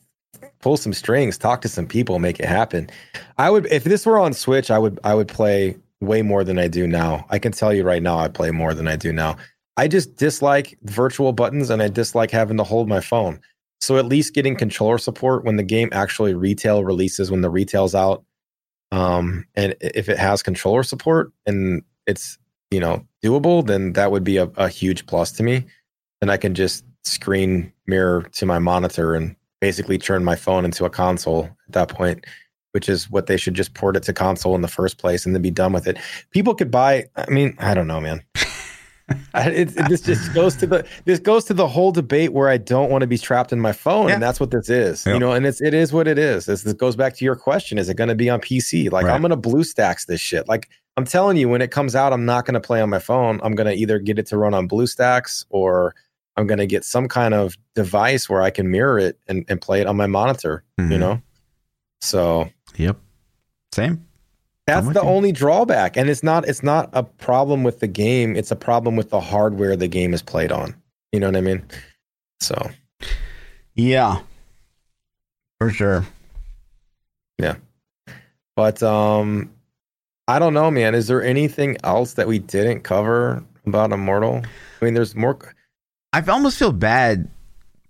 [0.62, 2.90] pull some strings, talk to some people, make it happen.
[3.38, 6.58] I would, if this were on Switch, I would, I would play way more than
[6.58, 7.24] I do now.
[7.30, 9.38] I can tell you right now, I play more than I do now.
[9.78, 13.40] I just dislike virtual buttons, and I dislike having to hold my phone.
[13.80, 17.94] So at least getting controller support when the game actually retail releases, when the retail's
[17.94, 18.24] out,
[18.92, 22.38] um, and if it has controller support and it's
[22.70, 25.66] you know doable, then that would be a, a huge plus to me.
[26.20, 30.86] Then I can just screen mirror to my monitor and basically turn my phone into
[30.86, 32.26] a console at that point,
[32.74, 35.34] which is what they should just port it to console in the first place and
[35.34, 35.98] then be done with it.
[36.32, 37.06] People could buy.
[37.16, 38.24] I mean, I don't know, man.
[39.36, 42.58] It, it- this just goes to the this goes to the whole debate where I
[42.58, 44.16] don't want to be trapped in my phone, Yeah.
[44.16, 45.06] and that's what this is.
[45.06, 45.14] Yeah.
[45.14, 46.46] You know, and it's it is what it is.
[46.46, 48.92] This, this goes back to your question: Is it going to be on PC?
[48.92, 49.14] Like Right.
[49.14, 50.48] I'm going to blue stacks this shit.
[50.48, 53.00] Like I'm telling you, when it comes out, I'm not going to play on my
[53.00, 53.40] phone.
[53.44, 55.96] I'm going to either get it to run on BlueStacks or
[56.36, 59.62] I'm going to get some kind of device where I can mirror it and, and
[59.62, 60.64] play it on my monitor.
[60.78, 61.00] You Mhm.
[61.00, 61.22] know,
[62.02, 62.98] so Yep.
[63.74, 64.06] Same.
[64.68, 65.08] That's the you.
[65.08, 68.36] only drawback, and it's not it's not a problem with the game.
[68.36, 70.76] It's a problem with the hardware the game is played on.
[71.12, 71.64] You know what I mean?
[72.40, 72.70] So
[73.76, 74.22] Yeah.
[75.60, 76.06] For sure.
[77.38, 77.56] Yeah,
[78.56, 79.52] but um
[80.28, 80.96] I don't know, man.
[80.96, 84.44] Is there anything else that we didn't cover about Immortal?
[84.82, 85.38] I mean, there's more.
[86.14, 87.30] I almost feel bad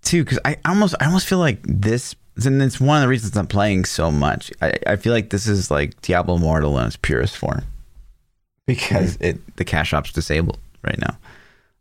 [0.02, 2.14] too because I almost I almost feel like this
[2.46, 4.50] and it's one of the reasons I'm playing so much.
[4.62, 7.62] I, I feel like this is like Diablo Immortal in its purest form
[8.66, 11.16] because it the cash op's disabled right now.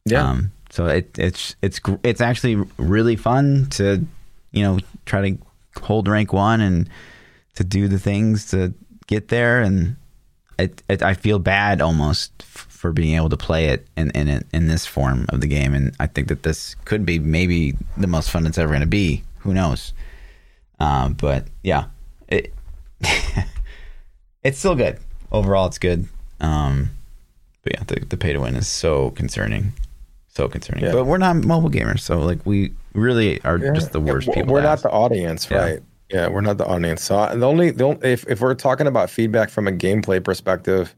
[0.05, 4.05] Yeah, Um, so it, it's it's it's actually really fun to
[4.51, 5.37] you know try to
[5.81, 6.89] hold rank one and
[7.55, 8.73] to do the things to
[9.07, 9.95] get there, and
[10.57, 14.27] it, it I feel bad almost f- for being able to play it in in
[14.27, 17.75] it- in this form of the game, and I think that this could be maybe
[17.97, 19.23] the most fun it's ever going to be.
[19.39, 19.93] Who knows?
[20.81, 21.85] Um, but yeah,
[22.27, 22.53] it
[24.43, 24.99] it's still good
[25.31, 25.67] overall.
[25.67, 26.07] It's good.
[26.39, 26.91] Um,
[27.63, 29.73] but yeah, the, the pay to win is so concerning,
[30.27, 30.83] so concerning.
[30.85, 30.93] Yeah.
[30.93, 33.73] But we're not mobile gamers, so like we really are Yeah.
[33.73, 34.53] just the worst We're- people.
[34.53, 34.83] We're not ask.
[34.83, 35.57] the audience, Yeah.
[35.57, 35.79] right?
[36.09, 37.03] Yeah, we're not the audience.
[37.03, 40.93] So the only the only, if if we're talking about feedback from a gameplay perspective,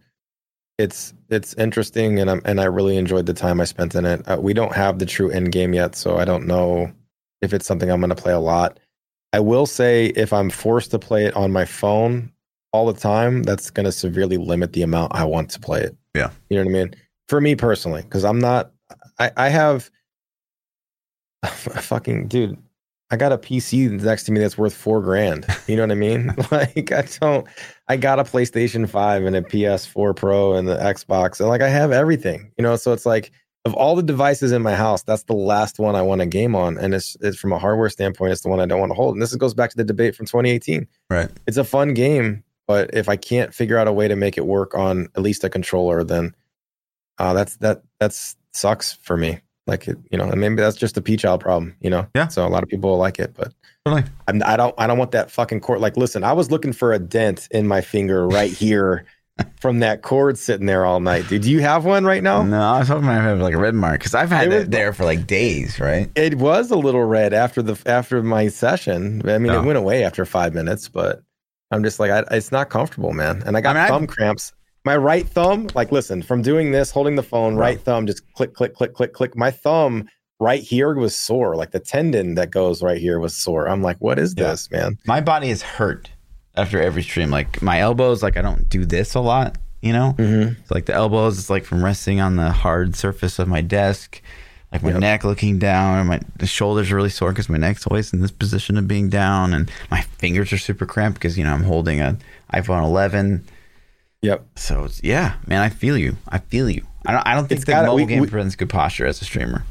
[0.79, 4.27] it's it's interesting, and I'm and I really enjoyed the time I spent in it.
[4.27, 6.91] Uh, we don't have the true end game yet, so I don't know
[7.41, 8.79] if it's something I'm going to play a lot.
[9.33, 12.31] I will say if I'm forced to play it on my phone
[12.71, 15.97] all the time, that's going to severely limit the amount I want to play it.
[16.15, 16.29] Yeah.
[16.49, 16.95] You know what I mean?
[17.27, 18.71] For me personally, because I'm not,
[19.19, 19.89] I, I have
[21.45, 22.57] fucking dude.
[23.11, 25.45] I got a PC next to me that's worth four grand.
[25.67, 26.33] You know what I mean?
[26.51, 27.47] like I don't.
[27.87, 31.69] I got a PlayStation Five and a PS4 Pro and the Xbox, and like I
[31.69, 32.51] have everything.
[32.57, 33.31] You know, so it's like
[33.65, 36.55] of all the devices in my house, that's the last one I want to game
[36.55, 38.95] on, and it's it's from a hardware standpoint, it's the one I don't want to
[38.95, 39.15] hold.
[39.15, 40.87] And this goes back to the debate from 2018.
[41.09, 41.29] right.
[41.47, 44.45] It's a fun game, but if I can't figure out a way to make it
[44.45, 46.35] work on at least a controller, then
[47.19, 49.39] uh, that's that that's sucks for me.
[49.65, 52.05] Like it, you know, and maybe that's just a PChild problem, you know.
[52.13, 52.27] Yeah.
[52.27, 53.53] So a lot of people will like it, but
[53.85, 54.03] Totally.
[54.27, 55.79] I'm, I don't I don't want that fucking court.
[55.79, 59.05] Like, listen, I was looking for a dent in my finger right here
[59.59, 61.41] from that cord sitting there all night, dude.
[61.41, 62.43] Do you have one right now?
[62.43, 64.71] No, I was hoping I have like a red mark because I've had It it,
[64.71, 66.09] there for like days, right?
[66.15, 69.27] It was a little red after the after my session.
[69.27, 69.61] I mean, Oh.
[69.61, 71.21] it went away after five minutes, but
[71.71, 73.41] I'm just like, I, it's not comfortable, man.
[73.45, 74.53] And I got I mean, I- thumb cramps.
[74.85, 78.53] My right thumb, like, listen, from doing this, holding the phone, right thumb, just click,
[78.53, 79.33] click, click, click, click.
[79.33, 80.09] My thumb
[80.41, 81.55] right here was sore.
[81.55, 83.69] Like the tendon that goes right here was sore.
[83.69, 84.49] I'm like, what is Yeah.
[84.49, 84.97] this, man?
[85.07, 86.11] My body is hurt
[86.55, 87.29] after every stream.
[87.29, 90.15] Like my elbows, like I don't do this a lot, you know.
[90.17, 90.53] Mm-hmm.
[90.65, 94.21] So like the elbows, it's like from resting on the hard surface of my desk.
[94.71, 94.99] Like my Yep.
[95.01, 98.21] neck looking down, and my the shoulders are really sore because my neck's always in
[98.21, 101.61] this position of being down, and my fingers are super cramped because you know I'm
[101.63, 102.17] holding a
[102.51, 103.45] iPhone 11.
[104.23, 104.45] Yep.
[104.55, 106.17] So yeah, man, I feel you.
[106.27, 106.87] I feel you.
[107.05, 107.27] I don't.
[107.27, 109.25] I don't think It's that gotta- mobile we- game we- presents good posture as a
[109.25, 109.63] streamer.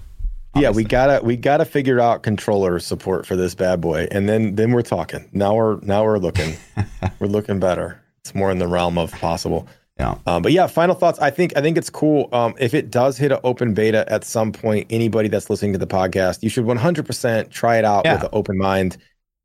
[0.55, 4.55] Yeah, we gotta we gotta figure out controller support for this bad boy, and then
[4.55, 5.29] then we're talking.
[5.33, 6.55] Now we're now we're looking
[7.19, 8.01] we're looking better.
[8.21, 9.67] It's more in the realm of possible.
[9.99, 10.17] Yeah.
[10.27, 11.19] Um, but yeah, final thoughts.
[11.21, 12.29] I think I think it's cool.
[12.33, 15.79] Um, if it does hit an open beta at some point, anybody that's listening to
[15.79, 18.15] the podcast, you should 100% try it out Yeah.
[18.15, 18.97] with an open mind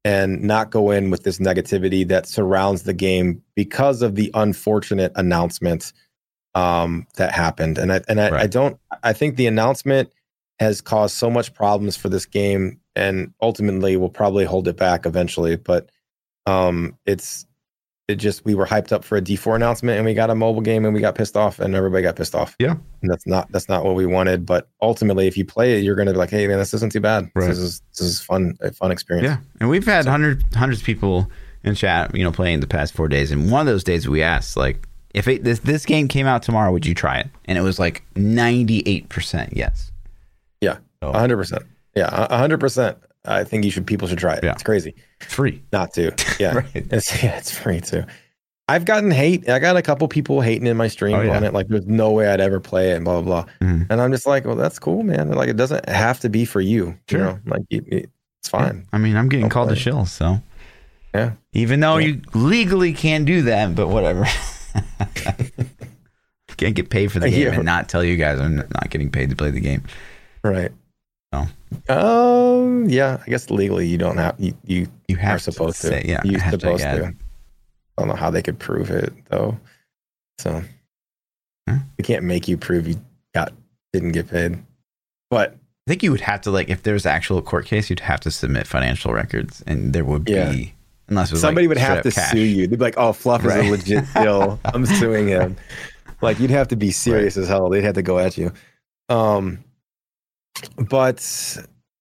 [0.06, 5.12] and not go in with this negativity that surrounds the game because of the unfortunate
[5.16, 5.92] announcement
[6.56, 7.78] um, that happened.
[7.78, 8.78] And I and I, I don't.
[9.04, 10.12] I think the announcement
[10.60, 15.06] has caused so much problems for this game, and ultimately will probably hold it back
[15.06, 15.56] eventually.
[15.56, 15.90] But
[16.46, 17.46] um, it's
[18.08, 20.62] it just we were hyped up for a D4 announcement and we got a mobile
[20.62, 22.56] game and we got pissed off and everybody got pissed off.
[22.58, 22.76] Yeah.
[23.02, 24.46] And that's not that's not what we wanted.
[24.46, 27.02] But ultimately if you play it, you're gonna be like, hey man, this isn't too
[27.02, 27.30] bad.
[27.36, 27.50] Right.
[27.50, 29.26] This is this is fun a fun experience.
[29.28, 31.30] Yeah, and we've had So- hundred, hundreds of people
[31.66, 33.30] in chat, you know, playing the past four days.
[33.32, 36.44] And one of those days, we asked, like, if it, this this game came out
[36.44, 37.28] tomorrow, would you try it?
[37.46, 39.92] And it was like ninety eight percent yes.
[41.02, 41.12] Yeah.
[41.12, 41.64] So, hundred percent.
[41.96, 42.98] Yeah, hundred percent.
[43.26, 44.44] I think you should people should try it.
[44.44, 44.54] Yeah.
[44.54, 45.62] It's crazy it's free.
[45.74, 46.14] not to.
[46.40, 46.54] Yeah.
[46.56, 46.66] Right.
[46.76, 48.04] It's yeah, it's free too.
[48.70, 49.48] I've gotten hate.
[49.50, 51.38] I got a couple people hating in my stream Oh, yeah.
[51.38, 51.54] on it.
[51.54, 53.54] Like, there's no way I'd ever play it, and blah blah blah.
[53.62, 53.88] Mhm.
[53.90, 55.30] And I'm just like, well, that's cool, man.
[55.32, 56.98] Like, it doesn't have to be for you.
[57.10, 57.20] Sure.
[57.20, 58.10] You know, like it, it-
[58.40, 58.86] it's fine.
[58.94, 60.42] I mean, I'm getting Don't called to shill, so
[61.16, 61.32] Yeah.
[61.54, 62.08] even though Yeah.
[62.08, 64.26] you legally can't do that, but whatever.
[66.58, 67.54] Can't get paid for the game Yeah.
[67.54, 69.84] and not tell you guys I'm not getting paid to play the game.
[70.44, 70.72] Right.
[71.34, 71.50] Oh.
[71.90, 72.90] Um.
[72.90, 73.22] Yeah.
[73.26, 74.54] I guess legally you don't have you.
[74.66, 75.88] You You have are supposed to.
[75.88, 76.98] say, yeah, You're supposed ad.
[77.02, 77.06] to.
[77.08, 77.14] I
[77.98, 79.58] don't know how they could prove it though.
[80.40, 80.62] So
[81.68, 82.96] we can't make you prove you
[83.34, 83.52] got
[83.94, 84.58] didn't get paid.
[85.30, 88.20] But I think you would have to like if there's actual court case, you'd have
[88.22, 90.52] to submit financial records, and there would Yeah.
[90.52, 90.74] be
[91.10, 92.32] unless it was somebody like, would have to cash.
[92.32, 92.68] sue you.
[92.68, 93.66] They'd be like, "Oh, Fluff is Right.
[93.66, 94.60] a legit deal.
[94.66, 95.56] I'm suing him."
[96.20, 97.70] Like you'd have to be serious as hell.
[97.70, 98.52] They'd have to go at you.
[99.08, 99.60] Um,
[100.90, 101.58] but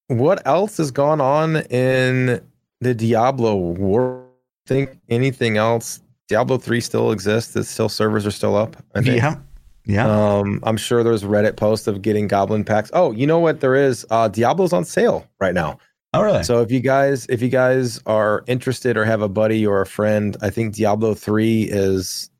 [0.08, 2.40] what else has gone on in
[2.80, 4.24] the Diablo world?
[4.66, 6.00] Think anything else?
[6.28, 7.54] Diablo three still exists.
[7.54, 8.76] It's still servers are still up.
[8.94, 9.18] I think.
[9.18, 9.36] Yeah,
[9.84, 10.06] yeah.
[10.08, 12.90] Um, I'm sure there's Reddit posts of getting goblin packs.
[12.92, 13.60] Oh, you know what?
[13.60, 14.04] There is.
[14.10, 15.78] Uh, Diablo's on sale right now.
[16.14, 16.42] oh, really?
[16.42, 19.86] So if you guys if you guys are interested or have a buddy or a
[19.86, 22.30] friend, I think Diablo 3 is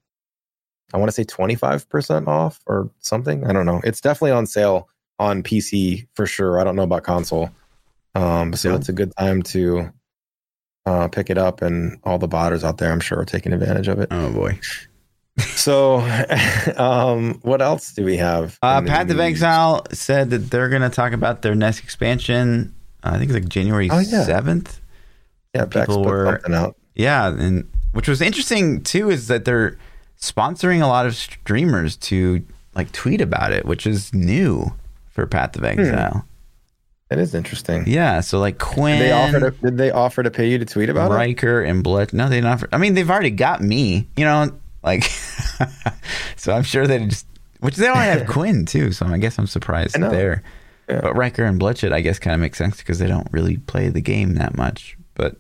[0.93, 3.44] I want to say 25% off or something.
[3.44, 3.80] I don't know.
[3.84, 4.88] It's definitely on sale
[5.18, 6.60] on PC for sure.
[6.60, 7.51] I don't know about console.
[8.14, 8.76] Um so Yeah.
[8.76, 9.90] it's a good time to
[10.86, 13.88] uh pick it up and all the botters out there I'm sure are taking advantage
[13.88, 14.09] of it.
[14.10, 14.59] oh boy.
[15.38, 15.97] So
[16.76, 18.59] um what else do we have?
[18.62, 19.20] Uh, Path of?
[19.20, 22.74] Exile said that they're going to talk about their next expansion.
[23.05, 24.24] uh, I think it's like January Oh, yeah.
[24.24, 24.80] seventh.
[25.55, 26.76] Yeah, people were- out.
[26.94, 29.76] Yeah, and which was interesting too is that they're
[30.20, 32.43] sponsoring a lot of streamers to
[32.74, 34.72] like tweet about it, which is new
[35.16, 35.64] for Path Hmm.
[35.64, 36.26] of Exile.
[37.10, 37.84] It is interesting.
[37.86, 40.64] Yeah, so like Quin, Did they offer to did they offer to pay you to
[40.64, 41.14] tweet about it?
[41.14, 42.12] Riker, and Blood.
[42.12, 42.68] No, they didn't offer.
[42.72, 44.09] I mean, they've already got me.
[44.16, 44.51] You know,
[44.82, 45.05] like
[46.36, 46.52] so.
[46.52, 47.26] I'm sure they just
[47.60, 48.93] which they only have Quin too.
[48.93, 50.43] So I guess I'm surprised there.
[50.88, 51.01] Yeah.
[51.01, 53.88] But Riker and Bloodshed, I guess, kind of makes sense because they don't really play
[53.88, 54.97] the game that much.
[55.14, 55.36] But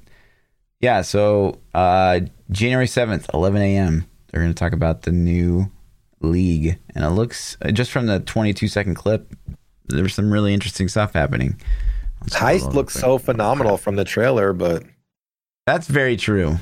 [0.80, 2.20] yeah, so uh,
[2.50, 5.70] January 7th, 11 a.m., they're going to talk about the new
[6.20, 6.78] league.
[6.94, 9.32] And it looks, uh, just from the 22 second clip,
[9.88, 11.60] there's some really interesting stuff happening.
[12.26, 14.82] Heist looks so phenomenal from the trailer, but
[15.66, 16.56] That's very true.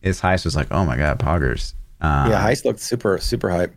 [0.00, 1.74] His Heist was like, oh my God, Poggers.
[2.00, 3.74] Um, yeah, Heist looked super super hype.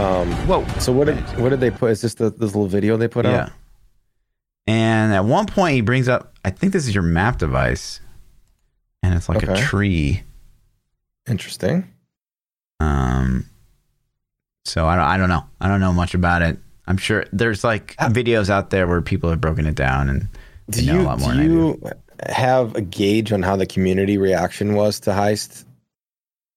[0.00, 0.66] Um, Whoa.
[0.78, 1.90] so what did what did they put?
[1.90, 3.32] Is this the, this little video they put up?
[3.32, 3.42] Yeah.
[3.44, 3.50] out?
[4.66, 8.00] And at one point, he brings up, I think this is your map device.
[9.02, 10.22] And it's like a tree.
[11.28, 11.86] Interesting.
[12.80, 13.46] Um,
[14.64, 15.44] so I don't, I don't know.
[15.60, 16.58] I don't know much about it.
[16.86, 20.28] I'm sure there's like videos out there where people have broken it down and
[20.70, 21.48] Do they know you a lot more do I do.
[21.50, 21.80] you
[22.28, 25.64] have a gauge on how the community reaction was to Heist?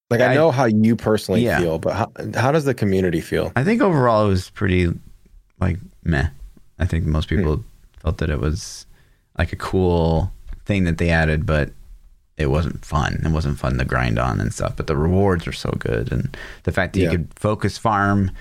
[0.10, 1.60] Like I, I- know how you personally Yeah.
[1.60, 3.52] feel, but how how does the community feel?
[3.56, 4.92] I think overall it was pretty
[5.60, 6.28] like meh.
[6.80, 7.38] I think most Hmm.
[7.38, 7.64] people
[8.02, 8.86] felt that it was
[9.38, 10.32] like a cool
[10.66, 11.72] thing that they added, but
[12.38, 13.22] it wasn't fun.
[13.26, 14.76] It wasn't fun to grind on and stuff.
[14.78, 17.12] But the rewards are so good, and the fact that Yeah.
[17.12, 18.32] you could focus farm.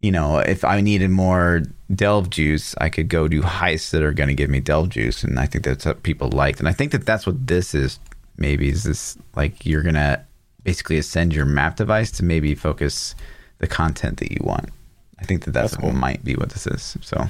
[0.00, 1.62] You know, if I needed more
[1.94, 5.24] delve juice, I could go do heists that are going to give me delve juice,
[5.24, 6.58] and I think that's what people liked.
[6.58, 7.98] And I think that that's what this is.
[8.38, 10.22] Maybe is this like you're gonna
[10.62, 13.14] basically ascend your map device to maybe focus
[13.58, 14.68] the content that you want.
[15.18, 15.92] I think that that's, That's cool.
[15.92, 16.98] might be what this is.
[17.00, 17.26] So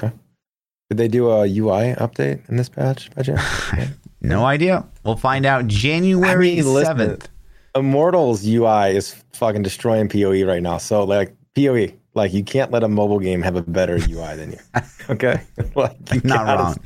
[0.00, 3.22] Did they do a UI update in this patch by
[4.20, 4.86] no idea.
[5.04, 7.28] We'll find out January I mean, seventh.
[7.74, 10.78] Immortals UI is fucking destroying PoE right now.
[10.78, 14.52] So like PoE, like you can't let a mobile game have a better UI than
[14.52, 14.58] you.
[15.08, 15.40] Okay,
[15.76, 16.76] like you Not gotta- wrong.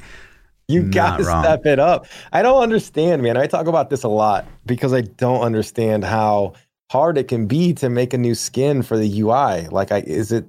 [0.69, 2.07] You got to step it up.
[2.33, 3.37] I don't understand, man.
[3.37, 6.53] I talk about this a lot because I don't understand how
[6.93, 9.67] hard it can be to make a new skin for the UI.
[9.69, 10.47] Like, I is it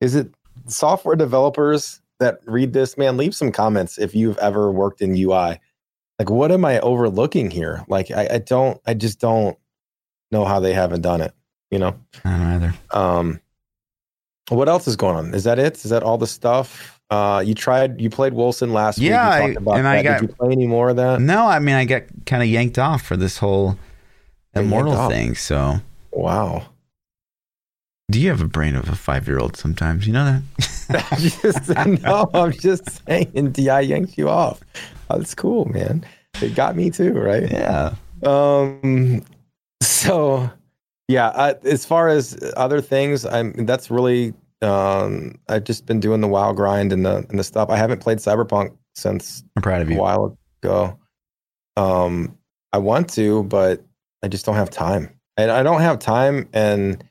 [0.00, 0.32] is it
[0.66, 2.96] software developers that read this?
[2.96, 5.58] Man, leave some comments if you've ever worked in UI.
[6.20, 7.84] Like, what am I overlooking here?
[7.88, 9.58] Like, I, I don't, I just don't
[10.30, 11.32] know how they haven't done it.
[11.72, 11.98] You know.
[12.24, 12.74] I don't either.
[12.92, 13.40] Um,
[14.48, 15.34] what else is going on?
[15.34, 15.76] Is that it?
[15.84, 17.00] Is that all the stuff?
[17.10, 19.58] Uh, you tried, you played Wilson last Yeah, week.
[19.66, 20.02] I- and I that.
[20.04, 21.20] got- Did you play any more of that?
[21.20, 23.76] No, I mean I got kind of yanked off for this whole
[24.54, 25.34] immortal thing.
[25.34, 25.76] So,
[26.12, 26.66] Wow.
[28.10, 29.56] do you have a brain of a five year old?
[29.56, 30.42] Sometimes you know that.
[31.12, 34.60] I'm just, no, I'm just saying, Di yanked you off.
[35.10, 36.04] Oh, that's cool, man.
[36.42, 37.50] It got me too, right?
[37.50, 37.94] yeah.
[38.24, 39.22] Um.
[39.82, 40.50] So,
[41.08, 41.28] yeah.
[41.28, 43.52] I, as far as other things, I'm.
[43.66, 44.34] That's really.
[44.62, 45.38] Um.
[45.48, 47.70] I've just been doing the WoW grind and the and the stuff.
[47.70, 50.98] I haven't played Cyberpunk since I'm proud of a while ago.
[51.76, 52.38] Um,
[52.72, 53.84] I want to, but
[54.22, 55.10] I just don't have time.
[55.36, 56.48] And I don't have time.
[56.52, 57.02] And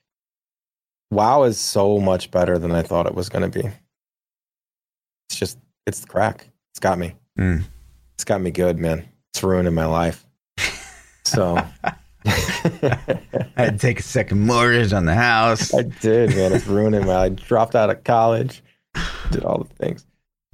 [1.12, 3.68] WoW is so much better than I thought it was going to be.
[5.30, 6.48] It's just, it's the crack.
[6.72, 7.16] It's got me.
[7.38, 7.64] Mm.
[8.16, 9.08] It's got me good, man.
[9.34, 10.26] It's ruining my life.
[11.26, 11.66] So
[12.26, 15.74] I had to take a second mortgage on the house.
[15.74, 16.54] I did, man.
[16.54, 17.14] It's ruining my.
[17.24, 18.64] I dropped out of college,
[19.32, 20.06] did all the things.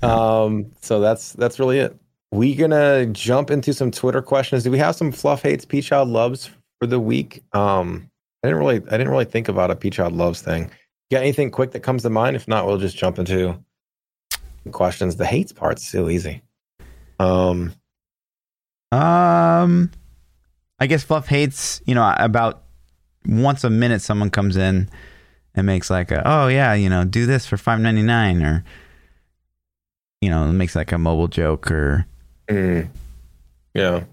[0.01, 1.95] Um, so that's that's really it.
[2.31, 4.63] We gonna jump into some Twitter questions.
[4.63, 7.43] Do we have some fluff hates PChild loves for the week?
[7.53, 8.09] Um,
[8.43, 10.63] I didn't really I didn't really think about a PChild loves thing.
[11.09, 12.35] You got anything quick that comes to mind?
[12.35, 13.57] If not, we'll just jump into
[14.71, 15.15] questions.
[15.15, 16.41] The hates part's so easy.
[17.19, 17.73] Um,
[18.91, 19.91] Um,
[20.79, 22.63] I guess Fluff hates, you know, about
[23.25, 24.89] once a minute someone comes in
[25.55, 28.63] and makes like a, oh yeah, you know, do this for five ninety nine, or
[30.21, 32.05] you know, makes like a mobile joke, or
[32.49, 32.87] mm,
[33.73, 34.03] yeah,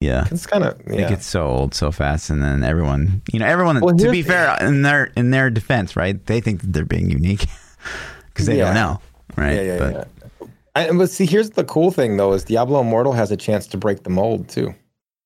[0.00, 0.26] yeah.
[0.30, 3.80] it's kind of It gets so old so fast, and then everyone, you know, everyone.
[3.80, 6.24] Well, to be fair, in their in their defense, right?
[6.26, 7.46] They think that they're being unique
[8.28, 8.66] because they Yeah.
[8.66, 9.00] don't know,
[9.36, 9.54] right?
[9.54, 10.46] Yeah, yeah, but yeah.
[10.76, 13.76] I, but see, here's the cool thing though: is Diablo Immortal has a chance to
[13.76, 14.74] break the mold too.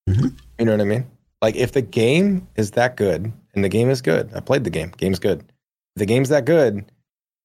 [0.09, 0.35] Mhm.
[0.59, 1.07] You know what I mean?
[1.41, 4.71] Like if the game is that good, and the game is good, I played the
[4.71, 4.93] game.
[4.97, 5.41] Game's good.
[5.41, 6.85] If the game's that good,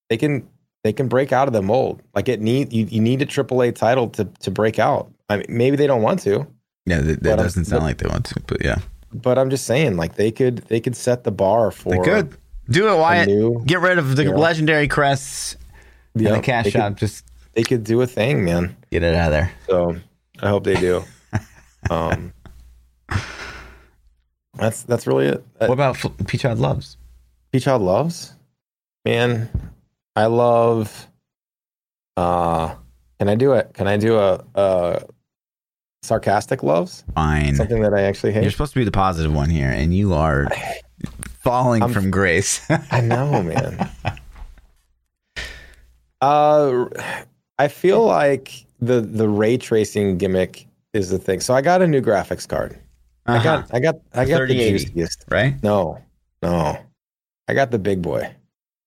[0.09, 0.47] they can
[0.83, 2.01] they can break out of the mold.
[2.15, 5.11] Like it need you, you need a AAA title to to break out.
[5.29, 6.47] I mean, maybe they don't want to,
[6.85, 8.77] yeah, that, that I'm- doesn't sound but- like they want to, but yeah,
[9.13, 12.37] but I'm just saying, like they could they could set the bar for they could
[12.69, 12.97] do it.
[12.97, 13.61] Wyatt, new.
[13.65, 14.29] get rid of the Yeah.
[14.31, 15.57] legendary crests
[16.15, 16.91] Yeah, and the cash shop.
[16.93, 18.75] Could, Just they could do a thing, man.
[18.91, 19.51] get it out of there.
[19.67, 19.97] So
[20.41, 21.03] I hope they do.
[21.89, 22.31] um,
[24.55, 25.45] that's that's really it.
[25.59, 26.97] Uh, What about F- PChild Loves?
[27.53, 28.33] PChild loves,
[29.05, 29.49] man.
[30.15, 31.07] I love.
[32.17, 32.75] Uh,
[33.19, 33.71] can I do it?
[33.73, 35.03] Can I do a, a
[36.03, 37.03] sarcastic loves?
[37.15, 37.55] Fine.
[37.55, 38.41] Something that I actually hate.
[38.43, 40.47] You're supposed to be the positive one here, and you are
[41.43, 42.61] falling I'm- from grace.
[42.91, 43.89] I know, man.
[46.21, 46.85] Uh,
[47.59, 51.39] I feel like the the ray tracing gimmick is the thing.
[51.39, 52.77] So I got a new graphics card.
[53.27, 53.43] I Uh-huh.
[53.43, 54.69] got I got I got the 3080.
[54.85, 55.25] juiciest.
[55.29, 55.61] right?
[55.63, 56.01] No,
[56.41, 56.77] no.
[57.47, 58.29] I got the big boy.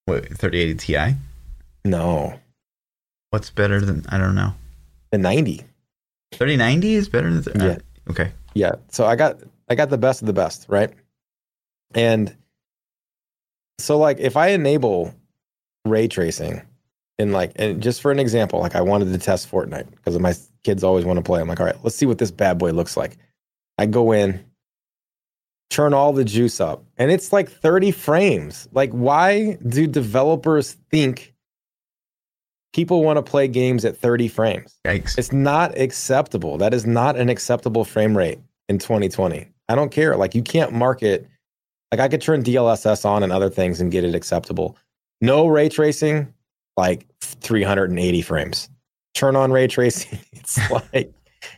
[0.06, 1.16] Wait, 3080 Ti.
[1.84, 2.38] No,
[3.30, 4.52] What's better than I don't know.
[5.12, 5.64] the 90.
[6.32, 7.42] 3090 is better than.
[7.44, 7.76] th- Yeah.
[8.08, 8.32] uh, okay.
[8.54, 8.72] Yeah.
[8.90, 9.38] So I got
[9.68, 10.90] I got the best of the best, right?
[11.94, 12.34] And
[13.78, 15.14] so like if I enable
[15.86, 16.62] ray tracing
[17.18, 20.34] and like and just for an example, like I wanted to test Fortnite because my
[20.64, 21.40] kids always want to play.
[21.40, 23.16] I'm like, all right, let's see what this bad boy looks like.
[23.80, 24.44] I go in,
[25.70, 28.68] turn all the juice up, and it's like 30 frames.
[28.72, 31.34] Like, why do developers think
[32.74, 34.78] people want to play games at 30 frames?
[34.86, 35.16] Yikes.
[35.16, 36.58] It's not acceptable.
[36.58, 38.38] That is not an acceptable frame rate
[38.68, 39.48] in 2020.
[39.70, 40.14] I don't care.
[40.14, 41.26] Like you can't market.
[41.90, 44.76] Like I could turn DLSS on and other things and get it acceptable.
[45.22, 46.30] No ray tracing,
[46.76, 48.68] like 380 frames.
[49.14, 50.18] Turn on ray tracing.
[50.32, 51.14] It's like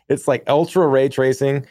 [0.09, 1.66] it's like ultra ray tracing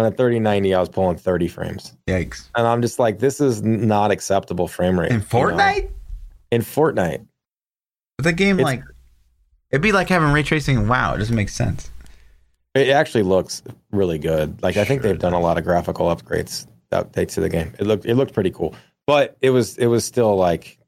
[0.00, 0.74] on a 3090.
[0.74, 2.48] I was pulling 30 frames, Yikes.
[2.56, 5.24] and I'm just like, this is not acceptable frame rate In you know?
[5.26, 5.90] Fortnite,
[6.50, 7.26] In Fortnite,
[8.18, 8.82] but the game It's- like
[9.70, 10.76] it'd be like having ray tracing.
[10.76, 11.90] in WoW, it doesn't make sense.
[12.74, 13.62] It actually looks
[13.92, 14.62] really good.
[14.62, 17.72] Like I think Sure they've done a lot of graphical upgrades, updates to the game.
[17.78, 18.74] It looked it looked pretty cool,
[19.06, 20.78] but it was it was still like,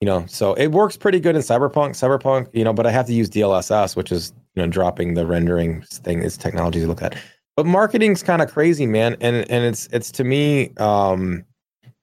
[0.00, 1.90] you know, so it works pretty good in Cyberpunk.
[1.90, 5.26] Cyberpunk, you know, but I have to use DLSS, which is you know dropping the
[5.26, 6.22] rendering thing.
[6.22, 7.16] Is technology to look at,
[7.56, 9.16] but marketing's kind of crazy, man.
[9.20, 11.44] And and it's it's to me, um,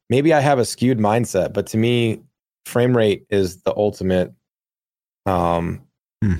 [0.09, 2.21] maybe I have a skewed mindset, but to me,
[2.65, 4.33] frame rate is the ultimate.
[5.25, 5.81] Um,
[6.23, 6.35] Hmm.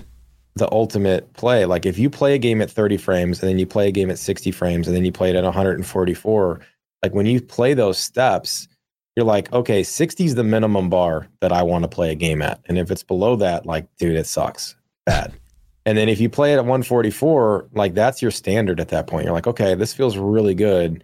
[0.55, 1.65] the ultimate play.
[1.65, 4.11] Like if you play a game at 30 frames and then you play a game
[4.11, 6.61] at 60 frames and then you play it at 144,
[7.03, 8.67] Like when you play those steps,
[9.15, 12.41] you're like, okay, 60 is the minimum bar that I want to play a game
[12.41, 12.61] at.
[12.67, 14.75] And if it's below that, like, dude, it sucks
[15.05, 15.33] bad.
[15.85, 19.25] And then if you play it at 144, like that's your standard at that point.
[19.25, 21.03] You're like, okay, this feels really good.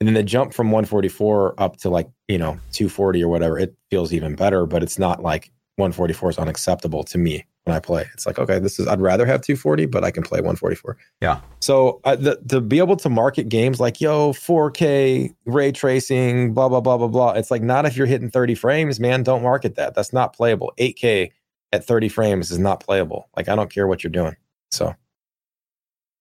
[0.00, 3.74] And then the jump from 144 up to like, you know, 240 or whatever, it
[3.90, 8.06] feels even better, but it's not like 144 is unacceptable to me when I play.
[8.12, 10.96] It's like, okay, this is, I'd rather have 240, but I can play 144.
[11.20, 11.40] Yeah.
[11.60, 16.68] So uh, the, to be able to market games like, yo, 4K, ray tracing, blah,
[16.68, 17.32] blah, blah, blah, blah.
[17.32, 19.94] It's like, not if you're hitting 30 frames, man, don't market that.
[19.94, 20.72] That's not playable.
[20.78, 21.30] 8K
[21.72, 23.28] at 30 frames is not playable.
[23.36, 24.36] Like, I don't care what you're doing.
[24.70, 24.94] So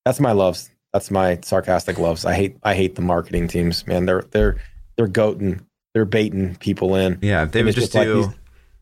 [0.05, 0.69] that's my loves.
[0.93, 2.25] That's my sarcastic loves.
[2.25, 4.05] I hate, I hate the marketing teams, man.
[4.05, 4.57] They're, they're,
[4.97, 5.61] they're goating,
[5.93, 7.19] they're baiting people in.
[7.21, 7.43] Yeah.
[7.43, 8.35] If they would just just like do, these-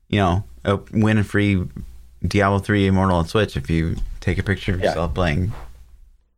[0.10, 1.64] you know, a win a free
[2.26, 4.90] Diablo 3 Immortal on Switch if you take a picture of Yeah.
[4.90, 5.52] yourself playing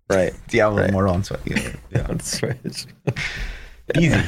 [0.10, 0.34] Right.
[0.47, 0.89] Diablo Right.
[0.89, 1.39] Immortal on Switch.
[1.45, 1.73] Yeah.
[1.91, 2.07] yeah.
[2.10, 2.85] On Switch.
[3.99, 4.22] Easy.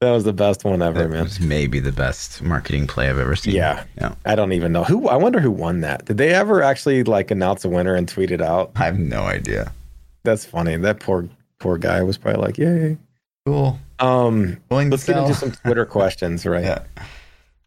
[0.00, 1.24] That was the best one ever, That man.
[1.24, 3.54] was maybe the best marketing play I've ever seen.
[3.56, 3.82] Yeah.
[4.00, 4.14] Yeah.
[4.24, 5.08] I don't even know who.
[5.08, 6.04] I wonder who won that.
[6.04, 8.70] Did they ever actually like announce a winner and tweet it out?
[8.76, 9.72] I have no idea.
[10.22, 10.76] That's funny.
[10.76, 12.96] That poor poor guy was probably like, "Yay!"
[13.44, 13.78] Cool.
[13.98, 16.62] Um, Willing let's get into some Twitter questions, right?
[16.64, 16.82] Yeah.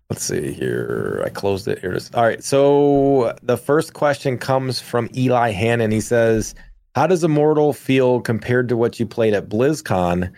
[0.09, 1.23] Let's see here.
[1.25, 1.79] I closed it.
[1.79, 2.11] Here it is.
[2.13, 2.43] All right.
[2.43, 5.91] So the first question comes from Eli Hannon.
[5.91, 6.55] He says,
[6.95, 10.31] "How does Immortal feel compared to what you played at BlizzCon?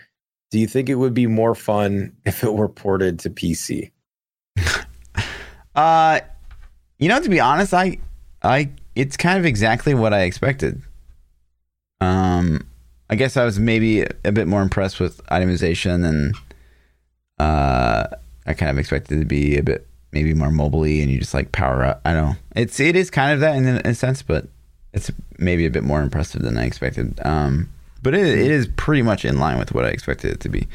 [0.54, 3.90] Do you think it would be more fun if it were ported to PC?"
[5.74, 6.20] Uh,
[7.00, 7.98] you know, to be honest, I,
[8.44, 10.80] I, it's kind of exactly what I expected.
[12.00, 12.64] Um,
[13.10, 16.36] I guess I was maybe a bit more impressed with itemization, and
[17.40, 18.06] uh,
[18.46, 21.34] I kind of expected it to be a bit maybe more mobily, and you just
[21.34, 22.00] like power up.
[22.04, 22.36] I don't know.
[22.54, 24.46] It's it is kind of that in a sense, but
[24.92, 27.18] it's maybe a bit more impressive than I expected.
[27.24, 27.68] Um,
[28.04, 30.68] but it, it is pretty much in line with what I expected it to be.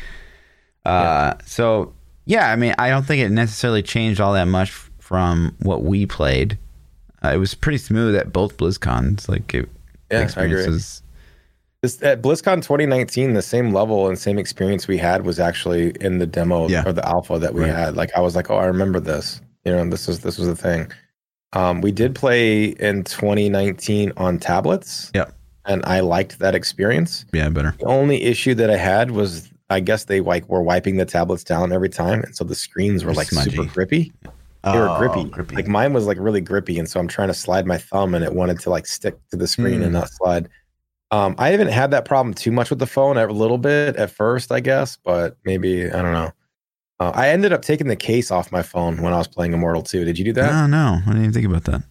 [0.85, 1.93] Uh, so
[2.25, 5.83] yeah, I mean, I don't think it necessarily changed all that much f- from what
[5.83, 6.57] we played.
[7.23, 9.27] Uh, it was pretty smooth at both BlizzCons.
[9.29, 9.69] Like, it,
[10.11, 10.65] Yeah, I experience
[10.99, 11.05] agree.
[11.81, 16.17] This, at BlizzCon 2019, the same level and same experience we had was actually in
[16.17, 16.83] the demo Yeah.
[16.85, 17.73] or the alpha that we Right.
[17.73, 17.95] had.
[17.95, 19.41] Like I was like, oh, I remember this.
[19.65, 20.91] You know, this was this was the thing.
[21.53, 25.09] Um, we did play in 2019 on tablets.
[25.15, 25.33] Yep.
[25.69, 27.25] And I liked that experience.
[27.31, 27.73] yeah, better.
[27.79, 31.43] The only issue that I had was I guess they like were wiping the tablets
[31.43, 33.51] down every time, and so the screens were They're like smudgy.
[33.51, 34.11] super grippy.
[34.63, 35.23] They were grippy.
[35.29, 35.55] grippy.
[35.55, 38.25] Like mine was like really grippy, and so I'm trying to slide my thumb, and
[38.25, 39.83] it wanted to like stick to the screen Hmm.
[39.83, 40.49] and not slide.
[41.11, 43.17] Um, I haven't had that problem too much with the phone.
[43.17, 46.31] A little bit at first, I guess, but maybe I don't know.
[46.99, 49.81] Uh, I ended up taking the case off my phone when I was playing Immortal
[49.83, 50.03] 2.
[50.03, 50.51] Did you do that?
[50.51, 51.81] no, no, I didn't even think about that.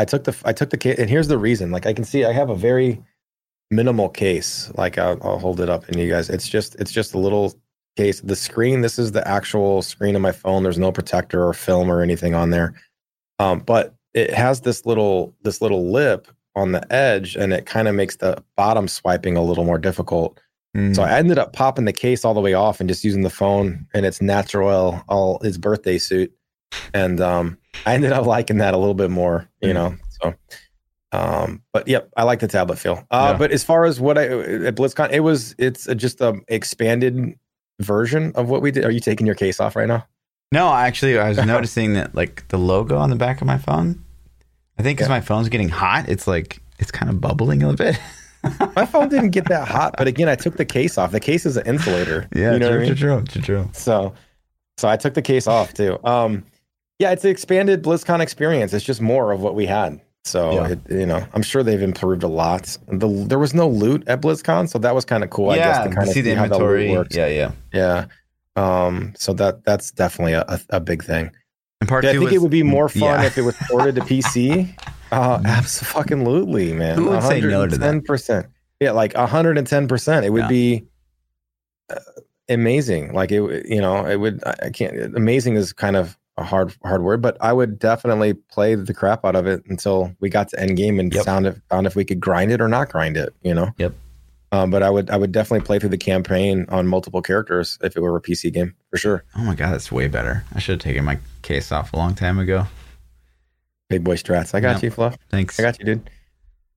[0.00, 1.70] I took the I took the case, and here's the reason.
[1.70, 3.00] Like I can see, I have a very
[3.70, 4.70] minimal case.
[4.76, 7.54] Like I'll, I'll hold it up, and you guys, it's just it's just a little
[7.96, 8.20] case.
[8.20, 8.80] The screen.
[8.80, 10.62] This is the actual screen of my phone.
[10.62, 12.74] There's no protector or film or anything on there.
[13.38, 17.88] Um, but it has this little this little lip on the edge, and it kind
[17.88, 20.40] of makes the bottom swiping a little more difficult.
[20.74, 20.92] Hmm.
[20.92, 23.30] So I ended up popping the case all the way off and just using the
[23.30, 26.32] phone in its natural, all his birthday suit,
[26.94, 27.56] and um,
[27.86, 29.74] I ended up liking that a little bit more, you Mm.
[29.74, 29.96] know.
[30.22, 30.34] So,
[31.12, 33.04] um, but yep, I like the tablet feel.
[33.10, 33.38] Uh, Yeah.
[33.38, 37.34] But as far as what I at BlizzCon, it was it's a, just a expanded
[37.80, 38.84] version of what we did.
[38.84, 40.06] Are you taking your case off right now?
[40.52, 44.04] no, actually, I was noticing that like the logo on the back of my phone.
[44.78, 45.16] I think because Yeah.
[45.16, 48.00] my phone's getting hot, it's like it's kind of bubbling a little bit.
[48.74, 51.12] My phone didn't get that hot, but again, I took the case off.
[51.12, 52.26] The case is an insulator.
[52.34, 52.94] yeah, you know true, mean?
[52.96, 53.68] true, true, true.
[53.74, 54.14] So,
[54.78, 55.98] so I took the case off too.
[56.04, 56.44] Um,
[56.98, 58.72] yeah, it's an expanded BlizzCon experience.
[58.72, 60.00] It's just more of what we had.
[60.24, 60.68] So, Yeah.
[60.68, 62.76] it, you know, I'm sure they've improved a lot.
[62.88, 65.50] The, there was no loot at BlizzCon, so that was kind of cool.
[65.50, 66.90] I guess to kind of see the how the loot inventory.
[66.90, 67.16] works.
[67.16, 67.52] Yeah, yeah.
[67.72, 68.06] Yeah.
[68.56, 71.30] Um, so that that's definitely a, a, big thing.
[71.80, 73.24] And part Yeah, I think was, it would be more fun yeah.
[73.24, 74.74] if it was ported to PC.
[75.12, 76.96] Uh, absolutely, man.
[76.96, 78.04] Who would say no to that?
[78.04, 78.46] percent.
[78.78, 79.88] Yeah, like 110.
[79.88, 80.48] percent It would Yeah.
[80.48, 80.84] be
[81.88, 81.96] uh,
[82.48, 83.12] amazing.
[83.12, 84.40] Like it, you know, it would.
[84.46, 85.16] I can't.
[85.16, 89.24] Amazing is kind of a hard hard word, but I would definitely play the crap
[89.24, 91.24] out of it until we got to end game and Yep.
[91.24, 93.32] found if found if we could grind it or not grind it.
[93.42, 93.70] You know.
[93.78, 93.92] Yep.
[94.52, 97.96] Um, but I would I would definitely play through the campaign on multiple characters if
[97.96, 99.22] it were a PC game for sure.
[99.36, 100.42] Oh my god, that's way better.
[100.54, 102.66] I should have taken my case off a long time ago.
[103.88, 104.54] Big boy strats.
[104.54, 104.82] I got Yep.
[104.82, 105.16] you, Fluff.
[105.30, 105.58] Thanks.
[105.60, 106.10] I got you, dude.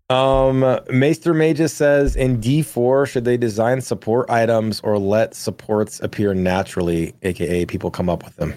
[0.09, 0.59] Um,
[0.91, 7.15] Maester Magus says in D4, should they design support items or let supports appear naturally,
[7.23, 8.53] aka people come up with them?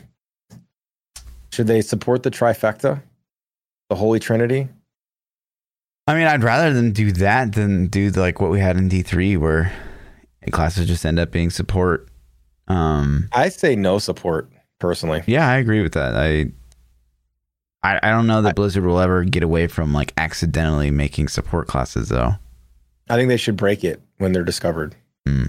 [1.56, 3.00] Should they support the trifecta,
[3.88, 4.68] the Holy Trinity?
[6.06, 9.00] I mean, I'd rather than do that than do like what we had in D
[9.00, 9.72] three, where
[10.52, 12.10] classes just end up being support
[12.68, 14.50] Um, I say no support
[14.80, 15.22] personally.
[15.26, 16.14] yeah, I agree with that.
[16.14, 16.52] I,
[17.82, 21.68] I, I don't know that Blizzard will ever get away from like accidentally making support
[21.68, 22.34] classes though.
[23.08, 24.94] I think they should break it when they're discovered.
[25.26, 25.44] Hmm.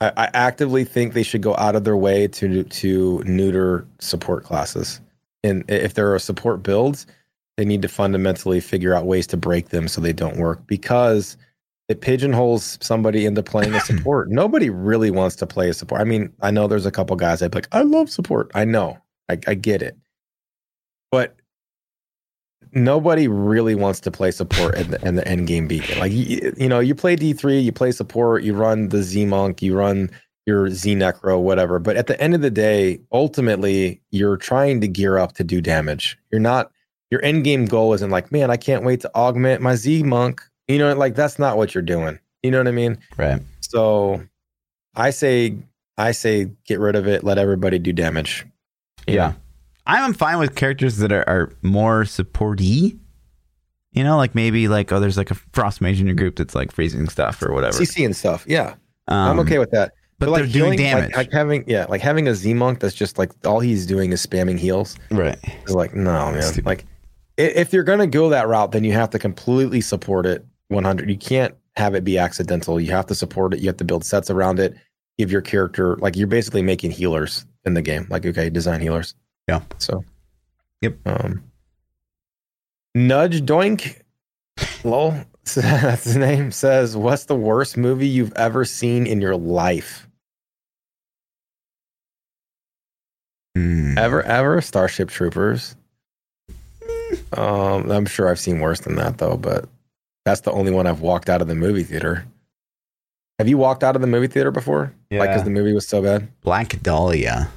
[0.00, 4.44] I, I actively think they should go out of their way to to neuter support
[4.44, 5.00] classes.
[5.44, 7.06] And if there are support builds,
[7.56, 11.36] they need to fundamentally figure out ways to break them so they don't work because
[11.88, 14.30] it pigeonholes somebody into playing a support.
[14.30, 16.00] Nobody really wants to play a support.
[16.00, 18.50] I mean, I know there's a couple guys I'd like, I love support.
[18.54, 18.98] I know,
[19.28, 19.96] I, I get it,
[21.10, 21.36] but
[22.72, 25.98] nobody really wants to play support in the, in the end game beacon.
[25.98, 29.24] Like you, you know, you play D three, you play support, you run the Z
[29.26, 30.10] Monk, you run
[30.48, 31.78] your Z Necro, whatever.
[31.78, 35.60] But at the end of the day, ultimately, you're trying to gear up to do
[35.60, 36.18] damage.
[36.32, 36.72] You're not.
[37.10, 40.40] Your end game goal isn't like, man, I can't wait to augment my Z Monk.
[40.66, 42.18] You know, like that's not what you're doing.
[42.42, 42.98] You know what I mean?
[43.18, 43.42] Right.
[43.60, 44.22] So,
[44.96, 45.56] I say,
[45.98, 47.24] I say, get rid of it.
[47.24, 48.46] Let everybody do damage.
[49.06, 49.34] You Yeah.
[49.86, 52.98] I'm fine with characters that are, are more supporty.
[53.92, 56.54] You know, like maybe like oh, there's like a frost mage in your group that's
[56.54, 57.76] like freezing stuff or whatever.
[57.76, 58.44] CC and stuff.
[58.46, 58.74] Yeah,
[59.08, 59.92] Um, I'm okay with that.
[60.18, 61.16] But like they're doing healing- like- damage.
[61.16, 64.24] Like, having yeah, like having a Z monk that's just like all he's doing is
[64.24, 64.96] spamming heals.
[65.10, 65.38] right.
[65.66, 66.42] Is like no man.
[66.42, 66.66] Stupid.
[66.66, 66.84] Like
[67.36, 71.08] if you're gonna go that route, then you have to completely support it 100.
[71.08, 72.80] You can't have it be accidental.
[72.80, 73.60] You have to support it.
[73.60, 74.74] You have to build sets around it.
[75.18, 78.06] Give your character like you're basically making healers in the game.
[78.10, 79.14] Like okay, design healers.
[79.48, 79.60] Yeah.
[79.78, 80.04] So.
[80.82, 80.96] Yep.
[81.06, 81.44] Um.
[82.94, 84.00] Nudge Doink.
[84.84, 85.14] Lol.
[85.54, 86.50] That's his name.
[86.50, 90.07] Says, "What's the worst movie you've ever seen in your life?"
[93.58, 93.98] Hmm.
[93.98, 95.74] Ever, ever Starship Troopers.
[97.32, 99.66] Um, I'm sure I've seen worse than that though, but
[100.24, 102.24] that's the only one I've walked out of the movie theater.
[103.38, 104.80] Have you walked out of the movie theater before?
[104.82, 105.26] Like, Yeah.
[105.26, 106.28] because the movie was so bad.
[106.42, 107.48] Black Dahlia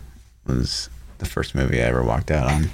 [0.47, 2.69] was the first movie I ever walked out on.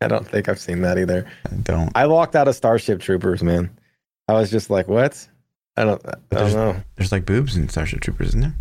[0.00, 1.26] I don't think I've seen that either.
[1.50, 1.90] I don't.
[1.94, 3.70] I walked out of Starship Troopers, man.
[4.28, 5.26] I was just like, what?
[5.76, 6.04] I don't.
[6.06, 6.82] I there's- don't know.
[6.96, 8.54] There's like boobs in Starship Troopers, isn't there?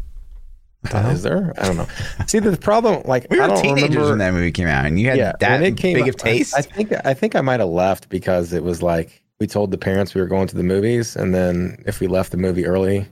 [0.84, 1.54] Is there?
[1.58, 1.88] I don't know.
[2.28, 4.10] See, the problem, like, We I were don't teenagers remember.
[4.10, 6.56] when that movie came out, and you had yeah, that it came big of taste.
[6.56, 9.70] I, I think I think I might have left because it was like we told
[9.72, 12.66] the parents we were going to the movies, and then if we left the movie
[12.66, 13.04] early, you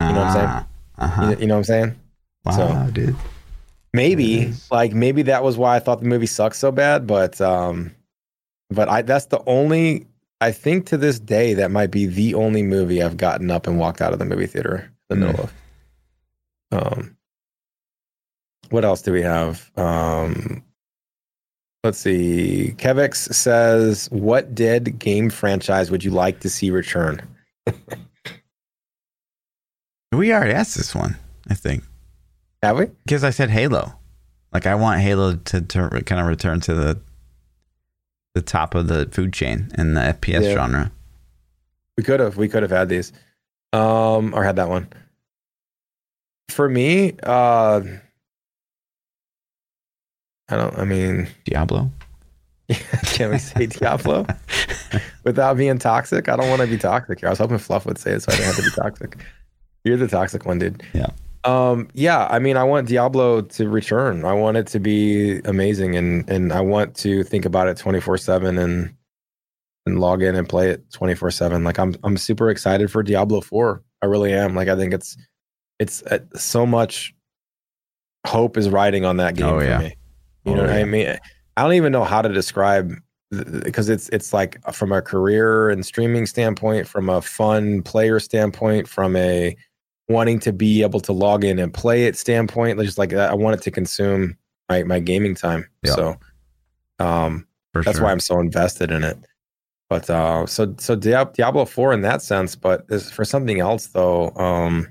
[0.00, 0.64] know what I'm saying?
[0.98, 1.22] Uh-huh.
[1.30, 1.96] you, you know what I'm saying?
[2.44, 3.16] Wow, dude.
[3.92, 7.94] Maybe like maybe that was why I thought the movie sucked so bad, but um,
[8.70, 10.06] but I that's the only
[10.40, 13.78] I think to this day that might be the only movie I've gotten up and
[13.78, 15.30] walked out of the movie theater in the Hmm.
[15.32, 15.52] middle of.
[16.72, 17.16] Um,
[18.70, 19.70] what else do we have?
[19.76, 20.62] Um,
[21.84, 22.74] let's see.
[22.78, 27.20] Kevix says, "What dead game franchise would you like to see return?"
[30.12, 31.16] We already asked this one,
[31.50, 31.82] I think,
[32.62, 32.86] Have we?
[33.04, 33.92] because I said Halo.
[34.52, 37.00] Like I want Halo to, to kind of return to the
[38.34, 40.54] the top of the food chain in the FPS Yeah.
[40.54, 40.92] genre.
[41.98, 42.36] We could have.
[42.36, 43.12] We could have had these,
[43.72, 44.88] um, or had that one.
[46.48, 47.82] For me, uh,
[50.48, 50.78] I don't.
[50.78, 51.90] I mean, Diablo.
[52.68, 54.26] can we say Diablo
[55.24, 56.28] without being toxic?
[56.28, 57.28] I don't want to be toxic here.
[57.28, 59.18] I was hoping Fluff would say it, so I didn't have to be toxic.
[59.84, 60.82] You're the toxic one, dude.
[60.92, 61.10] Yeah.
[61.44, 61.88] Um.
[61.94, 62.26] Yeah.
[62.30, 64.24] I mean, I want Diablo to return.
[64.24, 68.18] I want it to be amazing, and and I want to think about it 24
[68.18, 68.94] seven and
[69.86, 73.40] and log in and play it 24 7 like i'm i'm super excited for diablo
[73.40, 75.16] 4 i really am like i think it's
[75.78, 77.14] it's uh, so much
[78.26, 79.78] hope is riding on that game Oh, for yeah.
[79.78, 79.96] me
[80.44, 81.16] you Oh, know what i mean
[81.56, 82.92] i don't even know how to describe
[83.62, 88.88] because it's it's like from a career and streaming standpoint from a fun player standpoint
[88.88, 89.56] from a
[90.08, 93.54] wanting to be able to log in and play it standpoint just like i want
[93.58, 94.36] it to consume
[94.68, 95.94] my, my gaming time Yeah.
[95.94, 96.16] so
[96.98, 98.04] um For that's sure.
[98.06, 99.18] why I'm so invested in it.
[99.88, 104.88] But uh, so so Diablo Four in that sense, but for something else though, um,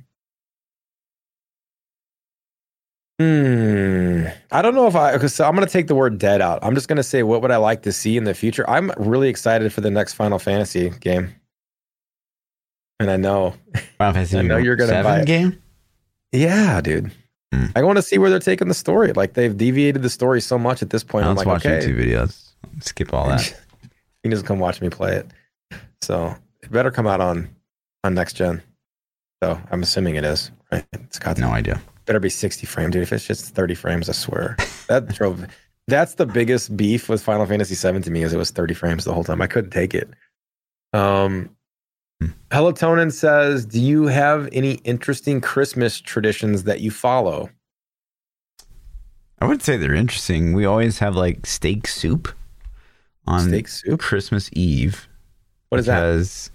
[3.19, 6.59] hmm, I don't know if I because I'm gonna take the word dead out.
[6.61, 8.69] I'm just gonna say what would I like to see in the future.
[8.69, 11.33] I'm really excited for the next Final Fantasy game,
[12.99, 13.53] and I know,
[13.97, 15.25] Final Fantasy I know you're gonna 7 buy it.
[15.25, 15.61] game.
[16.31, 17.11] yeah, dude.
[17.53, 17.65] Hmm.
[17.75, 19.13] I want to see where they're taking the story.
[19.13, 21.25] Like they've deviated the story so much at this point.
[21.25, 22.51] I'm like, watch okay, YouTube videos.
[22.81, 23.49] Skip all that.
[23.83, 23.89] you
[24.23, 25.27] can just come watch me play it.
[26.01, 27.49] So it better come out on
[28.03, 28.61] on next gen.
[29.43, 30.85] So I'm assuming it is, right?
[30.93, 31.79] It's got No idea.
[32.06, 33.03] Better be 60 frames, dude.
[33.03, 34.57] If it's just 30 frames, I swear.
[34.88, 35.45] That drove
[35.88, 39.06] that's the biggest beef with Final Fantasy VII to me is it was 30 frames
[39.06, 39.41] the whole time.
[39.41, 40.10] I couldn't take it.
[40.94, 41.49] Um
[42.52, 47.49] Hello Tonin says, "Do you have any interesting Christmas traditions that you follow?"
[49.40, 50.53] I would say they're interesting.
[50.53, 52.30] We always have like steak soup
[53.27, 53.99] on Steak soup.
[53.99, 55.07] Christmas Eve.
[55.69, 56.49] What is that?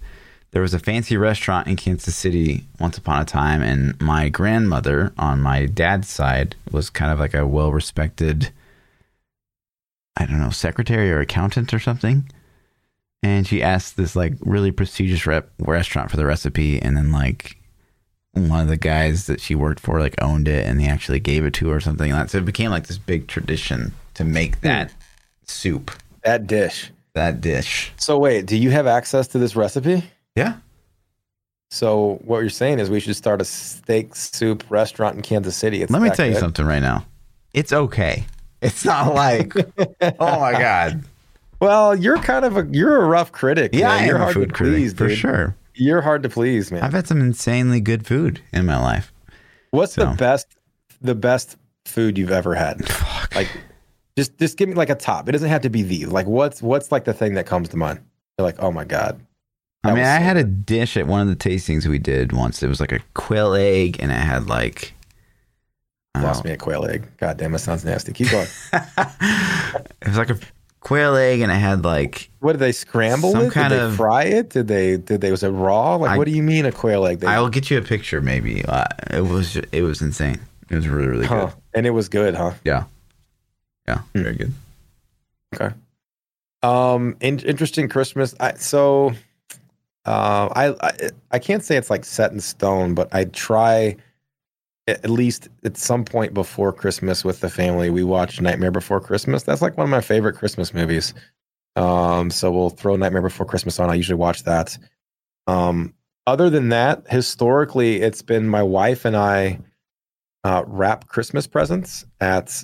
[0.51, 5.13] There was a fancy restaurant in Kansas City once upon a time, and my grandmother
[5.17, 8.51] on my dad's side was kind of like a well respected,
[10.17, 12.29] I don't know, secretary or accountant or something.
[13.23, 17.57] And she asked this like really prestigious rep- restaurant for the recipe, and then like
[18.33, 21.45] one of the guys that she worked for like owned it, and he actually gave
[21.45, 22.11] it to her or something.
[22.11, 22.29] like that.
[22.29, 24.67] So it became like this big tradition to make hmm.
[24.67, 24.93] that
[25.45, 25.91] soup,
[26.25, 26.91] That dish.
[27.13, 27.93] that dish.
[27.95, 30.03] So wait, do you have access to this recipe?
[30.35, 30.57] Yeah.
[31.69, 35.81] So what you're saying is we should start a steak soup restaurant in Kansas City.
[35.81, 37.05] It's Let me tell you something right now.
[37.53, 38.25] It's okay.
[38.61, 39.53] It's not like,
[40.19, 41.03] oh my god.
[41.61, 43.71] Well, you're kind of a you're a rough critic.
[43.73, 44.03] Yeah, man.
[44.03, 45.17] I you're am a hard food to critic please, for dude.
[45.17, 45.55] sure.
[45.75, 46.83] You're hard to please, man.
[46.83, 49.13] I've had some insanely good food in my life.
[49.69, 50.05] What's so.
[50.05, 50.47] the best
[51.01, 52.85] the best food you've ever had?
[52.89, 53.35] Fuck.
[53.35, 53.49] Like
[54.17, 55.29] just just give me like a top.
[55.29, 57.77] It doesn't have to be the like what's what's like the thing that comes to
[57.77, 58.01] mind.
[58.37, 59.21] You're like, oh my god.
[59.83, 62.61] I mean, I had a dish at one of the tastings we did once.
[62.61, 64.93] It was like a quail egg, and it had like.
[66.15, 67.07] Lost me a quail egg.
[67.17, 68.11] God damn, it sounds nasty.
[68.11, 68.47] Keep going.
[68.73, 70.37] it was like a
[70.81, 73.53] quail egg, and it had like what did they scramble Some it?
[73.53, 74.49] kind did they of- fry it?
[74.49, 75.95] Did they did they was it raw?
[75.95, 77.21] Like I- what do you mean a quail egg?
[77.21, 78.63] They, I will get you a picture, maybe.
[78.65, 80.39] Uh, it was it was insane.
[80.69, 81.45] It was really really huh.
[81.47, 81.53] good.
[81.73, 82.51] And it was good, huh?
[82.65, 82.83] Yeah,
[83.87, 84.21] yeah, Hmm.
[84.23, 84.53] very good.
[85.55, 85.73] Okay.
[86.63, 88.35] Um, in, interesting Christmas.
[88.39, 89.13] I, so,
[90.05, 93.97] uh, I, I I can't say it's like set in stone, but I try
[94.87, 97.89] at least at some point before Christmas with the family.
[97.89, 99.43] We watch Nightmare Before Christmas.
[99.43, 101.13] That's like one of my favorite Christmas movies.
[101.75, 103.89] Um, so we'll throw Nightmare Before Christmas on.
[103.89, 104.77] I usually watch that.
[105.47, 105.93] Um,
[106.27, 109.59] other than that, historically, it's been my wife and I
[110.43, 112.63] uh, wrap Christmas presents at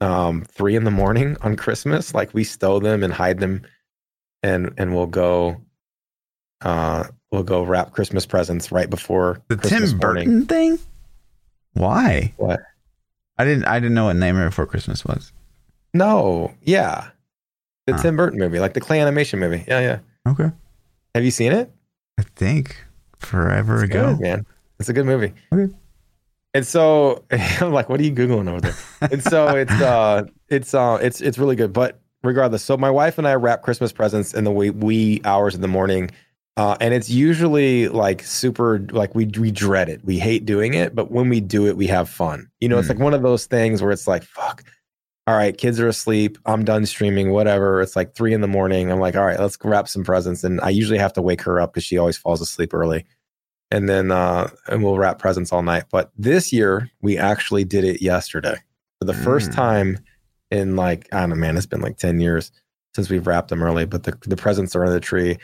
[0.00, 2.12] um three in the morning on Christmas.
[2.12, 3.62] Like we stow them and hide them
[4.42, 5.60] and and we'll go
[6.62, 10.24] uh we'll go wrap Christmas presents right before The Christmas Tim morning.
[10.28, 10.78] Burton thing.
[11.74, 12.34] Why?
[12.36, 12.60] What?
[13.38, 13.64] I didn't.
[13.64, 15.32] I didn't know what Nightmare Before Christmas was.
[15.94, 17.08] No, yeah.
[17.86, 18.02] The Huh.
[18.02, 19.64] Tim Burton movie, like the clay animation movie.
[19.66, 19.98] Yeah, yeah.
[20.30, 20.50] Okay.
[21.14, 21.70] Have you seen it?
[22.18, 22.84] I think
[23.18, 24.12] forever It's ago.
[24.12, 24.46] good, man.
[24.78, 25.32] It's a good movie.
[25.52, 25.72] Okay.
[26.54, 28.74] And so I'm like, what are you googling over there?
[29.10, 31.72] And so it's uh it's uh it's it's really good.
[31.72, 35.54] But regardless, so my wife and I wrap Christmas presents in the wee, wee hours
[35.54, 36.10] of the morning.
[36.58, 40.04] Uh, and it's usually like super like we we dread it.
[40.04, 42.50] We hate doing it, but when we do it, we have fun.
[42.60, 42.94] You know, it's Hmm.
[42.94, 44.62] like one of those things where it's like, fuck.
[45.26, 46.36] All right, kids are asleep.
[46.46, 47.80] I'm done streaming, whatever.
[47.80, 48.90] It's like three in the morning.
[48.92, 50.44] I'm like, all right, let's wrap some presents.
[50.44, 53.06] And I usually have to wake her up because she always falls asleep early
[53.70, 57.84] and then uh and we'll wrap presents all night but this year we actually did
[57.84, 58.56] it yesterday
[58.98, 59.54] for the first Mm.
[59.54, 59.98] time
[60.52, 62.52] in like i don't know man it's been like 10 years
[62.94, 65.38] since we've wrapped them early but the, the presents are under the tree.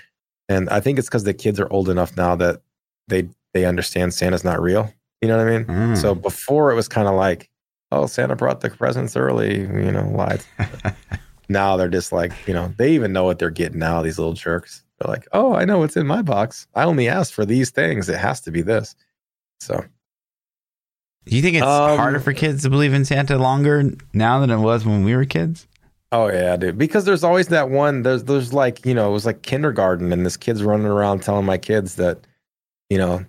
[0.51, 2.60] And i think it's because the kids are old enough now that
[3.09, 4.93] they they understand santa's not real.
[5.22, 5.64] You know what i mean?
[5.66, 5.98] Mm.
[5.98, 7.51] so before it was kind of like
[7.90, 10.44] oh santa brought the presents early you know lied
[11.48, 14.35] now they're just like you know they even know what they're getting now these little
[14.35, 14.85] jerks.
[14.98, 16.66] They're like oh i know what's in my box.
[16.74, 18.09] I only asked for these things.
[18.09, 18.94] It has to be this.
[19.60, 19.85] So
[21.28, 24.50] Do you think it's Um, harder for kids to believe in Santa longer now than
[24.50, 25.66] it was when we were kids?
[26.10, 29.26] oh yeah dude because there's always that one there's there's like you know it was
[29.26, 32.26] like kindergarten and this kid's running around telling my kids that
[32.88, 33.22] you know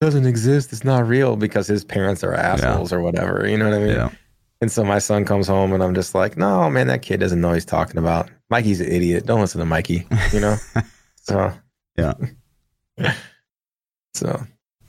[0.00, 3.74] doesn't exist it's not real because his parents are assholes or whatever you know what
[3.76, 4.08] i mean Yeah.
[4.62, 7.40] And so my son comes home and I'm just like, no, man, that kid doesn't
[7.40, 8.30] know what he's talking about.
[8.48, 9.26] Mikey's an idiot.
[9.26, 10.56] Don't listen to Mikey, you know?
[11.16, 11.52] so,
[11.98, 12.14] Yeah.
[14.14, 14.46] so,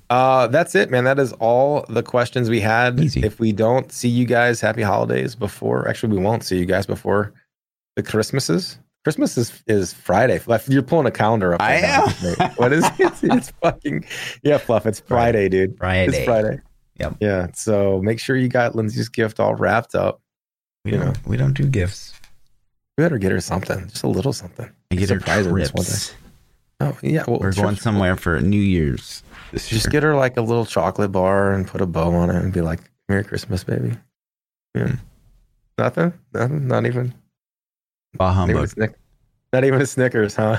[0.10, 1.04] uh, that's it, man.
[1.06, 3.00] That is all the questions we had.
[3.00, 3.24] Easy.
[3.24, 6.86] If we don't see you guys, happy holidays before, actually, we won't see you guys
[6.86, 7.34] before
[7.96, 8.78] the Christmases.
[9.04, 10.40] Christmas is, is Friday.
[10.46, 11.62] Like, You're pulling a calendar up.
[11.62, 12.06] I now.
[12.40, 12.52] am.
[12.56, 13.14] What is it?
[13.24, 14.06] It's, fucking,
[14.44, 14.86] yeah, Fluff.
[14.86, 15.78] It's Friday, dude.
[15.78, 16.16] Friday.
[16.18, 16.60] It's Friday.
[17.00, 17.18] Yep.
[17.20, 17.48] Yeah.
[17.54, 20.22] So make sure you got Lindsay's gift all wrapped up.
[20.86, 21.08] We You don't.
[21.08, 21.14] know.
[21.26, 22.14] We don't do gifts.
[22.98, 24.70] We better get her something, just a little something.
[24.92, 26.14] We get her Surprise her this one trips.
[26.80, 29.24] Oh yeah, well, We're going somewhere for New Year's.
[29.54, 32.38] This Just get her like a little chocolate bar and put a bow on it
[32.38, 33.96] and be like, "Merry Christmas, baby."
[34.74, 34.88] Yeah.
[34.88, 34.96] Hmm.
[35.78, 36.14] Nothing.
[36.34, 36.68] Nothing.
[36.68, 37.14] Not even.
[38.16, 38.70] Bah Not even, a humbug.
[38.70, 38.96] Snick-
[39.54, 40.58] not even a Snickers, huh?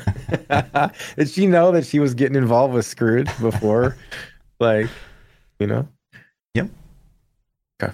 [1.16, 3.96] Did she know that she was getting involved with Scrooge before?
[4.60, 4.86] like,
[5.58, 5.88] you know.
[6.54, 6.68] Yep.
[7.82, 7.92] Okay.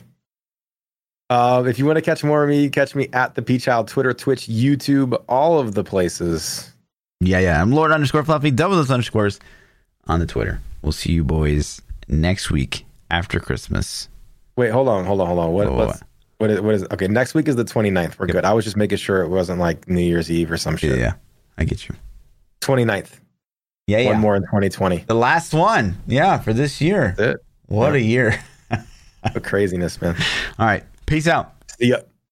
[1.31, 4.13] Uh, if you want to catch more of me, catch me at the PChild, Twitter,
[4.13, 6.71] Twitch, YouTube, all of the places.
[7.21, 7.63] Yeah, yeah.
[7.63, 8.51] I'm Lord underscore Fluffy.
[8.51, 9.41] Double those underscores
[10.07, 10.61] on the Twitter.
[10.83, 14.09] We'll see you boys next week after Christmas.
[14.57, 15.53] Wait, hold on, hold on, hold on.
[15.53, 15.73] What,
[16.39, 18.19] what is, what is, okay, next week is the 29th.
[18.19, 18.45] We're good.
[18.45, 20.99] I was just making sure it wasn't like New Year's Eve or some shit.
[20.99, 21.15] yeah.
[21.59, 21.95] I get you.
[22.63, 23.11] 29th.
[23.87, 24.11] Yeah, yeah.
[24.13, 24.99] One more in 2020.
[25.07, 26.01] The last one.
[26.07, 27.15] Yeah, for this year.
[27.17, 27.41] That's it.
[27.67, 27.99] What Yeah.
[27.99, 28.45] a year.
[29.43, 30.17] Craziness, man.
[30.59, 30.85] All right.
[31.07, 31.55] Peace out.
[31.79, 31.99] See ya.